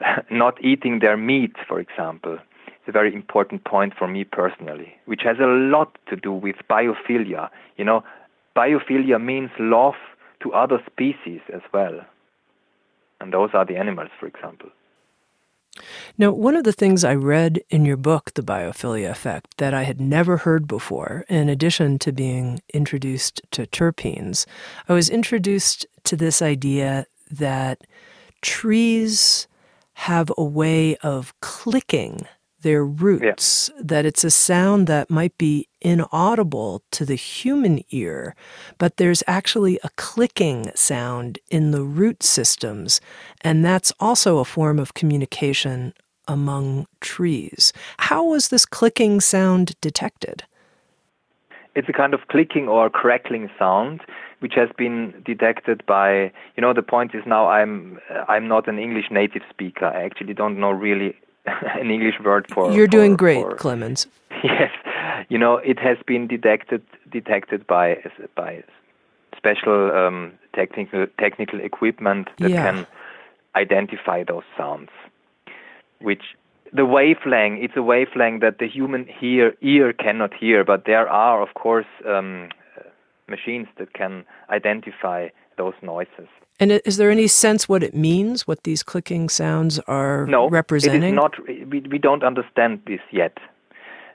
not 0.30 0.62
eating 0.62 1.00
their 1.00 1.16
meat, 1.16 1.56
for 1.66 1.80
example, 1.80 2.38
It's 2.66 2.88
a 2.88 2.92
very 2.92 3.14
important 3.14 3.64
point 3.64 3.92
for 3.96 4.08
me 4.08 4.24
personally, 4.24 4.94
which 5.04 5.22
has 5.24 5.38
a 5.38 5.46
lot 5.46 5.98
to 6.08 6.16
do 6.16 6.32
with 6.32 6.56
biophilia. 6.68 7.50
You 7.76 7.84
know, 7.84 8.02
biophilia 8.56 9.22
means 9.22 9.50
love 9.58 10.00
to 10.42 10.52
other 10.52 10.78
species 10.90 11.40
as 11.52 11.60
well. 11.72 12.00
And 13.20 13.32
those 13.32 13.50
are 13.52 13.66
the 13.66 13.76
animals, 13.76 14.08
for 14.18 14.26
example. 14.26 14.70
Now, 16.18 16.32
one 16.32 16.56
of 16.56 16.64
the 16.64 16.72
things 16.72 17.04
I 17.04 17.14
read 17.14 17.60
in 17.70 17.84
your 17.84 17.96
book, 17.96 18.32
The 18.34 18.42
Biophilia 18.42 19.10
Effect, 19.10 19.56
that 19.58 19.72
I 19.72 19.84
had 19.84 20.00
never 20.00 20.38
heard 20.38 20.66
before, 20.66 21.24
in 21.28 21.48
addition 21.48 21.98
to 22.00 22.12
being 22.12 22.60
introduced 22.74 23.40
to 23.52 23.66
terpenes, 23.66 24.46
I 24.88 24.92
was 24.92 25.08
introduced 25.08 25.86
to 26.04 26.16
this 26.16 26.42
idea 26.42 27.06
that 27.30 27.86
trees 28.42 29.46
have 29.94 30.32
a 30.36 30.44
way 30.44 30.96
of 30.96 31.38
clicking 31.40 32.26
their 32.62 32.84
roots, 32.84 33.70
yeah. 33.74 33.82
that 33.84 34.06
it's 34.06 34.24
a 34.24 34.30
sound 34.30 34.86
that 34.86 35.10
might 35.10 35.36
be 35.38 35.68
inaudible 35.80 36.82
to 36.90 37.04
the 37.04 37.14
human 37.14 37.82
ear, 37.90 38.34
but 38.78 38.96
there's 38.96 39.22
actually 39.26 39.78
a 39.82 39.90
clicking 39.96 40.70
sound 40.74 41.38
in 41.48 41.70
the 41.70 41.82
root 41.82 42.22
systems, 42.22 43.00
and 43.42 43.64
that's 43.64 43.92
also 43.98 44.38
a 44.38 44.44
form 44.44 44.78
of 44.78 44.94
communication 44.94 45.94
among 46.28 46.86
trees. 47.00 47.72
How 47.98 48.24
was 48.24 48.48
this 48.48 48.64
clicking 48.64 49.20
sound 49.20 49.74
detected? 49.80 50.44
It's 51.74 51.88
a 51.88 51.92
kind 51.92 52.14
of 52.14 52.20
clicking 52.28 52.68
or 52.68 52.90
crackling 52.90 53.48
sound, 53.58 54.00
which 54.40 54.54
has 54.54 54.68
been 54.76 55.22
detected 55.24 55.84
by. 55.86 56.32
You 56.56 56.62
know, 56.62 56.72
the 56.74 56.82
point 56.82 57.14
is 57.14 57.22
now 57.26 57.48
I'm 57.48 58.00
I'm 58.28 58.48
not 58.48 58.68
an 58.68 58.78
English 58.78 59.06
native 59.10 59.42
speaker. 59.48 59.86
I 59.86 60.02
actually 60.02 60.34
don't 60.34 60.58
know 60.58 60.70
really 60.70 61.14
an 61.80 61.90
English 61.90 62.20
word 62.24 62.46
for. 62.52 62.70
You're 62.72 62.86
for, 62.86 62.90
doing 62.90 63.16
great, 63.16 63.42
for, 63.42 63.54
Clemens. 63.56 64.06
Yes, 64.42 64.70
you 65.28 65.36
know, 65.36 65.56
it 65.58 65.78
has 65.78 65.98
been 66.06 66.26
detected 66.26 66.82
detected 67.10 67.66
by 67.66 67.98
by 68.34 68.64
special 69.36 69.90
um, 69.92 70.32
technical 70.54 71.06
technical 71.18 71.60
equipment 71.60 72.28
that 72.38 72.50
yeah. 72.50 72.62
can 72.62 72.86
identify 73.54 74.24
those 74.24 74.44
sounds, 74.56 74.88
which 76.00 76.22
the 76.72 76.86
wavelength, 76.86 77.58
it's 77.62 77.76
a 77.76 77.82
wavelength 77.82 78.40
that 78.42 78.58
the 78.58 78.68
human 78.68 79.06
hear, 79.06 79.54
ear 79.60 79.92
cannot 79.92 80.32
hear, 80.32 80.64
but 80.64 80.84
there 80.86 81.08
are, 81.08 81.42
of 81.42 81.54
course, 81.54 81.86
um, 82.06 82.48
machines 83.28 83.68
that 83.78 83.92
can 83.92 84.24
identify 84.50 85.28
those 85.60 85.78
noises. 85.82 86.28
And 86.60 86.68
is 86.90 86.96
there 86.98 87.10
any 87.10 87.28
sense 87.44 87.68
what 87.72 87.82
it 87.88 87.94
means, 87.94 88.46
what 88.46 88.64
these 88.64 88.82
clicking 88.82 89.28
sounds 89.28 89.78
are 89.98 90.26
no, 90.26 90.48
representing? 90.48 91.02
it 91.02 91.06
is 91.08 91.22
not. 91.22 91.32
We, 91.72 91.80
we 91.94 91.98
don't 91.98 92.24
understand 92.30 92.72
this 92.86 93.04
yet. 93.10 93.34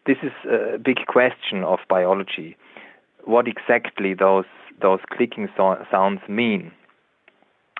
This 0.05 0.17
is 0.27 0.35
a 0.45 0.77
big 0.77 0.99
question 1.07 1.63
of 1.63 1.79
biology. 1.89 2.49
What 3.33 3.47
exactly 3.47 4.13
those 4.13 4.49
those 4.85 5.01
clicking 5.15 5.47
so- 5.57 5.83
sounds 5.89 6.21
mean? 6.27 6.71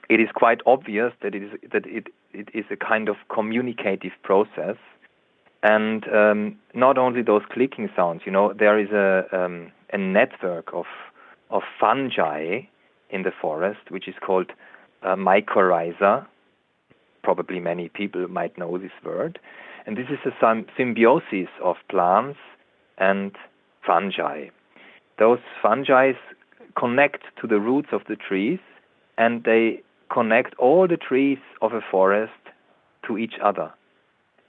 It 0.09 0.19
is 0.25 0.29
quite 0.33 0.61
obvious 0.65 1.11
that 1.21 1.35
it 1.37 1.43
is 1.47 1.51
that 1.73 1.85
it 1.85 2.05
it 2.41 2.49
is 2.53 2.65
a 2.69 2.75
kind 2.91 3.09
of 3.09 3.15
communicative 3.33 4.15
process. 4.23 4.77
And 5.63 6.05
um, 6.21 6.57
not 6.73 6.97
only 6.97 7.21
those 7.23 7.41
clicking 7.51 7.89
sounds, 7.95 8.21
you 8.25 8.31
know, 8.31 8.53
there 8.53 8.77
is 8.77 8.91
a, 8.91 9.25
um, 9.35 9.71
a 9.91 9.97
network 9.97 10.67
of, 10.73 10.85
of 11.49 11.63
fungi 11.79 12.61
in 13.15 13.23
the 13.23 13.31
forest, 13.41 13.89
which 13.89 14.07
is 14.07 14.15
called 14.25 14.51
uh, 15.01 15.15
mycorrhiza. 15.15 16.27
Probably 17.23 17.59
many 17.59 17.87
people 17.89 18.27
might 18.27 18.57
know 18.57 18.77
this 18.77 18.97
word. 19.03 19.39
And 19.85 19.97
this 19.97 20.07
is 20.09 20.19
a 20.25 20.63
symbiosis 20.77 21.49
of 21.63 21.77
plants 21.89 22.39
and 22.97 23.31
fungi. 23.87 24.47
those 25.19 25.39
fungi 25.61 26.11
connect 26.77 27.23
to 27.39 27.47
the 27.47 27.59
roots 27.59 27.89
of 27.93 28.01
the 28.09 28.17
trees 28.27 28.59
and 29.17 29.43
they 29.43 29.81
connect 30.11 30.53
all 30.55 30.87
the 30.87 30.97
trees 30.97 31.37
of 31.61 31.71
a 31.73 31.81
forest 31.91 32.41
to 33.07 33.17
each 33.17 33.35
other. 33.41 33.71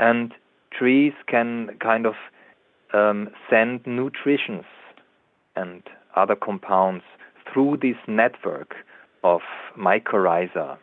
And 0.00 0.34
trees 0.76 1.12
can 1.28 1.76
kind 1.80 2.04
of 2.06 2.14
um, 2.92 3.28
send 3.48 3.86
nutritions 3.86 4.64
and 5.54 5.82
other 6.16 6.34
compounds 6.34 7.04
through 7.56 7.78
this 7.80 7.96
network 8.06 8.74
of 9.24 9.40
mycorrhiza. 9.78 10.76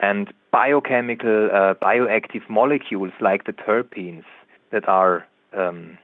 And 0.00 0.32
biochemical, 0.50 1.48
uh, 1.52 1.74
bioactive 1.74 2.50
molecules 2.50 3.12
like 3.20 3.44
the 3.44 3.52
terpenes 3.52 4.24
that 4.72 4.88
are 4.88 5.24
um, 5.56 5.96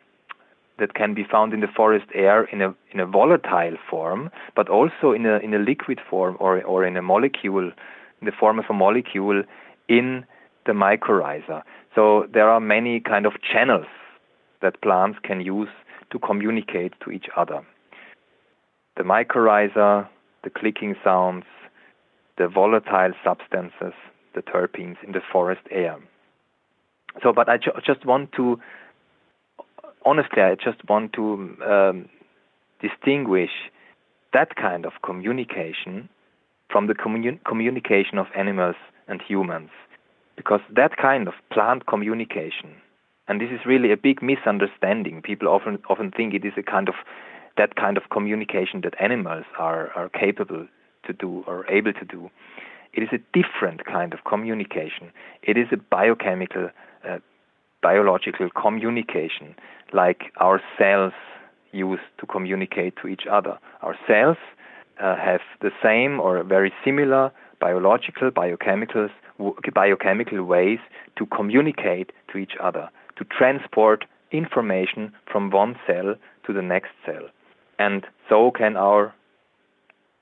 that 0.78 0.94
can 0.94 1.14
be 1.14 1.24
found 1.24 1.52
in 1.52 1.60
the 1.60 1.66
forest 1.66 2.06
air 2.14 2.44
in 2.44 2.62
a 2.62 2.74
in 2.92 3.00
a 3.00 3.06
volatile 3.06 3.76
form, 3.90 4.30
but 4.54 4.68
also 4.68 5.10
in 5.12 5.26
a 5.26 5.38
in 5.38 5.52
a 5.52 5.58
liquid 5.58 6.00
form 6.08 6.36
or 6.38 6.62
or 6.62 6.86
in 6.86 6.96
a 6.96 7.02
molecule 7.02 7.72
in 8.20 8.26
the 8.26 8.32
form 8.38 8.60
of 8.60 8.66
a 8.70 8.72
molecule 8.72 9.42
in 9.88 10.24
the 10.64 10.72
mycorrhiza. 10.72 11.62
So 11.94 12.28
there 12.32 12.48
are 12.48 12.60
many 12.60 13.00
kind 13.00 13.26
of 13.26 13.32
channels 13.42 13.86
that 14.62 14.80
plants 14.80 15.18
can 15.24 15.40
use 15.40 15.68
to 16.12 16.20
communicate 16.20 16.92
to 17.00 17.10
each 17.10 17.26
other. 17.36 17.62
The 18.96 19.02
mycorrhiza, 19.02 20.08
the 20.44 20.50
clicking 20.50 20.94
sounds, 21.02 21.44
the 22.38 22.48
volatile 22.48 23.12
substances, 23.24 23.94
the 24.34 24.42
terpenes 24.42 24.96
in 25.04 25.12
the 25.12 25.20
forest 25.32 25.62
air. 25.70 25.96
So, 27.22 27.32
but 27.32 27.48
I 27.48 27.58
ju- 27.58 27.72
just 27.84 28.04
want 28.06 28.32
to, 28.32 28.58
honestly, 30.04 30.42
I 30.42 30.54
just 30.54 30.88
want 30.88 31.12
to 31.14 31.56
um, 31.66 32.08
distinguish 32.80 33.50
that 34.32 34.56
kind 34.56 34.86
of 34.86 34.92
communication 35.04 36.08
from 36.70 36.86
the 36.86 36.94
commun- 36.94 37.40
communication 37.46 38.18
of 38.18 38.26
animals 38.36 38.76
and 39.08 39.20
humans. 39.20 39.70
Because 40.36 40.60
that 40.74 40.96
kind 40.96 41.28
of 41.28 41.34
plant 41.52 41.86
communication, 41.86 42.74
and 43.28 43.40
this 43.40 43.50
is 43.50 43.60
really 43.66 43.92
a 43.92 43.96
big 43.96 44.22
misunderstanding. 44.22 45.20
People 45.20 45.48
often 45.48 45.78
often 45.90 46.10
think 46.10 46.32
it 46.32 46.44
is 46.44 46.54
a 46.56 46.62
kind 46.62 46.88
of 46.88 46.94
that 47.56 47.76
kind 47.76 47.96
of 47.96 48.04
communication 48.10 48.80
that 48.82 48.94
animals 49.00 49.44
are, 49.58 49.90
are 49.92 50.08
capable 50.08 50.66
to 51.06 51.12
do 51.12 51.44
or 51.46 51.66
able 51.70 51.92
to 51.92 52.04
do. 52.04 52.30
It 52.92 53.02
is 53.02 53.08
a 53.12 53.18
different 53.32 53.84
kind 53.84 54.12
of 54.12 54.24
communication. 54.24 55.12
It 55.42 55.56
is 55.56 55.66
a 55.72 55.76
biochemical, 55.76 56.70
uh, 57.08 57.18
biological 57.82 58.50
communication, 58.50 59.54
like 59.92 60.24
our 60.36 60.60
cells 60.78 61.12
use 61.72 62.00
to 62.18 62.26
communicate 62.26 62.94
to 63.02 63.08
each 63.08 63.24
other. 63.30 63.58
Our 63.80 63.96
cells 64.06 64.36
uh, 65.02 65.16
have 65.16 65.40
the 65.60 65.70
same 65.82 66.20
or 66.20 66.42
very 66.44 66.72
similar 66.84 67.32
biological, 67.60 68.30
biochemicals, 68.30 69.10
biochemical 69.72 70.42
ways 70.44 70.80
to 71.16 71.26
communicate 71.26 72.10
to 72.32 72.38
each 72.38 72.52
other, 72.60 72.90
to 73.16 73.24
transport 73.24 74.04
information 74.32 75.12
from 75.30 75.50
one 75.50 75.76
cell 75.86 76.14
to 76.46 76.52
the 76.52 76.62
next 76.62 76.90
cell. 77.06 77.28
And 77.84 78.06
so 78.28 78.52
can 78.52 78.76
our 78.76 79.12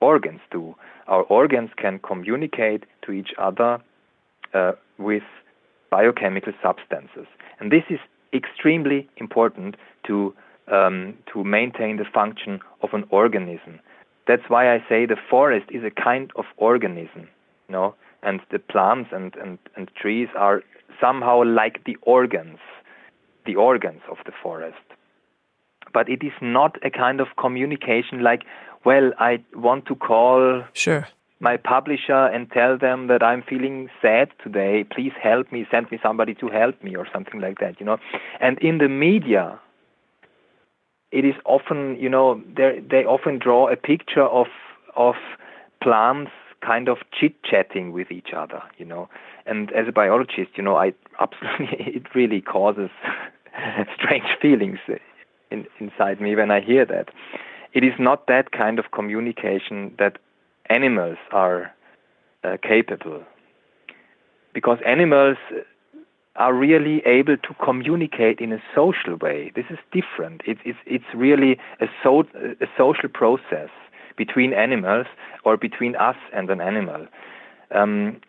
organs 0.00 0.40
do. 0.50 0.74
Our 1.06 1.24
organs 1.24 1.70
can 1.76 1.98
communicate 1.98 2.84
to 3.04 3.12
each 3.12 3.32
other 3.38 3.78
uh, 4.54 4.72
with 4.98 5.26
biochemical 5.90 6.54
substances. 6.62 7.26
And 7.58 7.70
this 7.70 7.84
is 7.90 8.00
extremely 8.32 9.08
important 9.18 9.76
to, 10.06 10.34
um, 10.72 11.14
to 11.32 11.44
maintain 11.44 11.98
the 11.98 12.08
function 12.20 12.60
of 12.82 12.90
an 12.94 13.04
organism. 13.10 13.80
That's 14.26 14.48
why 14.48 14.74
I 14.74 14.78
say 14.88 15.04
the 15.04 15.24
forest 15.28 15.66
is 15.70 15.82
a 15.84 15.90
kind 15.90 16.30
of 16.36 16.46
organism, 16.56 17.28
you 17.68 17.72
know, 17.72 17.94
and 18.22 18.40
the 18.50 18.58
plants 18.58 19.10
and, 19.12 19.34
and, 19.36 19.58
and 19.76 19.90
trees 20.00 20.28
are 20.34 20.62
somehow 20.98 21.42
like 21.44 21.84
the 21.84 21.96
organs, 22.02 22.58
the 23.44 23.56
organs 23.56 24.02
of 24.10 24.18
the 24.24 24.32
forest. 24.42 24.86
But 25.92 26.08
it 26.08 26.22
is 26.22 26.32
not 26.40 26.76
a 26.84 26.90
kind 26.90 27.20
of 27.20 27.28
communication 27.38 28.22
like, 28.22 28.42
well, 28.84 29.12
I 29.18 29.42
want 29.54 29.86
to 29.86 29.94
call 29.94 30.64
sure. 30.72 31.06
my 31.40 31.56
publisher 31.56 32.26
and 32.26 32.50
tell 32.50 32.78
them 32.78 33.08
that 33.08 33.22
I'm 33.22 33.42
feeling 33.42 33.88
sad 34.00 34.30
today. 34.42 34.84
Please 34.84 35.12
help 35.22 35.52
me, 35.52 35.66
send 35.70 35.90
me 35.90 35.98
somebody 36.02 36.34
to 36.36 36.48
help 36.48 36.82
me, 36.82 36.96
or 36.96 37.06
something 37.12 37.40
like 37.40 37.58
that, 37.58 37.78
you 37.78 37.86
know. 37.86 37.98
And 38.40 38.58
in 38.60 38.78
the 38.78 38.88
media, 38.88 39.60
it 41.12 41.24
is 41.24 41.34
often, 41.44 41.96
you 41.98 42.08
know, 42.08 42.40
they 42.56 43.04
often 43.04 43.38
draw 43.38 43.68
a 43.68 43.76
picture 43.76 44.24
of 44.24 44.46
of 44.96 45.14
plants 45.82 46.32
kind 46.64 46.88
of 46.88 46.98
chit 47.18 47.42
chatting 47.42 47.92
with 47.92 48.10
each 48.10 48.30
other, 48.36 48.62
you 48.76 48.84
know. 48.84 49.08
And 49.46 49.72
as 49.72 49.88
a 49.88 49.92
biologist, 49.92 50.50
you 50.56 50.62
know, 50.62 50.76
I 50.76 50.92
absolutely 51.20 51.94
it 51.94 52.14
really 52.14 52.40
causes 52.40 52.90
strange 53.96 54.28
feelings 54.40 54.78
in, 55.50 55.66
inside 55.78 56.20
me 56.20 56.34
when 56.36 56.50
I 56.50 56.60
hear 56.60 56.84
that. 56.86 57.08
It 57.72 57.84
is 57.84 57.92
not 57.98 58.26
that 58.26 58.52
kind 58.52 58.78
of 58.78 58.90
communication 58.92 59.94
that 59.98 60.18
animals 60.68 61.18
are 61.32 61.72
uh, 62.42 62.56
capable, 62.62 63.22
because 64.52 64.78
animals 64.86 65.36
are 66.36 66.54
really 66.54 67.02
able 67.06 67.36
to 67.36 67.54
communicate 67.62 68.40
in 68.40 68.52
a 68.52 68.62
social 68.74 69.16
way. 69.16 69.52
This 69.54 69.66
is 69.70 69.78
different. 69.92 70.42
It, 70.46 70.58
it's 70.64 70.78
it's 70.86 71.04
really 71.14 71.58
a, 71.80 71.86
so, 72.02 72.24
a 72.60 72.66
social 72.78 73.08
process 73.08 73.68
between 74.16 74.52
animals 74.52 75.06
or 75.44 75.56
between 75.56 75.96
us 75.96 76.16
and 76.32 76.50
an 76.50 76.60
animal. 76.60 77.06
Um, 77.74 78.20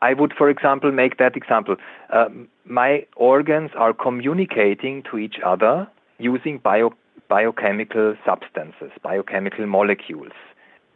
I 0.00 0.14
would, 0.14 0.32
for 0.36 0.48
example, 0.48 0.92
make 0.92 1.18
that 1.18 1.36
example. 1.36 1.76
Uh, 2.12 2.28
my 2.64 3.06
organs 3.16 3.70
are 3.76 3.92
communicating 3.92 5.02
to 5.10 5.18
each 5.18 5.36
other 5.44 5.86
using 6.20 6.58
bio, 6.58 6.92
biochemical 7.28 8.16
substances, 8.24 8.90
biochemical 9.02 9.66
molecules, 9.66 10.32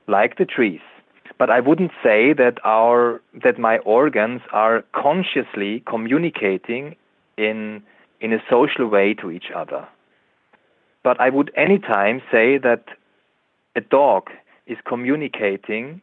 like 0.07 0.37
the 0.37 0.45
trees. 0.45 0.81
But 1.39 1.51
I 1.51 1.61
wouldn't 1.61 1.93
say 2.03 2.33
that 2.35 2.59
our 2.65 3.21
that 3.43 3.59
my 3.59 3.79
organs 3.79 4.43
are 4.53 4.85
consciously 4.93 5.83
communicating 5.87 6.97
in 7.37 7.83
in 8.21 8.33
a 8.33 8.43
social 8.49 8.87
way 8.87 9.15
to 9.15 9.31
each 9.31 9.51
other. 9.55 9.87
But 11.03 11.21
I 11.21 11.31
would 11.31 11.51
anytime 11.57 12.23
say 12.31 12.59
that 12.59 12.85
a 13.77 13.81
dog 13.81 14.31
is 14.67 14.79
communicating 14.87 16.01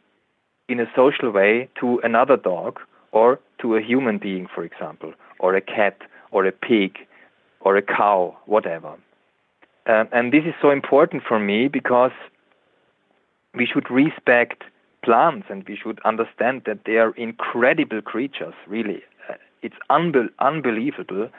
in 0.67 0.79
a 0.79 0.85
social 0.95 1.31
way 1.31 1.69
to 1.79 1.99
another 2.03 2.37
dog 2.37 2.79
or 3.11 3.39
to 3.61 3.75
a 3.75 3.81
human 3.81 4.17
being, 4.17 4.47
for 4.53 4.63
example, 4.63 5.13
or 5.39 5.55
a 5.55 5.61
cat 5.61 5.97
or 6.31 6.45
a 6.45 6.51
pig 6.51 6.97
or 7.61 7.75
a 7.77 7.81
cow, 7.81 8.35
whatever. 8.45 8.95
Um, 9.87 10.07
and 10.11 10.31
this 10.31 10.43
is 10.45 10.53
so 10.61 10.69
important 10.69 11.23
for 11.27 11.39
me 11.39 11.67
because 11.67 12.11
we 13.55 13.65
should 13.65 13.89
respect 13.89 14.63
plants 15.03 15.47
and 15.49 15.67
we 15.67 15.75
should 15.75 15.99
understand 16.05 16.63
that 16.65 16.85
they 16.85 16.97
are 16.97 17.11
incredible 17.11 18.01
creatures, 18.01 18.53
really. 18.67 19.03
Uh, 19.29 19.33
it's 19.61 19.75
unbe- 19.89 20.29
unbelievable 20.39 21.29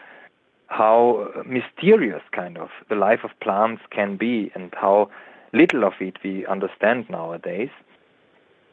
how 0.66 1.28
mysterious 1.46 2.22
kind 2.32 2.56
of 2.58 2.70
the 2.88 2.94
life 2.94 3.20
of 3.24 3.30
plants 3.40 3.82
can 3.90 4.16
be 4.16 4.50
and 4.54 4.72
how 4.74 5.10
little 5.52 5.84
of 5.84 5.92
it 6.00 6.16
we 6.24 6.46
understand 6.46 7.08
nowadays. 7.10 7.68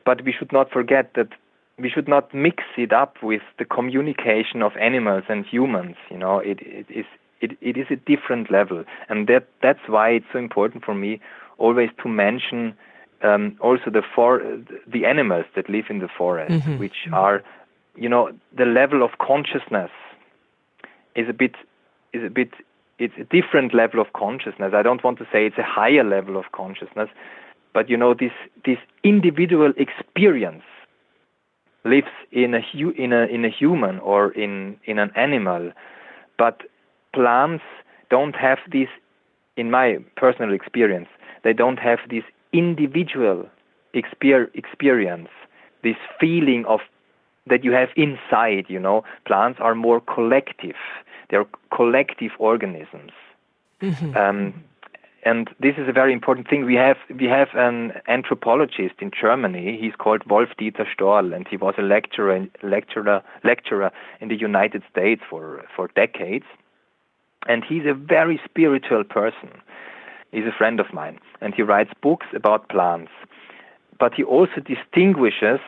But 0.06 0.24
we 0.24 0.32
should 0.32 0.52
not 0.52 0.72
forget 0.72 1.14
that 1.16 1.30
we 1.78 1.90
should 1.90 2.08
not 2.08 2.34
mix 2.34 2.64
it 2.78 2.92
up 2.92 3.18
with 3.22 3.42
the 3.58 3.66
communication 3.66 4.62
of 4.62 4.76
animals 4.78 5.24
and 5.30 5.46
humans. 5.46 5.96
You 6.10 6.18
know, 6.18 6.40
it, 6.40 6.60
it 6.62 6.88
is 6.90 7.06
it, 7.42 7.58
it 7.62 7.78
is 7.78 7.88
a 7.90 7.96
different 7.96 8.52
level, 8.52 8.84
and 9.08 9.28
that 9.28 9.48
that's 9.62 9.88
why 9.88 10.10
it's 10.10 10.26
so 10.32 10.40
important 10.40 10.84
for 10.84 10.96
me 10.96 11.20
always 11.58 11.90
to 12.02 12.10
mention 12.10 12.76
um, 13.22 13.58
also 13.60 13.90
the 13.92 14.02
for 14.16 14.42
the 14.88 15.06
animals 15.06 15.46
that 15.56 15.70
live 15.70 15.86
in 15.90 16.00
the 16.00 16.08
forest, 16.08 16.52
mm-hmm. 16.52 16.78
which 16.78 17.08
are, 17.14 17.44
you 17.96 18.10
know, 18.10 18.32
the 18.58 18.66
level 18.66 19.04
of 19.04 19.12
consciousness 19.20 19.92
is 21.16 21.28
a 21.30 21.34
bit 21.34 21.56
is 22.14 22.24
a 22.24 22.30
bit 22.30 22.52
it's 22.98 23.14
a 23.18 23.24
different 23.24 23.74
level 23.74 24.00
of 24.02 24.14
consciousness. 24.14 24.74
I 24.74 24.82
don't 24.82 25.04
want 25.04 25.18
to 25.20 25.26
say 25.32 25.46
it's 25.46 25.58
a 25.58 25.64
higher 25.64 26.04
level 26.04 26.38
of 26.38 26.52
consciousness, 26.52 27.10
but 27.74 27.90
you 27.90 27.98
know 27.98 28.14
this 28.14 28.34
this 28.66 28.78
individual 29.04 29.74
experience 29.78 30.64
lives 31.86 32.12
in 32.32 32.54
a 32.54 32.62
hu- 32.62 32.92
in 32.92 33.14
a 33.14 33.26
in 33.26 33.46
a 33.46 33.50
human 33.50 34.00
or 34.00 34.32
in 34.32 34.78
in 34.86 35.00
an 35.00 35.12
animal, 35.16 35.72
but 36.38 36.62
plants 37.14 37.64
don't 38.10 38.36
have 38.36 38.60
this. 38.72 38.90
In 39.58 39.72
my 39.72 39.98
personal 40.16 40.54
experience, 40.54 41.10
they 41.44 41.52
don't 41.52 41.80
have 41.80 42.00
this 42.10 42.24
individual 42.54 43.50
exper- 43.94 44.50
experience, 44.54 45.28
this 45.84 45.98
feeling 46.18 46.64
of 46.66 46.80
that 47.48 47.66
you 47.66 47.74
have 47.74 47.90
inside. 47.98 48.66
You 48.70 48.80
know, 48.80 49.04
plants 49.26 49.60
are 49.62 49.76
more 49.76 50.00
collective 50.00 50.78
they're 51.30 51.46
collective 51.74 52.32
organisms. 52.40 53.12
Mm-hmm. 53.82 54.18
Um, 54.18 54.64
and 55.24 55.50
this 55.60 55.76
is 55.78 55.88
a 55.88 55.92
very 55.92 56.14
important 56.14 56.50
thing. 56.50 56.66
We 56.66 56.76
have 56.76 56.98
we 57.20 57.26
have 57.26 57.50
an 57.54 57.94
anthropologist 58.08 58.96
in 59.00 59.12
Germany. 59.12 59.78
He's 59.80 59.94
called 59.98 60.24
Wolf 60.30 60.50
Dieter 60.60 60.86
Storl, 60.96 61.36
and 61.36 61.46
he 61.48 61.58
was 61.58 61.76
a 61.78 61.82
lecturer 61.82 62.48
lecturer 62.64 63.22
lecturer 63.44 63.92
in 64.22 64.30
the 64.30 64.38
United 64.38 64.82
States 64.90 65.22
for 65.30 65.66
for 65.76 65.90
decades. 65.96 66.46
And 67.48 67.64
he's 67.64 67.86
a 67.86 67.94
very 67.94 68.40
spiritual 68.46 69.04
person. 69.04 69.50
He's 70.32 70.46
a 70.46 70.58
friend 70.58 70.80
of 70.80 70.94
mine, 70.94 71.20
and 71.42 71.54
he 71.56 71.64
writes 71.64 71.92
books 72.02 72.28
about 72.36 72.70
plants. 72.70 73.12
But 74.00 74.14
he 74.14 74.24
also 74.24 74.62
distinguishes 74.62 75.60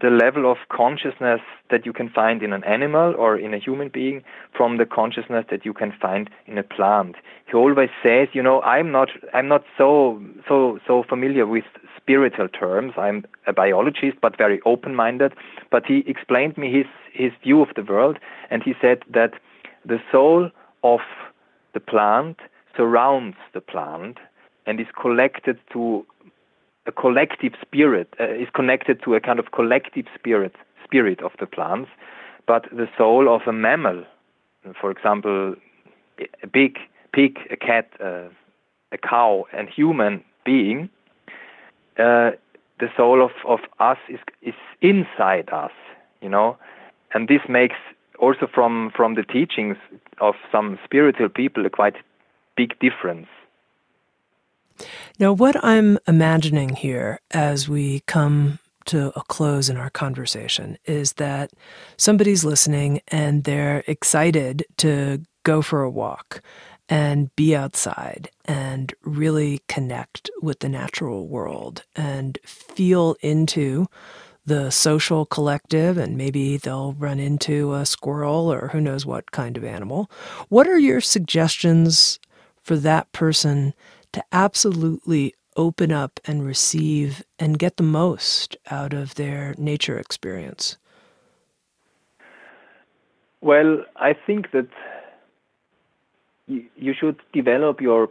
the 0.00 0.10
level 0.10 0.50
of 0.50 0.58
consciousness 0.70 1.40
that 1.70 1.84
you 1.84 1.92
can 1.92 2.08
find 2.08 2.42
in 2.42 2.52
an 2.52 2.62
animal 2.64 3.14
or 3.18 3.36
in 3.36 3.52
a 3.52 3.58
human 3.58 3.88
being 3.88 4.22
from 4.56 4.76
the 4.76 4.86
consciousness 4.86 5.44
that 5.50 5.64
you 5.64 5.72
can 5.72 5.92
find 6.00 6.30
in 6.46 6.56
a 6.56 6.62
plant. 6.62 7.16
He 7.46 7.54
always 7.54 7.90
says, 8.02 8.28
you 8.32 8.42
know, 8.42 8.62
I'm 8.62 8.92
not 8.92 9.08
I'm 9.34 9.48
not 9.48 9.64
so 9.76 10.22
so 10.46 10.78
so 10.86 11.02
familiar 11.08 11.46
with 11.46 11.64
spiritual 11.96 12.48
terms. 12.48 12.92
I'm 12.96 13.24
a 13.46 13.52
biologist 13.52 14.18
but 14.20 14.38
very 14.38 14.60
open-minded, 14.64 15.32
but 15.70 15.84
he 15.86 16.04
explained 16.06 16.56
me 16.56 16.72
his 16.72 16.86
his 17.12 17.32
view 17.42 17.60
of 17.62 17.74
the 17.74 17.82
world 17.82 18.18
and 18.50 18.62
he 18.62 18.74
said 18.80 19.02
that 19.12 19.34
the 19.84 19.98
soul 20.12 20.50
of 20.82 21.00
the 21.74 21.80
plant 21.80 22.38
surrounds 22.76 23.36
the 23.54 23.60
plant 23.60 24.18
and 24.66 24.80
is 24.80 24.86
collected 25.00 25.58
to 25.72 26.06
a 26.86 26.92
collective 26.92 27.52
spirit 27.60 28.14
uh, 28.20 28.24
is 28.24 28.48
connected 28.54 29.02
to 29.02 29.14
a 29.14 29.20
kind 29.20 29.38
of 29.38 29.52
collective 29.52 30.06
spirit 30.14 30.54
spirit 30.84 31.20
of 31.22 31.32
the 31.38 31.46
plants. 31.46 31.90
But 32.46 32.64
the 32.72 32.88
soul 32.96 33.34
of 33.34 33.42
a 33.46 33.52
mammal 33.52 34.04
for 34.80 34.90
example 34.90 35.54
a 36.42 36.46
big 36.46 36.78
pig 37.12 37.38
a 37.50 37.56
cat 37.56 37.90
uh, 38.00 38.28
a 38.92 38.98
cow 38.98 39.44
and 39.52 39.68
human 39.68 40.24
being 40.44 40.88
uh, 41.98 42.30
the 42.80 42.88
soul 42.96 43.22
of, 43.24 43.32
of 43.46 43.60
us 43.80 43.98
is 44.08 44.20
is 44.42 44.54
inside 44.80 45.48
us 45.52 45.72
you 46.20 46.28
know? 46.28 46.56
And 47.12 47.28
this 47.28 47.40
makes 47.48 47.76
also 48.18 48.46
from 48.52 48.92
from 48.96 49.14
the 49.14 49.22
teachings 49.22 49.76
of 50.20 50.34
some 50.50 50.78
spiritual 50.84 51.28
people 51.28 51.64
a 51.66 51.70
quite 51.70 51.96
big 52.56 52.78
difference. 52.80 53.28
Now, 55.18 55.32
what 55.32 55.62
I'm 55.64 55.98
imagining 56.06 56.70
here 56.70 57.20
as 57.30 57.68
we 57.68 58.00
come 58.06 58.58
to 58.86 59.12
a 59.16 59.22
close 59.28 59.68
in 59.68 59.76
our 59.76 59.90
conversation 59.90 60.78
is 60.86 61.14
that 61.14 61.50
somebody's 61.96 62.44
listening 62.44 63.00
and 63.08 63.44
they're 63.44 63.84
excited 63.86 64.64
to 64.78 65.22
go 65.42 65.60
for 65.62 65.82
a 65.82 65.90
walk 65.90 66.42
and 66.88 67.34
be 67.36 67.54
outside 67.54 68.30
and 68.46 68.94
really 69.02 69.60
connect 69.68 70.30
with 70.40 70.60
the 70.60 70.68
natural 70.68 71.26
world 71.26 71.84
and 71.94 72.38
feel 72.44 73.14
into 73.20 73.86
the 74.48 74.70
social 74.70 75.26
collective 75.26 75.98
and 75.98 76.16
maybe 76.16 76.56
they'll 76.56 76.94
run 76.94 77.18
into 77.20 77.74
a 77.74 77.86
squirrel 77.86 78.52
or 78.52 78.68
who 78.68 78.80
knows 78.80 79.06
what 79.06 79.30
kind 79.30 79.56
of 79.56 79.64
animal. 79.64 80.10
What 80.48 80.66
are 80.66 80.78
your 80.78 81.00
suggestions 81.00 82.18
for 82.62 82.76
that 82.76 83.12
person 83.12 83.74
to 84.12 84.24
absolutely 84.32 85.34
open 85.56 85.92
up 85.92 86.18
and 86.24 86.46
receive 86.46 87.22
and 87.38 87.58
get 87.58 87.76
the 87.76 87.82
most 87.82 88.56
out 88.70 88.92
of 88.92 89.16
their 89.16 89.54
nature 89.58 89.98
experience? 89.98 90.78
Well, 93.40 93.84
I 93.96 94.14
think 94.14 94.50
that 94.52 94.68
you, 96.46 96.94
should 96.98 97.20
develop 97.32 97.80
your 97.80 98.08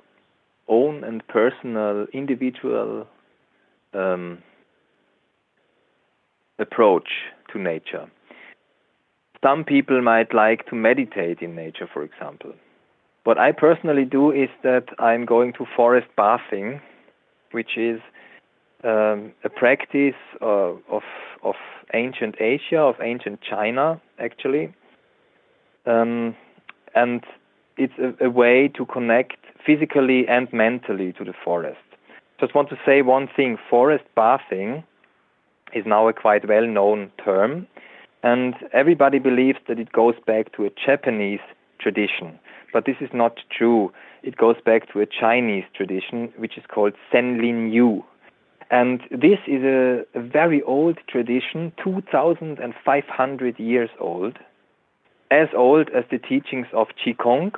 own 0.67 1.03
and 1.03 1.25
personal, 1.27 2.05
individual 2.13 3.07
um, 3.93 4.43
approach 6.59 7.09
to 7.51 7.59
nature. 7.59 8.09
Some 9.43 9.63
people 9.63 10.01
might 10.01 10.33
like 10.33 10.65
to 10.67 10.75
meditate 10.75 11.39
in 11.41 11.55
nature, 11.55 11.87
for 11.91 12.03
example. 12.03 12.53
What 13.23 13.37
I 13.37 13.51
personally 13.51 14.05
do 14.05 14.31
is 14.31 14.49
that 14.63 14.85
I'm 14.99 15.25
going 15.25 15.53
to 15.53 15.65
forest 15.75 16.07
bathing, 16.15 16.81
which 17.51 17.77
is 17.77 17.99
um, 18.83 19.33
a 19.43 19.49
practice 19.49 20.15
uh, 20.41 20.73
of 20.89 21.03
of 21.43 21.55
ancient 21.93 22.35
Asia, 22.39 22.79
of 22.79 22.95
ancient 23.01 23.39
China, 23.41 24.01
actually, 24.19 24.73
um, 25.85 26.35
and 26.95 27.23
it's 27.77 27.93
a, 27.99 28.25
a, 28.25 28.29
way 28.29 28.69
to 28.75 28.85
connect 28.85 29.37
physically 29.65 30.27
and 30.27 30.51
mentally 30.51 31.13
to 31.13 31.23
the 31.23 31.33
forest. 31.43 31.77
Just 32.39 32.55
want 32.55 32.69
to 32.69 32.77
say 32.85 33.01
one 33.01 33.27
thing: 33.35 33.57
forest 33.69 34.05
bathing 34.15 34.83
is 35.73 35.85
now 35.85 36.07
a 36.07 36.13
quite 36.13 36.47
well-known 36.47 37.11
term, 37.23 37.67
and 38.23 38.55
everybody 38.73 39.19
believes 39.19 39.59
that 39.67 39.79
it 39.79 39.91
goes 39.91 40.15
back 40.25 40.53
to 40.53 40.65
a 40.65 40.69
Japanese 40.85 41.39
tradition. 41.79 42.39
But 42.73 42.85
this 42.85 42.97
is 42.99 43.09
not 43.13 43.39
true. 43.55 43.91
It 44.23 44.37
goes 44.37 44.57
back 44.65 44.91
to 44.93 45.01
a 45.01 45.05
Chinese 45.05 45.63
tradition, 45.75 46.33
which 46.37 46.57
is 46.57 46.63
called 46.67 46.93
Senlin 47.11 47.71
Yu. 47.71 48.03
And 48.69 49.01
this 49.11 49.39
is 49.47 49.63
a, 49.63 50.03
a 50.13 50.21
very 50.21 50.61
old 50.63 50.97
tradition, 51.07 51.71
2,500 51.81 53.59
years 53.59 53.89
old, 53.99 54.37
as 55.31 55.47
old 55.55 55.89
as 55.95 56.03
the 56.11 56.17
teachings 56.17 56.67
of 56.73 56.87
Qigong. 57.05 57.53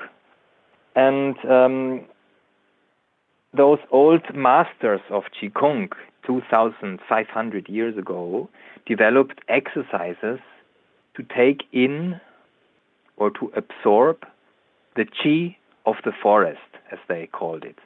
And 0.96 1.36
um, 1.46 2.06
those 3.56 3.80
old 3.92 4.22
masters 4.34 5.02
of 5.10 5.24
Qigong, 5.42 5.90
2,500 6.26 7.70
years 7.70 7.98
ago, 7.98 8.50
developed 8.86 9.40
exercises 9.48 10.40
to 11.16 11.24
take 11.36 11.64
in 11.72 12.20
or 13.18 13.32
to 13.32 13.52
absorb 13.56 14.18
the 14.96 15.06
Qi 15.06 15.56
of 15.86 15.96
the 16.06 16.12
forest, 16.12 16.60
as 16.92 17.00
they 17.08 17.28
called 17.32 17.64
it, 17.64 17.78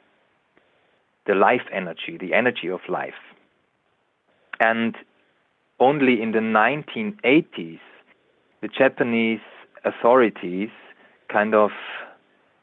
the 1.26 1.34
life 1.34 1.66
energy, 1.72 2.18
the 2.20 2.34
energy 2.34 2.68
of 2.68 2.80
life. 2.88 3.14
And 4.60 4.94
only 5.80 6.20
in 6.22 6.32
the 6.32 6.38
1980s, 6.38 7.80
the 8.60 8.68
Japanese 8.68 9.40
authorities 9.84 10.70
kind 11.28 11.54
of 11.54 11.70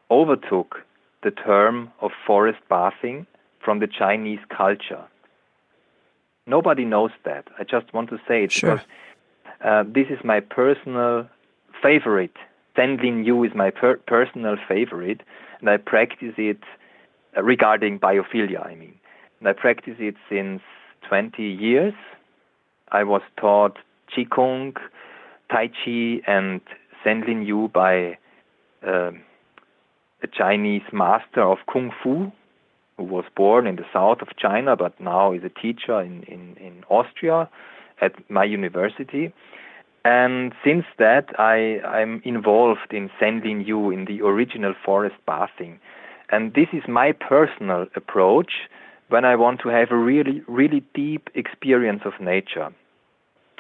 overtook 0.10 0.78
the 1.24 1.32
term 1.32 1.92
of 2.02 2.12
forest 2.26 2.60
bathing 2.70 3.26
from 3.64 3.80
the 3.80 3.88
Chinese 3.88 4.40
culture. 4.56 5.04
Nobody 6.48 6.86
knows 6.86 7.12
that. 7.26 7.48
I 7.60 7.64
just 7.64 7.94
want 7.94 8.10
to 8.10 8.18
say 8.28 8.44
it 8.44 8.52
sure. 8.52 8.76
because 8.76 8.86
uh, 9.64 9.84
this 9.88 10.08
is 10.10 10.24
my 10.24 10.40
personal 10.40 11.30
favorite 11.82 12.36
Senlin 12.78 13.26
Yu 13.26 13.44
is 13.44 13.52
my 13.54 13.70
per- 13.70 13.98
personal 13.98 14.56
favorite, 14.68 15.22
and 15.60 15.70
I 15.70 15.78
practice 15.78 16.34
it 16.38 16.60
uh, 17.36 17.44
regarding 17.44 18.00
biophilia, 18.00 18.66
I 18.66 18.76
mean. 18.76 18.96
And 19.40 19.48
I 19.48 19.54
practice 19.54 19.96
it 20.00 20.16
since 20.30 20.62
20 21.08 21.44
years. 21.44 21.94
I 22.92 23.04
was 23.04 23.22
taught 23.40 23.78
Qigong, 24.16 24.78
Tai 25.52 25.68
Chi, 25.68 26.22
and 26.28 26.62
Senlin 27.04 27.46
Yu 27.46 27.70
by 27.74 28.18
uh, 28.88 29.12
a 30.24 30.28
Chinese 30.28 30.84
master 30.92 31.42
of 31.42 31.58
Kung 31.72 31.92
Fu 32.02 32.32
who 32.98 33.04
was 33.04 33.26
born 33.36 33.68
in 33.68 33.76
the 33.76 33.86
south 33.94 34.22
of 34.22 34.36
China 34.38 34.76
but 34.76 35.00
now 35.00 35.34
is 35.34 35.44
a 35.44 35.50
teacher 35.50 36.02
in, 36.02 36.24
in, 36.24 36.56
in 36.58 36.84
Austria 36.90 37.50
at 38.02 38.14
my 38.30 38.44
university. 38.44 39.34
And 40.04 40.54
since 40.66 40.86
that, 40.98 41.28
I, 41.40 41.80
I'm 41.86 42.22
involved 42.26 42.92
in 42.92 43.10
Senlin 43.20 43.66
Yu 43.66 43.92
in 43.92 44.06
the 44.06 44.22
original 44.22 44.74
forest 44.84 45.16
bathing. 45.28 45.80
And 46.32 46.54
this 46.54 46.68
is 46.74 46.84
my 46.88 47.12
personal 47.12 47.86
approach 47.96 48.52
when 49.10 49.26
I 49.26 49.36
want 49.36 49.60
to 49.62 49.70
have 49.70 49.92
a 49.92 49.98
really, 49.98 50.42
really 50.48 50.84
deep 50.96 51.30
experience 51.36 52.02
of 52.06 52.14
nature. 52.20 52.70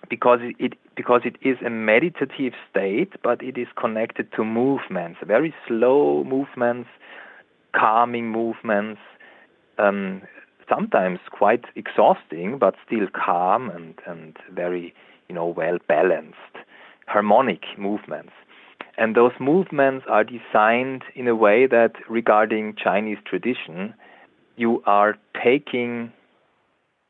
Because 0.10 0.40
it, 0.58 0.74
because 0.96 1.22
it 1.26 1.36
is 1.42 1.58
a 1.66 1.70
meditative 1.70 2.54
state, 2.70 3.14
but 3.24 3.42
it 3.42 3.58
is 3.58 3.68
connected 3.80 4.32
to 4.34 4.44
movements, 4.44 5.20
very 5.26 5.54
slow 5.68 6.24
movements, 6.24 6.90
calming 7.74 8.30
movements, 8.30 9.00
um, 9.78 10.22
sometimes 10.70 11.20
quite 11.32 11.66
exhausting, 11.76 12.58
but 12.58 12.76
still 12.86 13.08
calm 13.14 13.70
and, 13.70 13.96
and 14.06 14.38
very 14.54 14.94
you 15.32 15.36
know, 15.36 15.46
well 15.46 15.78
balanced, 15.88 16.56
harmonic 17.08 17.64
movements. 17.78 18.34
And 18.98 19.16
those 19.16 19.32
movements 19.40 20.06
are 20.10 20.26
designed 20.26 21.04
in 21.16 21.26
a 21.30 21.36
way 21.36 21.68
that, 21.68 21.94
regarding 22.10 22.76
Chinese 22.76 23.20
tradition, 23.26 23.94
you 24.58 24.84
are 24.86 25.16
taking 25.42 26.12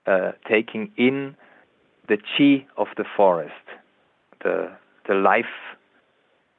uh, 0.05 0.33
taking 0.47 0.91
in 0.97 1.35
the 2.11 2.19
chi 2.31 2.51
of 2.83 2.87
the 2.99 3.05
forest, 3.17 3.65
the 4.43 4.55
the 5.07 5.15
life, 5.31 5.55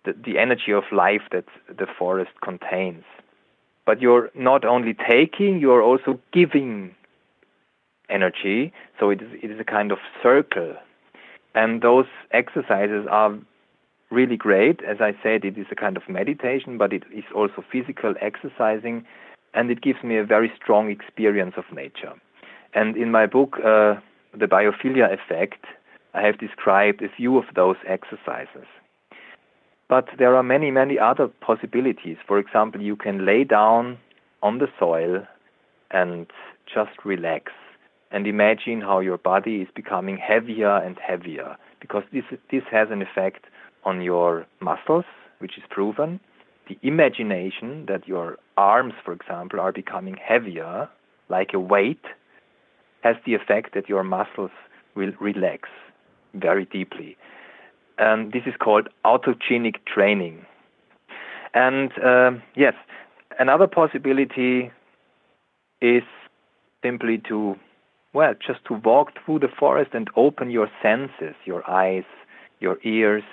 the, 0.04 0.12
the 0.26 0.34
energy 0.44 0.72
of 0.80 0.84
life 1.06 1.24
that 1.34 1.48
the 1.80 1.88
forest 1.98 2.34
contains. 2.48 3.04
but 3.84 4.00
you're 4.00 4.30
not 4.34 4.64
only 4.64 4.94
taking, 4.94 5.58
you're 5.58 5.82
also 5.82 6.18
giving 6.32 6.94
energy. 8.08 8.72
So 8.98 9.10
it 9.10 9.20
is, 9.22 9.28
it 9.42 9.50
is 9.50 9.60
a 9.60 9.64
kind 9.64 9.90
of 9.92 9.98
circle. 10.22 10.74
And 11.54 11.82
those 11.82 12.06
exercises 12.30 13.06
are 13.10 13.36
really 14.10 14.36
great. 14.36 14.80
As 14.84 14.98
I 15.00 15.12
said, 15.22 15.44
it 15.44 15.58
is 15.58 15.66
a 15.70 15.74
kind 15.74 15.96
of 15.96 16.02
meditation, 16.08 16.78
but 16.78 16.92
it 16.92 17.02
is 17.14 17.24
also 17.34 17.64
physical 17.70 18.14
exercising, 18.20 19.04
and 19.54 19.70
it 19.70 19.82
gives 19.82 20.02
me 20.02 20.16
a 20.16 20.24
very 20.24 20.50
strong 20.62 20.90
experience 20.90 21.54
of 21.56 21.64
nature. 21.74 22.14
And 22.74 22.96
in 22.96 23.10
my 23.10 23.26
book, 23.26 23.58
uh, 23.64 23.96
The 24.38 24.46
Biophilia 24.46 25.12
Effect, 25.12 25.64
I 26.14 26.22
have 26.22 26.38
described 26.38 27.02
a 27.02 27.08
few 27.08 27.36
of 27.36 27.44
those 27.54 27.76
exercises. 27.86 28.66
But 29.88 30.08
there 30.18 30.34
are 30.36 30.42
many, 30.42 30.70
many 30.70 30.98
other 30.98 31.28
possibilities. 31.28 32.16
For 32.26 32.38
example, 32.38 32.80
you 32.80 32.96
can 32.96 33.26
lay 33.26 33.44
down 33.44 33.98
on 34.42 34.58
the 34.58 34.68
soil 34.78 35.26
and 35.90 36.26
just 36.72 37.04
relax 37.04 37.52
and 38.10 38.26
imagine 38.26 38.80
how 38.80 39.00
your 39.00 39.18
body 39.18 39.56
is 39.56 39.68
becoming 39.74 40.16
heavier 40.16 40.76
and 40.78 40.96
heavier 40.98 41.56
because 41.80 42.04
this, 42.12 42.24
this 42.50 42.62
has 42.70 42.88
an 42.90 43.02
effect 43.02 43.44
on 43.84 44.00
your 44.00 44.46
muscles, 44.60 45.04
which 45.40 45.58
is 45.58 45.64
proven. 45.68 46.20
The 46.68 46.78
imagination 46.82 47.86
that 47.88 48.08
your 48.08 48.38
arms, 48.56 48.94
for 49.04 49.12
example, 49.12 49.60
are 49.60 49.72
becoming 49.72 50.16
heavier, 50.16 50.88
like 51.28 51.52
a 51.52 51.60
weight, 51.60 52.02
has 53.02 53.16
the 53.26 53.34
effect 53.34 53.74
that 53.74 53.88
your 53.88 54.02
muscles 54.02 54.50
will 54.94 55.12
relax 55.20 55.68
very 56.34 56.64
deeply 56.66 57.16
and 57.98 58.32
this 58.32 58.42
is 58.46 58.54
called 58.58 58.88
autogenic 59.04 59.76
training. 59.86 60.44
And 61.54 61.92
uh, 62.02 62.32
yes, 62.56 62.74
another 63.38 63.66
possibility 63.66 64.70
is 65.80 66.02
simply 66.82 67.22
to, 67.28 67.56
well, 68.12 68.34
just 68.44 68.64
to 68.66 68.74
walk 68.74 69.12
through 69.24 69.40
the 69.40 69.48
forest 69.58 69.90
and 69.92 70.08
open 70.16 70.50
your 70.50 70.68
senses, 70.82 71.34
your 71.44 71.68
eyes, 71.70 72.04
your 72.60 72.78
ears, 72.84 73.24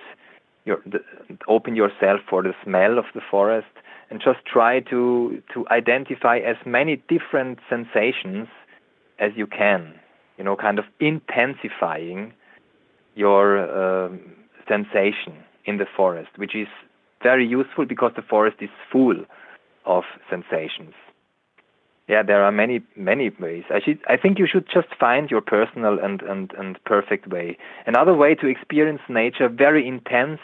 your, 0.65 0.81
the, 0.85 0.99
open 1.47 1.75
yourself 1.75 2.19
for 2.29 2.43
the 2.43 2.53
smell 2.63 2.97
of 2.97 3.05
the 3.15 3.21
forest, 3.31 3.67
and 4.09 4.21
just 4.21 4.39
try 4.45 4.79
to 4.81 5.41
to 5.53 5.67
identify 5.69 6.37
as 6.39 6.57
many 6.65 7.01
different 7.07 7.59
sensations 7.69 8.47
as 9.19 9.31
you 9.35 9.47
can. 9.47 9.93
You 10.37 10.43
know, 10.43 10.55
kind 10.55 10.79
of 10.79 10.85
intensifying 10.99 12.33
your 13.15 14.05
um, 14.05 14.19
sensation 14.67 15.43
in 15.65 15.77
the 15.77 15.85
forest, 15.85 16.29
which 16.37 16.55
is 16.55 16.67
very 17.21 17.45
useful 17.45 17.85
because 17.85 18.13
the 18.15 18.21
forest 18.21 18.57
is 18.61 18.69
full 18.91 19.25
of 19.85 20.03
sensations. 20.29 20.93
Yeah, 22.07 22.23
there 22.23 22.43
are 22.43 22.51
many 22.51 22.81
many 22.95 23.29
ways. 23.39 23.65
I 23.69 23.79
should 23.83 23.99
I 24.07 24.17
think 24.17 24.39
you 24.39 24.47
should 24.47 24.67
just 24.73 24.87
find 24.99 25.29
your 25.29 25.41
personal 25.41 25.99
and, 25.99 26.21
and, 26.23 26.51
and 26.57 26.83
perfect 26.85 27.27
way. 27.27 27.57
Another 27.85 28.15
way 28.15 28.33
to 28.35 28.47
experience 28.47 29.01
nature 29.09 29.47
very 29.47 29.87
intense 29.87 30.39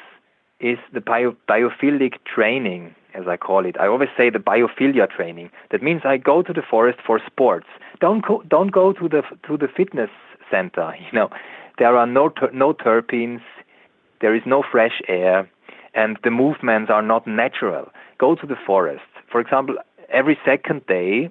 is 0.60 0.78
the 0.94 1.02
bio, 1.02 1.36
biophilic 1.50 2.14
training, 2.24 2.96
as 3.16 3.28
I 3.28 3.38
call 3.38 3.66
it. 3.66 3.76
I 3.80 3.88
always 3.88 4.10
say 4.18 4.30
the 4.30 4.40
biophilia 4.40 5.10
training. 5.10 5.50
That 5.72 5.82
means 5.82 6.02
I 6.06 6.18
go 6.18 6.42
to 6.42 6.54
the 6.54 6.62
forest 6.62 7.00
for 7.06 7.20
sports. 7.26 7.68
Don't 8.00 8.26
go, 8.26 8.44
don't 8.48 8.72
go 8.72 8.94
to 8.94 9.10
the 9.10 9.24
to 9.48 9.58
the 9.58 9.68
fitness 9.68 10.10
center. 10.52 10.94
You 11.06 11.12
know, 11.20 11.30
there 11.78 11.96
are 11.98 12.08
no 12.08 12.30
ter, 12.30 12.50
no 12.52 12.74
terpenes 12.74 13.42
there 14.22 14.36
is 14.36 14.44
no 14.46 14.64
fresh 14.64 15.02
air, 15.08 15.50
and 15.94 16.18
the 16.24 16.32
movements 16.32 16.90
are 16.92 17.02
not 17.02 17.28
natural. 17.28 17.92
Go 18.18 18.36
to 18.36 18.48
the 18.48 18.56
forest. 18.66 19.04
For 19.32 19.40
example, 19.40 19.76
every 20.10 20.38
second 20.46 20.86
day, 20.88 21.30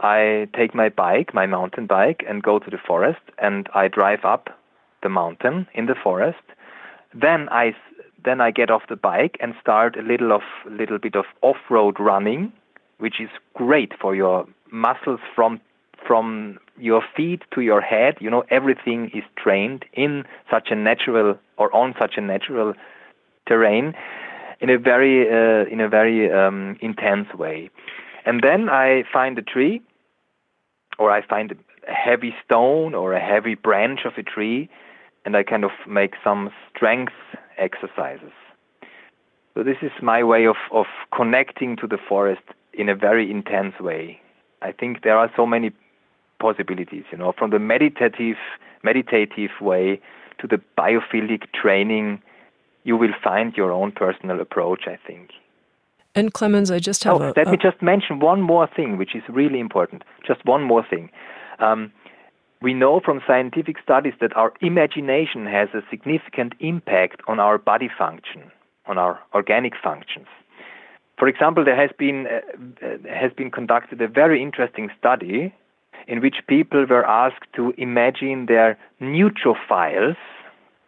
I 0.00 0.48
take 0.56 0.74
my 0.74 0.88
bike, 0.88 1.34
my 1.34 1.46
mountain 1.46 1.86
bike, 1.86 2.24
and 2.28 2.42
go 2.42 2.58
to 2.58 2.70
the 2.70 2.78
forest, 2.78 3.20
and 3.38 3.68
I 3.74 3.88
drive 3.88 4.24
up 4.24 4.48
the 5.02 5.08
mountain 5.08 5.66
in 5.74 5.86
the 5.86 5.94
forest. 5.94 6.42
Then 7.12 7.48
I 7.50 7.74
then 8.24 8.40
I 8.40 8.50
get 8.50 8.70
off 8.70 8.82
the 8.88 8.96
bike 8.96 9.36
and 9.40 9.54
start 9.60 9.96
a 9.96 10.02
little 10.02 10.32
of 10.32 10.42
little 10.70 10.98
bit 10.98 11.16
of 11.16 11.24
off-road 11.42 11.98
running, 11.98 12.52
which 12.98 13.20
is 13.20 13.30
great 13.54 13.92
for 14.00 14.14
your 14.14 14.46
muscles 14.70 15.20
from 15.34 15.60
from 16.06 16.58
your 16.78 17.02
feet 17.16 17.42
to 17.54 17.60
your 17.60 17.80
head, 17.80 18.16
you 18.20 18.30
know, 18.30 18.44
everything 18.50 19.10
is 19.14 19.22
trained 19.36 19.84
in 19.92 20.24
such 20.50 20.68
a 20.70 20.74
natural 20.74 21.38
or 21.58 21.74
on 21.74 21.94
such 21.98 22.14
a 22.16 22.20
natural 22.20 22.74
terrain 23.46 23.94
in 24.60 24.70
a 24.70 24.78
very 24.78 25.28
uh, 25.28 25.68
in 25.70 25.80
a 25.80 25.88
very 25.88 26.30
um, 26.32 26.76
intense 26.80 27.28
way. 27.34 27.70
And 28.24 28.42
then 28.42 28.68
I 28.68 29.04
find 29.12 29.38
a 29.38 29.42
tree, 29.42 29.82
or 30.98 31.10
I 31.10 31.26
find 31.26 31.52
a 31.52 31.92
heavy 31.92 32.34
stone 32.44 32.94
or 32.94 33.12
a 33.12 33.20
heavy 33.20 33.54
branch 33.54 34.00
of 34.04 34.12
a 34.18 34.22
tree, 34.22 34.68
and 35.24 35.36
I 35.36 35.42
kind 35.42 35.64
of 35.64 35.70
make 35.88 36.14
some 36.22 36.50
strength 36.74 37.12
exercises. 37.58 38.32
So 39.54 39.62
this 39.62 39.76
is 39.82 39.90
my 40.02 40.22
way 40.22 40.46
of, 40.46 40.56
of 40.72 40.86
connecting 41.14 41.76
to 41.78 41.86
the 41.86 41.98
forest 42.08 42.42
in 42.72 42.88
a 42.88 42.94
very 42.94 43.30
intense 43.30 43.74
way. 43.80 44.20
I 44.62 44.72
think 44.72 45.02
there 45.02 45.18
are 45.18 45.30
so 45.36 45.46
many 45.46 45.72
possibilities, 46.40 47.04
you 47.10 47.18
know, 47.18 47.32
from 47.36 47.50
the 47.50 47.58
meditative 47.58 48.36
meditative 48.82 49.50
way 49.60 50.00
to 50.40 50.46
the 50.46 50.60
biophilic 50.78 51.52
training, 51.52 52.22
you 52.84 52.96
will 52.96 53.12
find 53.22 53.54
your 53.56 53.72
own 53.72 53.92
personal 53.92 54.40
approach, 54.40 54.84
I 54.86 54.98
think. 55.06 55.30
And 56.14 56.32
Clemens, 56.32 56.70
I 56.70 56.78
just 56.78 57.04
have 57.04 57.20
oh, 57.20 57.30
a, 57.30 57.32
Let 57.36 57.48
me 57.48 57.58
just 57.60 57.80
mention 57.82 58.18
one 58.18 58.40
more 58.40 58.68
thing, 58.74 58.96
which 58.96 59.14
is 59.14 59.22
really 59.28 59.60
important. 59.60 60.02
Just 60.26 60.44
one 60.44 60.62
more 60.62 60.84
thing. 60.88 61.10
Um, 61.60 61.92
we 62.62 62.74
know 62.74 63.00
from 63.00 63.22
scientific 63.26 63.76
studies 63.82 64.14
that 64.20 64.36
our 64.36 64.52
imagination 64.60 65.46
has 65.46 65.68
a 65.72 65.82
significant 65.88 66.54
impact 66.60 67.22
on 67.26 67.40
our 67.40 67.56
body 67.58 67.88
function, 67.96 68.50
on 68.86 68.98
our 68.98 69.18
organic 69.34 69.72
functions. 69.82 70.26
For 71.18 71.26
example, 71.28 71.64
there 71.64 71.76
has 71.76 71.90
been 71.98 72.26
uh, 72.26 72.86
uh 72.86 72.96
has 73.22 73.32
been 73.32 73.50
conducted 73.50 74.00
a 74.00 74.08
very 74.08 74.42
interesting 74.42 74.90
study 74.98 75.54
in 76.06 76.20
which 76.20 76.36
people 76.46 76.86
were 76.86 77.06
asked 77.06 77.46
to 77.56 77.74
imagine 77.76 78.46
their 78.46 78.78
neutrophils, 79.00 80.16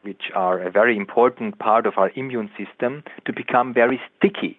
which 0.02 0.24
are 0.34 0.58
a 0.58 0.70
very 0.70 0.96
important 0.96 1.58
part 1.58 1.86
of 1.86 1.94
our 1.96 2.10
immune 2.16 2.50
system, 2.56 3.04
to 3.26 3.32
become 3.32 3.74
very 3.74 4.00
sticky. 4.16 4.58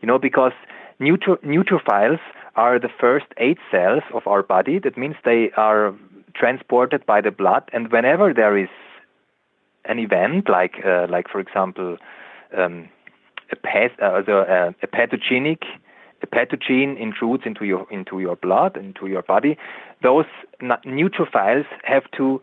You 0.00 0.08
know, 0.08 0.18
because 0.18 0.52
neutro- 0.98 1.42
neutrophils 1.44 2.20
are 2.56 2.78
the 2.78 2.90
first 3.00 3.26
eight 3.38 3.58
cells 3.70 4.02
of 4.12 4.26
our 4.26 4.42
body. 4.42 4.78
That 4.78 4.98
means 4.98 5.16
they 5.24 5.50
are 5.56 5.94
transported 6.34 7.06
by 7.06 7.20
the 7.20 7.30
blood, 7.30 7.64
and 7.72 7.90
whenever 7.92 8.32
there 8.34 8.56
is 8.56 8.68
an 9.84 9.98
event, 9.98 10.48
like 10.48 10.74
uh, 10.84 11.06
like 11.08 11.28
for 11.28 11.40
example, 11.40 11.96
um, 12.56 12.88
a, 13.52 13.90
uh, 14.02 14.22
uh, 14.30 14.72
a 14.82 14.86
pathogenic 14.86 15.62
a 16.24 16.26
pathogen 16.26 16.98
intrudes 16.98 17.44
into 17.44 17.64
your 17.64 17.86
into 17.90 18.20
your 18.20 18.36
blood, 18.36 18.76
into 18.76 19.06
your 19.06 19.22
body, 19.22 19.56
those 20.02 20.26
neutrophils 20.62 21.66
have 21.82 22.04
to 22.16 22.40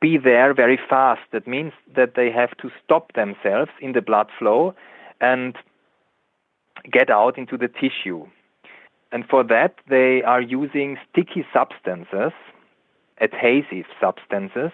be 0.00 0.18
there 0.18 0.52
very 0.52 0.78
fast. 0.88 1.22
That 1.32 1.46
means 1.46 1.72
that 1.94 2.14
they 2.16 2.30
have 2.30 2.56
to 2.62 2.70
stop 2.84 3.12
themselves 3.14 3.70
in 3.80 3.92
the 3.92 4.02
blood 4.02 4.28
flow 4.38 4.74
and 5.20 5.56
get 6.92 7.08
out 7.10 7.38
into 7.38 7.56
the 7.56 7.68
tissue. 7.68 8.26
And 9.12 9.24
for 9.30 9.44
that, 9.44 9.76
they 9.88 10.22
are 10.22 10.42
using 10.42 10.98
sticky 11.08 11.46
substances, 11.52 12.32
adhesive 13.20 13.86
substances, 14.00 14.70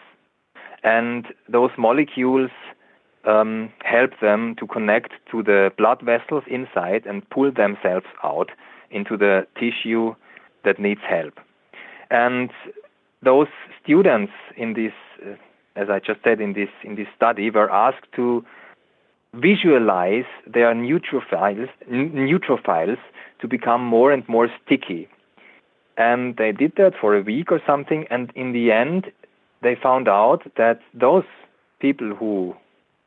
and 0.82 1.26
those 1.49 1.70
molecules 1.78 2.51
um, 3.24 3.72
help 3.84 4.11
them 4.20 4.55
to 4.59 4.66
connect 4.66 5.12
to 5.30 5.43
the 5.43 5.70
blood 5.78 6.01
vessels 6.03 6.43
inside 6.49 7.07
and 7.07 7.28
pull 7.30 7.53
themselves 7.53 8.07
out 8.24 8.51
into 8.90 9.16
the 9.16 9.47
tissue 9.59 10.14
that 10.64 10.78
needs 10.78 11.01
help. 11.09 11.34
And 12.11 12.51
those 13.22 13.49
students 13.82 14.32
in 14.57 14.74
this, 14.74 14.93
uh, 15.24 15.34
as 15.76 15.88
I 15.88 15.99
just 16.01 16.20
said 16.24 16.40
in 16.40 16.53
this 16.53 16.68
in 16.82 16.97
this 16.97 17.07
study, 17.16 17.51
were 17.51 17.70
asked 17.70 18.07
to 18.16 18.45
visualize 19.34 20.26
their 20.47 20.74
neutrophils, 20.74 21.68
neutrophils 21.90 22.99
to 23.40 23.49
become 23.49 23.82
more 23.82 24.12
and 24.12 24.28
more 24.28 24.49
sticky. 24.64 25.09
And 25.97 26.36
they 26.36 26.53
did 26.53 26.72
that 26.76 26.93
for 27.01 27.16
a 27.16 27.22
week 27.22 27.53
or 27.53 27.61
something, 27.66 28.07
and 28.11 28.32
in 28.34 28.53
the 28.53 28.72
end, 28.72 29.12
they 29.62 29.74
found 29.74 30.09
out 30.09 30.43
that 30.57 30.80
those 30.95 31.24
people 31.80 32.14
who 32.14 32.55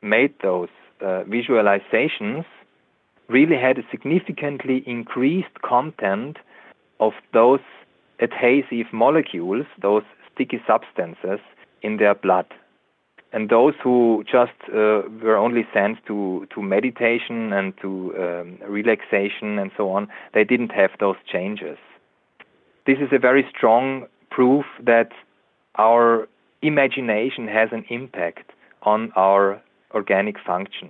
made 0.02 0.34
those 0.42 0.70
uh, 1.02 1.24
visualizations 1.24 2.46
really 3.28 3.58
had 3.58 3.80
a 3.80 3.84
significantly 3.90 4.84
increased 4.86 5.62
content 5.64 6.38
of 7.00 7.14
those 7.34 7.60
adhesive 8.20 8.94
molecules, 8.94 9.66
those 9.82 10.04
sticky 10.32 10.62
substances 10.68 11.40
in 11.82 11.98
their 11.98 12.16
blood. 12.16 12.46
and 13.36 13.50
those 13.50 13.74
who 13.84 14.24
just 14.24 14.54
uh, 14.70 15.02
were 15.22 15.36
only 15.36 15.68
sent 15.74 15.98
to, 16.08 16.48
to 16.56 16.62
meditation 16.62 17.52
and 17.52 17.74
to 17.82 18.14
um, 18.18 18.58
relaxation 18.66 19.60
and 19.60 19.72
so 19.76 19.92
on, 19.92 20.08
they 20.34 20.46
didn't 20.46 20.72
have 20.72 20.92
those 21.02 21.18
changes. 21.30 21.78
This 22.86 22.98
is 23.00 23.10
a 23.12 23.20
very 23.20 23.46
strong 23.56 24.06
proof 24.30 24.66
that 24.84 25.12
our 25.76 26.28
imagination 26.62 27.48
has 27.48 27.70
an 27.72 27.86
impact 27.90 28.52
on 28.84 29.12
our 29.16 29.62
organic 29.94 30.36
function. 30.40 30.90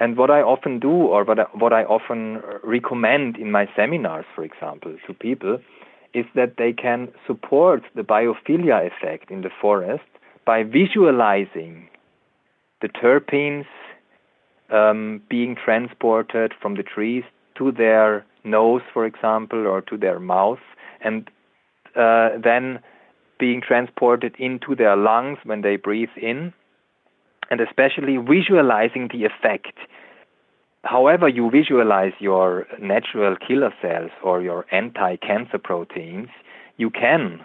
And 0.00 0.16
what 0.16 0.30
I 0.30 0.42
often 0.42 0.78
do, 0.78 0.90
or 0.90 1.24
what 1.24 1.40
I, 1.40 1.46
what 1.54 1.72
I 1.72 1.84
often 1.84 2.40
recommend 2.62 3.36
in 3.36 3.50
my 3.50 3.66
seminars, 3.74 4.26
for 4.34 4.44
example, 4.44 4.96
to 5.06 5.14
people, 5.14 5.58
is 6.14 6.24
that 6.34 6.54
they 6.56 6.72
can 6.72 7.08
support 7.26 7.82
the 7.94 8.02
biophilia 8.02 8.86
effect 8.86 9.30
in 9.30 9.42
the 9.42 9.50
forest 9.60 10.04
by 10.44 10.62
visualizing 10.62 11.88
the 12.80 12.88
terpenes 12.88 13.66
um, 14.70 15.20
being 15.28 15.56
transported 15.56 16.52
from 16.60 16.76
the 16.76 16.82
trees 16.82 17.24
to 17.56 17.72
their 17.72 18.24
nose, 18.44 18.82
for 18.92 19.04
example, 19.04 19.66
or 19.66 19.80
to 19.82 19.96
their 19.96 20.20
mouth, 20.20 20.60
and 21.02 21.28
uh, 21.96 22.30
then 22.42 22.80
being 23.38 23.60
transported 23.60 24.34
into 24.38 24.74
their 24.74 24.96
lungs 24.96 25.38
when 25.44 25.62
they 25.62 25.76
breathe 25.76 26.16
in, 26.20 26.52
and 27.50 27.60
especially 27.60 28.16
visualizing 28.16 29.08
the 29.12 29.24
effect. 29.24 29.78
However, 30.84 31.28
you 31.28 31.50
visualize 31.50 32.12
your 32.18 32.66
natural 32.80 33.36
killer 33.36 33.72
cells 33.80 34.10
or 34.22 34.42
your 34.42 34.66
anti 34.70 35.16
cancer 35.16 35.58
proteins, 35.58 36.28
you 36.76 36.90
can 36.90 37.40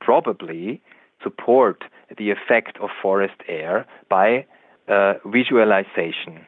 probably 0.00 0.80
support 1.22 1.84
the 2.16 2.30
effect 2.30 2.78
of 2.80 2.88
forest 3.02 3.34
air 3.46 3.86
by 4.08 4.46
uh, 4.88 5.14
visualization. 5.26 6.46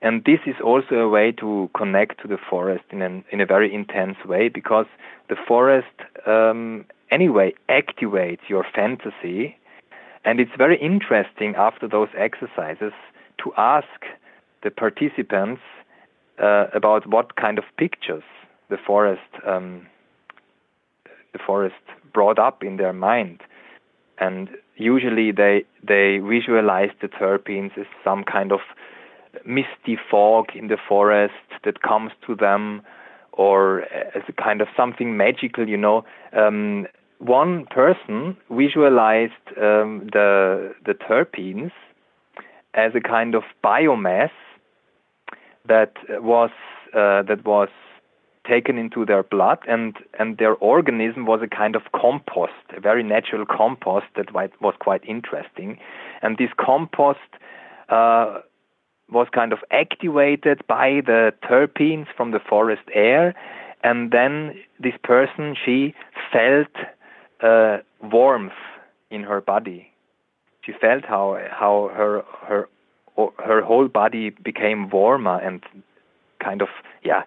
And 0.00 0.22
this 0.24 0.38
is 0.46 0.54
also 0.64 0.94
a 0.94 1.08
way 1.08 1.32
to 1.32 1.68
connect 1.76 2.20
to 2.22 2.28
the 2.28 2.38
forest 2.38 2.84
in, 2.90 3.02
an, 3.02 3.24
in 3.32 3.40
a 3.40 3.46
very 3.46 3.74
intense 3.74 4.16
way 4.24 4.48
because 4.48 4.86
the 5.28 5.36
forest, 5.46 5.86
um, 6.26 6.84
anyway, 7.10 7.52
activates 7.68 8.48
your 8.48 8.64
fantasy. 8.74 9.56
And 10.24 10.38
it's 10.38 10.52
very 10.56 10.80
interesting 10.80 11.54
after 11.56 11.88
those 11.88 12.08
exercises 12.16 12.92
to 13.42 13.52
ask 13.56 13.86
the 14.62 14.70
participants 14.70 15.62
uh, 16.40 16.66
about 16.72 17.08
what 17.08 17.34
kind 17.34 17.58
of 17.58 17.64
pictures 17.76 18.22
the 18.68 18.76
forest 18.76 19.20
um, 19.46 19.86
the 21.32 21.38
forest 21.44 21.74
brought 22.12 22.38
up 22.38 22.62
in 22.62 22.76
their 22.76 22.92
mind 22.92 23.40
and 24.20 24.50
usually 24.76 25.32
they 25.32 25.64
they 25.86 26.18
visualize 26.18 26.90
the 27.00 27.08
terpenes 27.08 27.76
as 27.78 27.86
some 28.04 28.24
kind 28.24 28.52
of 28.52 28.60
misty 29.46 29.98
fog 30.10 30.46
in 30.54 30.68
the 30.68 30.78
forest 30.88 31.34
that 31.64 31.82
comes 31.82 32.12
to 32.26 32.34
them 32.34 32.82
or 33.32 33.82
as 34.14 34.22
a 34.28 34.32
kind 34.32 34.60
of 34.60 34.68
something 34.76 35.16
magical 35.16 35.68
you 35.68 35.76
know 35.76 36.04
um, 36.32 36.86
one 37.18 37.66
person 37.66 38.36
visualized 38.50 39.32
um, 39.56 40.08
the 40.12 40.74
the 40.84 40.94
terpenes 40.94 41.72
as 42.74 42.92
a 42.94 43.00
kind 43.00 43.34
of 43.34 43.42
biomass 43.64 44.30
that 45.66 45.92
was 46.08 46.50
uh, 46.94 47.22
that 47.22 47.44
was 47.44 47.68
taken 48.48 48.78
into 48.78 49.04
their 49.04 49.22
blood, 49.22 49.58
and 49.68 49.96
and 50.18 50.38
their 50.38 50.54
organism 50.54 51.26
was 51.26 51.40
a 51.42 51.48
kind 51.48 51.76
of 51.76 51.82
compost, 51.94 52.52
a 52.76 52.80
very 52.80 53.02
natural 53.02 53.44
compost 53.44 54.06
that 54.16 54.32
was 54.32 54.74
quite 54.78 55.04
interesting, 55.04 55.78
and 56.22 56.38
this 56.38 56.50
compost. 56.58 57.18
Uh, 57.88 58.40
was 59.10 59.26
kind 59.32 59.52
of 59.52 59.60
activated 59.70 60.66
by 60.66 61.00
the 61.04 61.32
terpenes 61.42 62.06
from 62.16 62.30
the 62.30 62.40
forest 62.40 62.82
air, 62.94 63.34
and 63.82 64.10
then 64.10 64.54
this 64.78 64.94
person 65.02 65.56
she 65.64 65.94
felt 66.32 66.68
uh, 67.40 67.78
warmth 68.02 68.52
in 69.10 69.22
her 69.22 69.40
body. 69.40 69.90
She 70.62 70.72
felt 70.72 71.04
how 71.04 71.38
how 71.50 71.90
her 71.94 72.22
her 72.46 72.68
her 73.44 73.62
whole 73.62 73.88
body 73.88 74.30
became 74.30 74.90
warmer 74.90 75.38
and 75.38 75.62
kind 76.40 76.62
of 76.62 76.68
yeah 77.02 77.22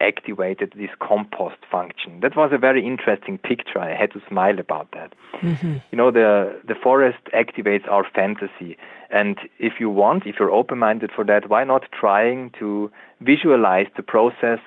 activated 0.00 0.72
this 0.76 0.90
compost 1.00 1.56
function. 1.70 2.20
That 2.20 2.36
was 2.36 2.50
a 2.52 2.58
very 2.58 2.86
interesting 2.86 3.38
picture. 3.38 3.78
I 3.78 3.94
had 3.94 4.12
to 4.12 4.20
smile 4.28 4.58
about 4.58 4.90
that. 4.92 5.14
Mm-hmm. 5.40 5.76
You 5.90 5.98
know, 5.98 6.10
the 6.10 6.60
the 6.66 6.74
forest 6.74 7.18
activates 7.34 7.88
our 7.88 8.04
fantasy, 8.14 8.76
and 9.10 9.38
if 9.58 9.74
you 9.80 9.88
want, 9.90 10.26
if 10.26 10.36
you're 10.38 10.50
open-minded 10.50 11.10
for 11.14 11.24
that, 11.24 11.48
why 11.48 11.64
not 11.64 11.84
trying 11.92 12.50
to 12.58 12.90
visualize 13.20 13.86
the 13.96 14.02
process 14.02 14.60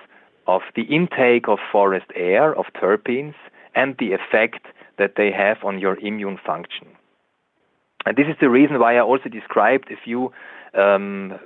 of 0.47 0.61
the 0.75 0.83
intake 0.83 1.47
of 1.47 1.59
forest 1.71 2.07
air, 2.15 2.55
of 2.55 2.65
terpenes, 2.73 3.35
and 3.75 3.95
the 3.99 4.13
effect 4.13 4.65
that 4.97 5.13
they 5.15 5.31
have 5.31 5.57
on 5.63 5.79
your 5.79 5.97
immune 5.99 6.39
function. 6.43 6.87
And 8.05 8.17
this 8.17 8.27
is 8.27 8.35
the 8.41 8.49
reason 8.49 8.79
why 8.79 8.97
I 8.97 9.01
also 9.01 9.29
described 9.29 9.91
a 9.91 9.95
few 10.03 10.31
um, 10.73 11.39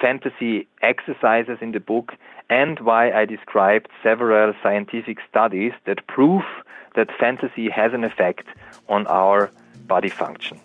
fantasy 0.00 0.66
exercises 0.82 1.58
in 1.60 1.72
the 1.72 1.80
book 1.80 2.12
and 2.48 2.80
why 2.80 3.12
I 3.12 3.24
described 3.24 3.88
several 4.02 4.52
scientific 4.62 5.18
studies 5.28 5.72
that 5.86 6.06
prove 6.06 6.42
that 6.96 7.08
fantasy 7.18 7.68
has 7.70 7.92
an 7.92 8.04
effect 8.04 8.46
on 8.88 9.06
our 9.06 9.50
body 9.86 10.08
function. 10.08 10.60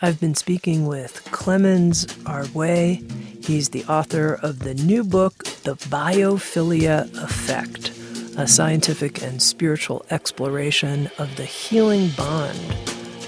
I've 0.00 0.20
been 0.20 0.34
speaking 0.34 0.86
with 0.86 1.24
Clemens 1.32 2.06
Arvay. 2.24 3.44
He's 3.44 3.70
the 3.70 3.84
author 3.86 4.38
of 4.42 4.58
the 4.60 4.74
new 4.74 5.02
book, 5.02 5.44
The 5.64 5.74
Biophilia 5.74 7.10
Effect, 7.22 7.90
a 8.38 8.46
scientific 8.46 9.22
and 9.22 9.40
spiritual 9.40 10.04
exploration 10.10 11.10
of 11.18 11.34
the 11.36 11.44
healing 11.44 12.10
bond 12.16 12.58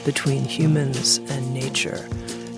between 0.04 0.44
humans 0.44 1.18
and 1.18 1.54
nature. 1.54 2.06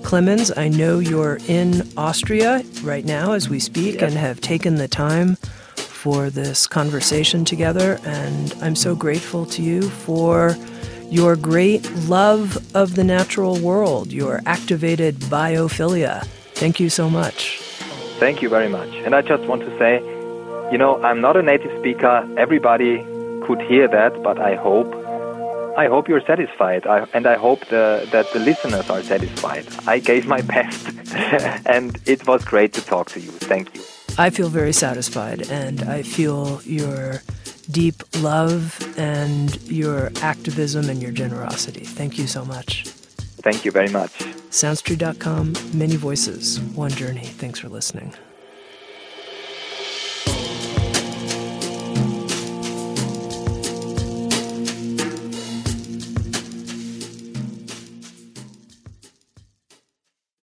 Clemens, 0.03 0.51
I 0.57 0.68
know 0.68 0.98
you're 0.98 1.38
in 1.46 1.88
Austria 1.96 2.64
right 2.82 3.05
now 3.05 3.32
as 3.32 3.48
we 3.48 3.61
speak 3.61 4.03
and 4.03 4.14
have 4.14 4.40
taken 4.40 4.74
the 4.74 4.88
time 4.88 5.36
for 5.76 6.30
this 6.30 6.66
conversation 6.66 7.44
together. 7.44 8.01
And 8.05 8.53
I'm 8.61 8.74
so 8.74 8.96
grateful 8.96 9.46
to 9.46 9.62
you 9.62 9.82
for 9.82 10.57
your 11.11 11.36
great 11.36 11.90
love 12.07 12.57
of 12.74 12.94
the 12.96 13.05
natural 13.05 13.59
world, 13.61 14.12
your 14.12 14.40
activated 14.46 15.16
biophilia. 15.16 16.24
Thank 16.55 16.80
you 16.80 16.90
so 16.90 17.09
much. 17.09 17.59
Thank 18.18 18.42
you 18.42 18.48
very 18.48 18.68
much. 18.68 18.92
And 19.05 19.14
I 19.14 19.22
just 19.22 19.44
want 19.44 19.62
to 19.62 19.78
say, 19.78 19.98
you 20.72 20.78
know, 20.78 21.03
I'm 21.03 21.20
not 21.20 21.36
a 21.36 21.42
native 21.42 21.76
speaker. 21.78 22.28
Everybody 22.36 22.99
could 23.46 23.61
hear 23.62 23.88
that, 23.88 24.22
but 24.22 24.38
I 24.38 24.54
hope 24.57 24.92
I 25.76 25.87
hope 25.87 26.09
you're 26.09 26.21
satisfied, 26.21 26.87
I, 26.87 27.07
and 27.14 27.26
I 27.26 27.37
hope 27.37 27.67
the, 27.67 28.07
that 28.13 28.33
the 28.33 28.41
listeners 28.41 28.91
are 28.91 29.03
satisfied. 29.03 29.67
I 29.87 29.99
gave 29.99 30.26
my 30.26 30.41
best, 30.57 30.88
and 31.67 31.99
it 32.07 32.26
was 32.26 32.45
great 32.45 32.72
to 32.75 32.84
talk 32.84 33.09
to 33.11 33.21
you. 33.21 33.30
Thank 33.30 33.75
you. 33.75 33.83
I 34.18 34.30
feel 34.30 34.49
very 34.49 34.72
satisfied, 34.72 35.49
and 35.51 35.83
I 35.83 36.03
feel 36.03 36.61
your 36.64 37.22
deep 37.71 38.03
love 38.18 38.79
and 38.99 39.61
your 39.63 40.11
activism 40.22 40.91
and 40.91 41.01
your 41.01 41.13
generosity. 41.13 41.84
Thank 41.84 42.18
you 42.18 42.26
so 42.26 42.45
much. 42.45 42.84
Thank 43.42 43.64
you 43.64 43.71
very 43.71 43.88
much. 43.88 44.11
SoundsTrue.com, 44.51 45.55
many 45.72 45.97
voices, 45.97 46.61
one 46.61 46.91
journey. 46.91 47.25
Thanks 47.25 47.61
for 47.61 47.68
listening. 47.68 48.13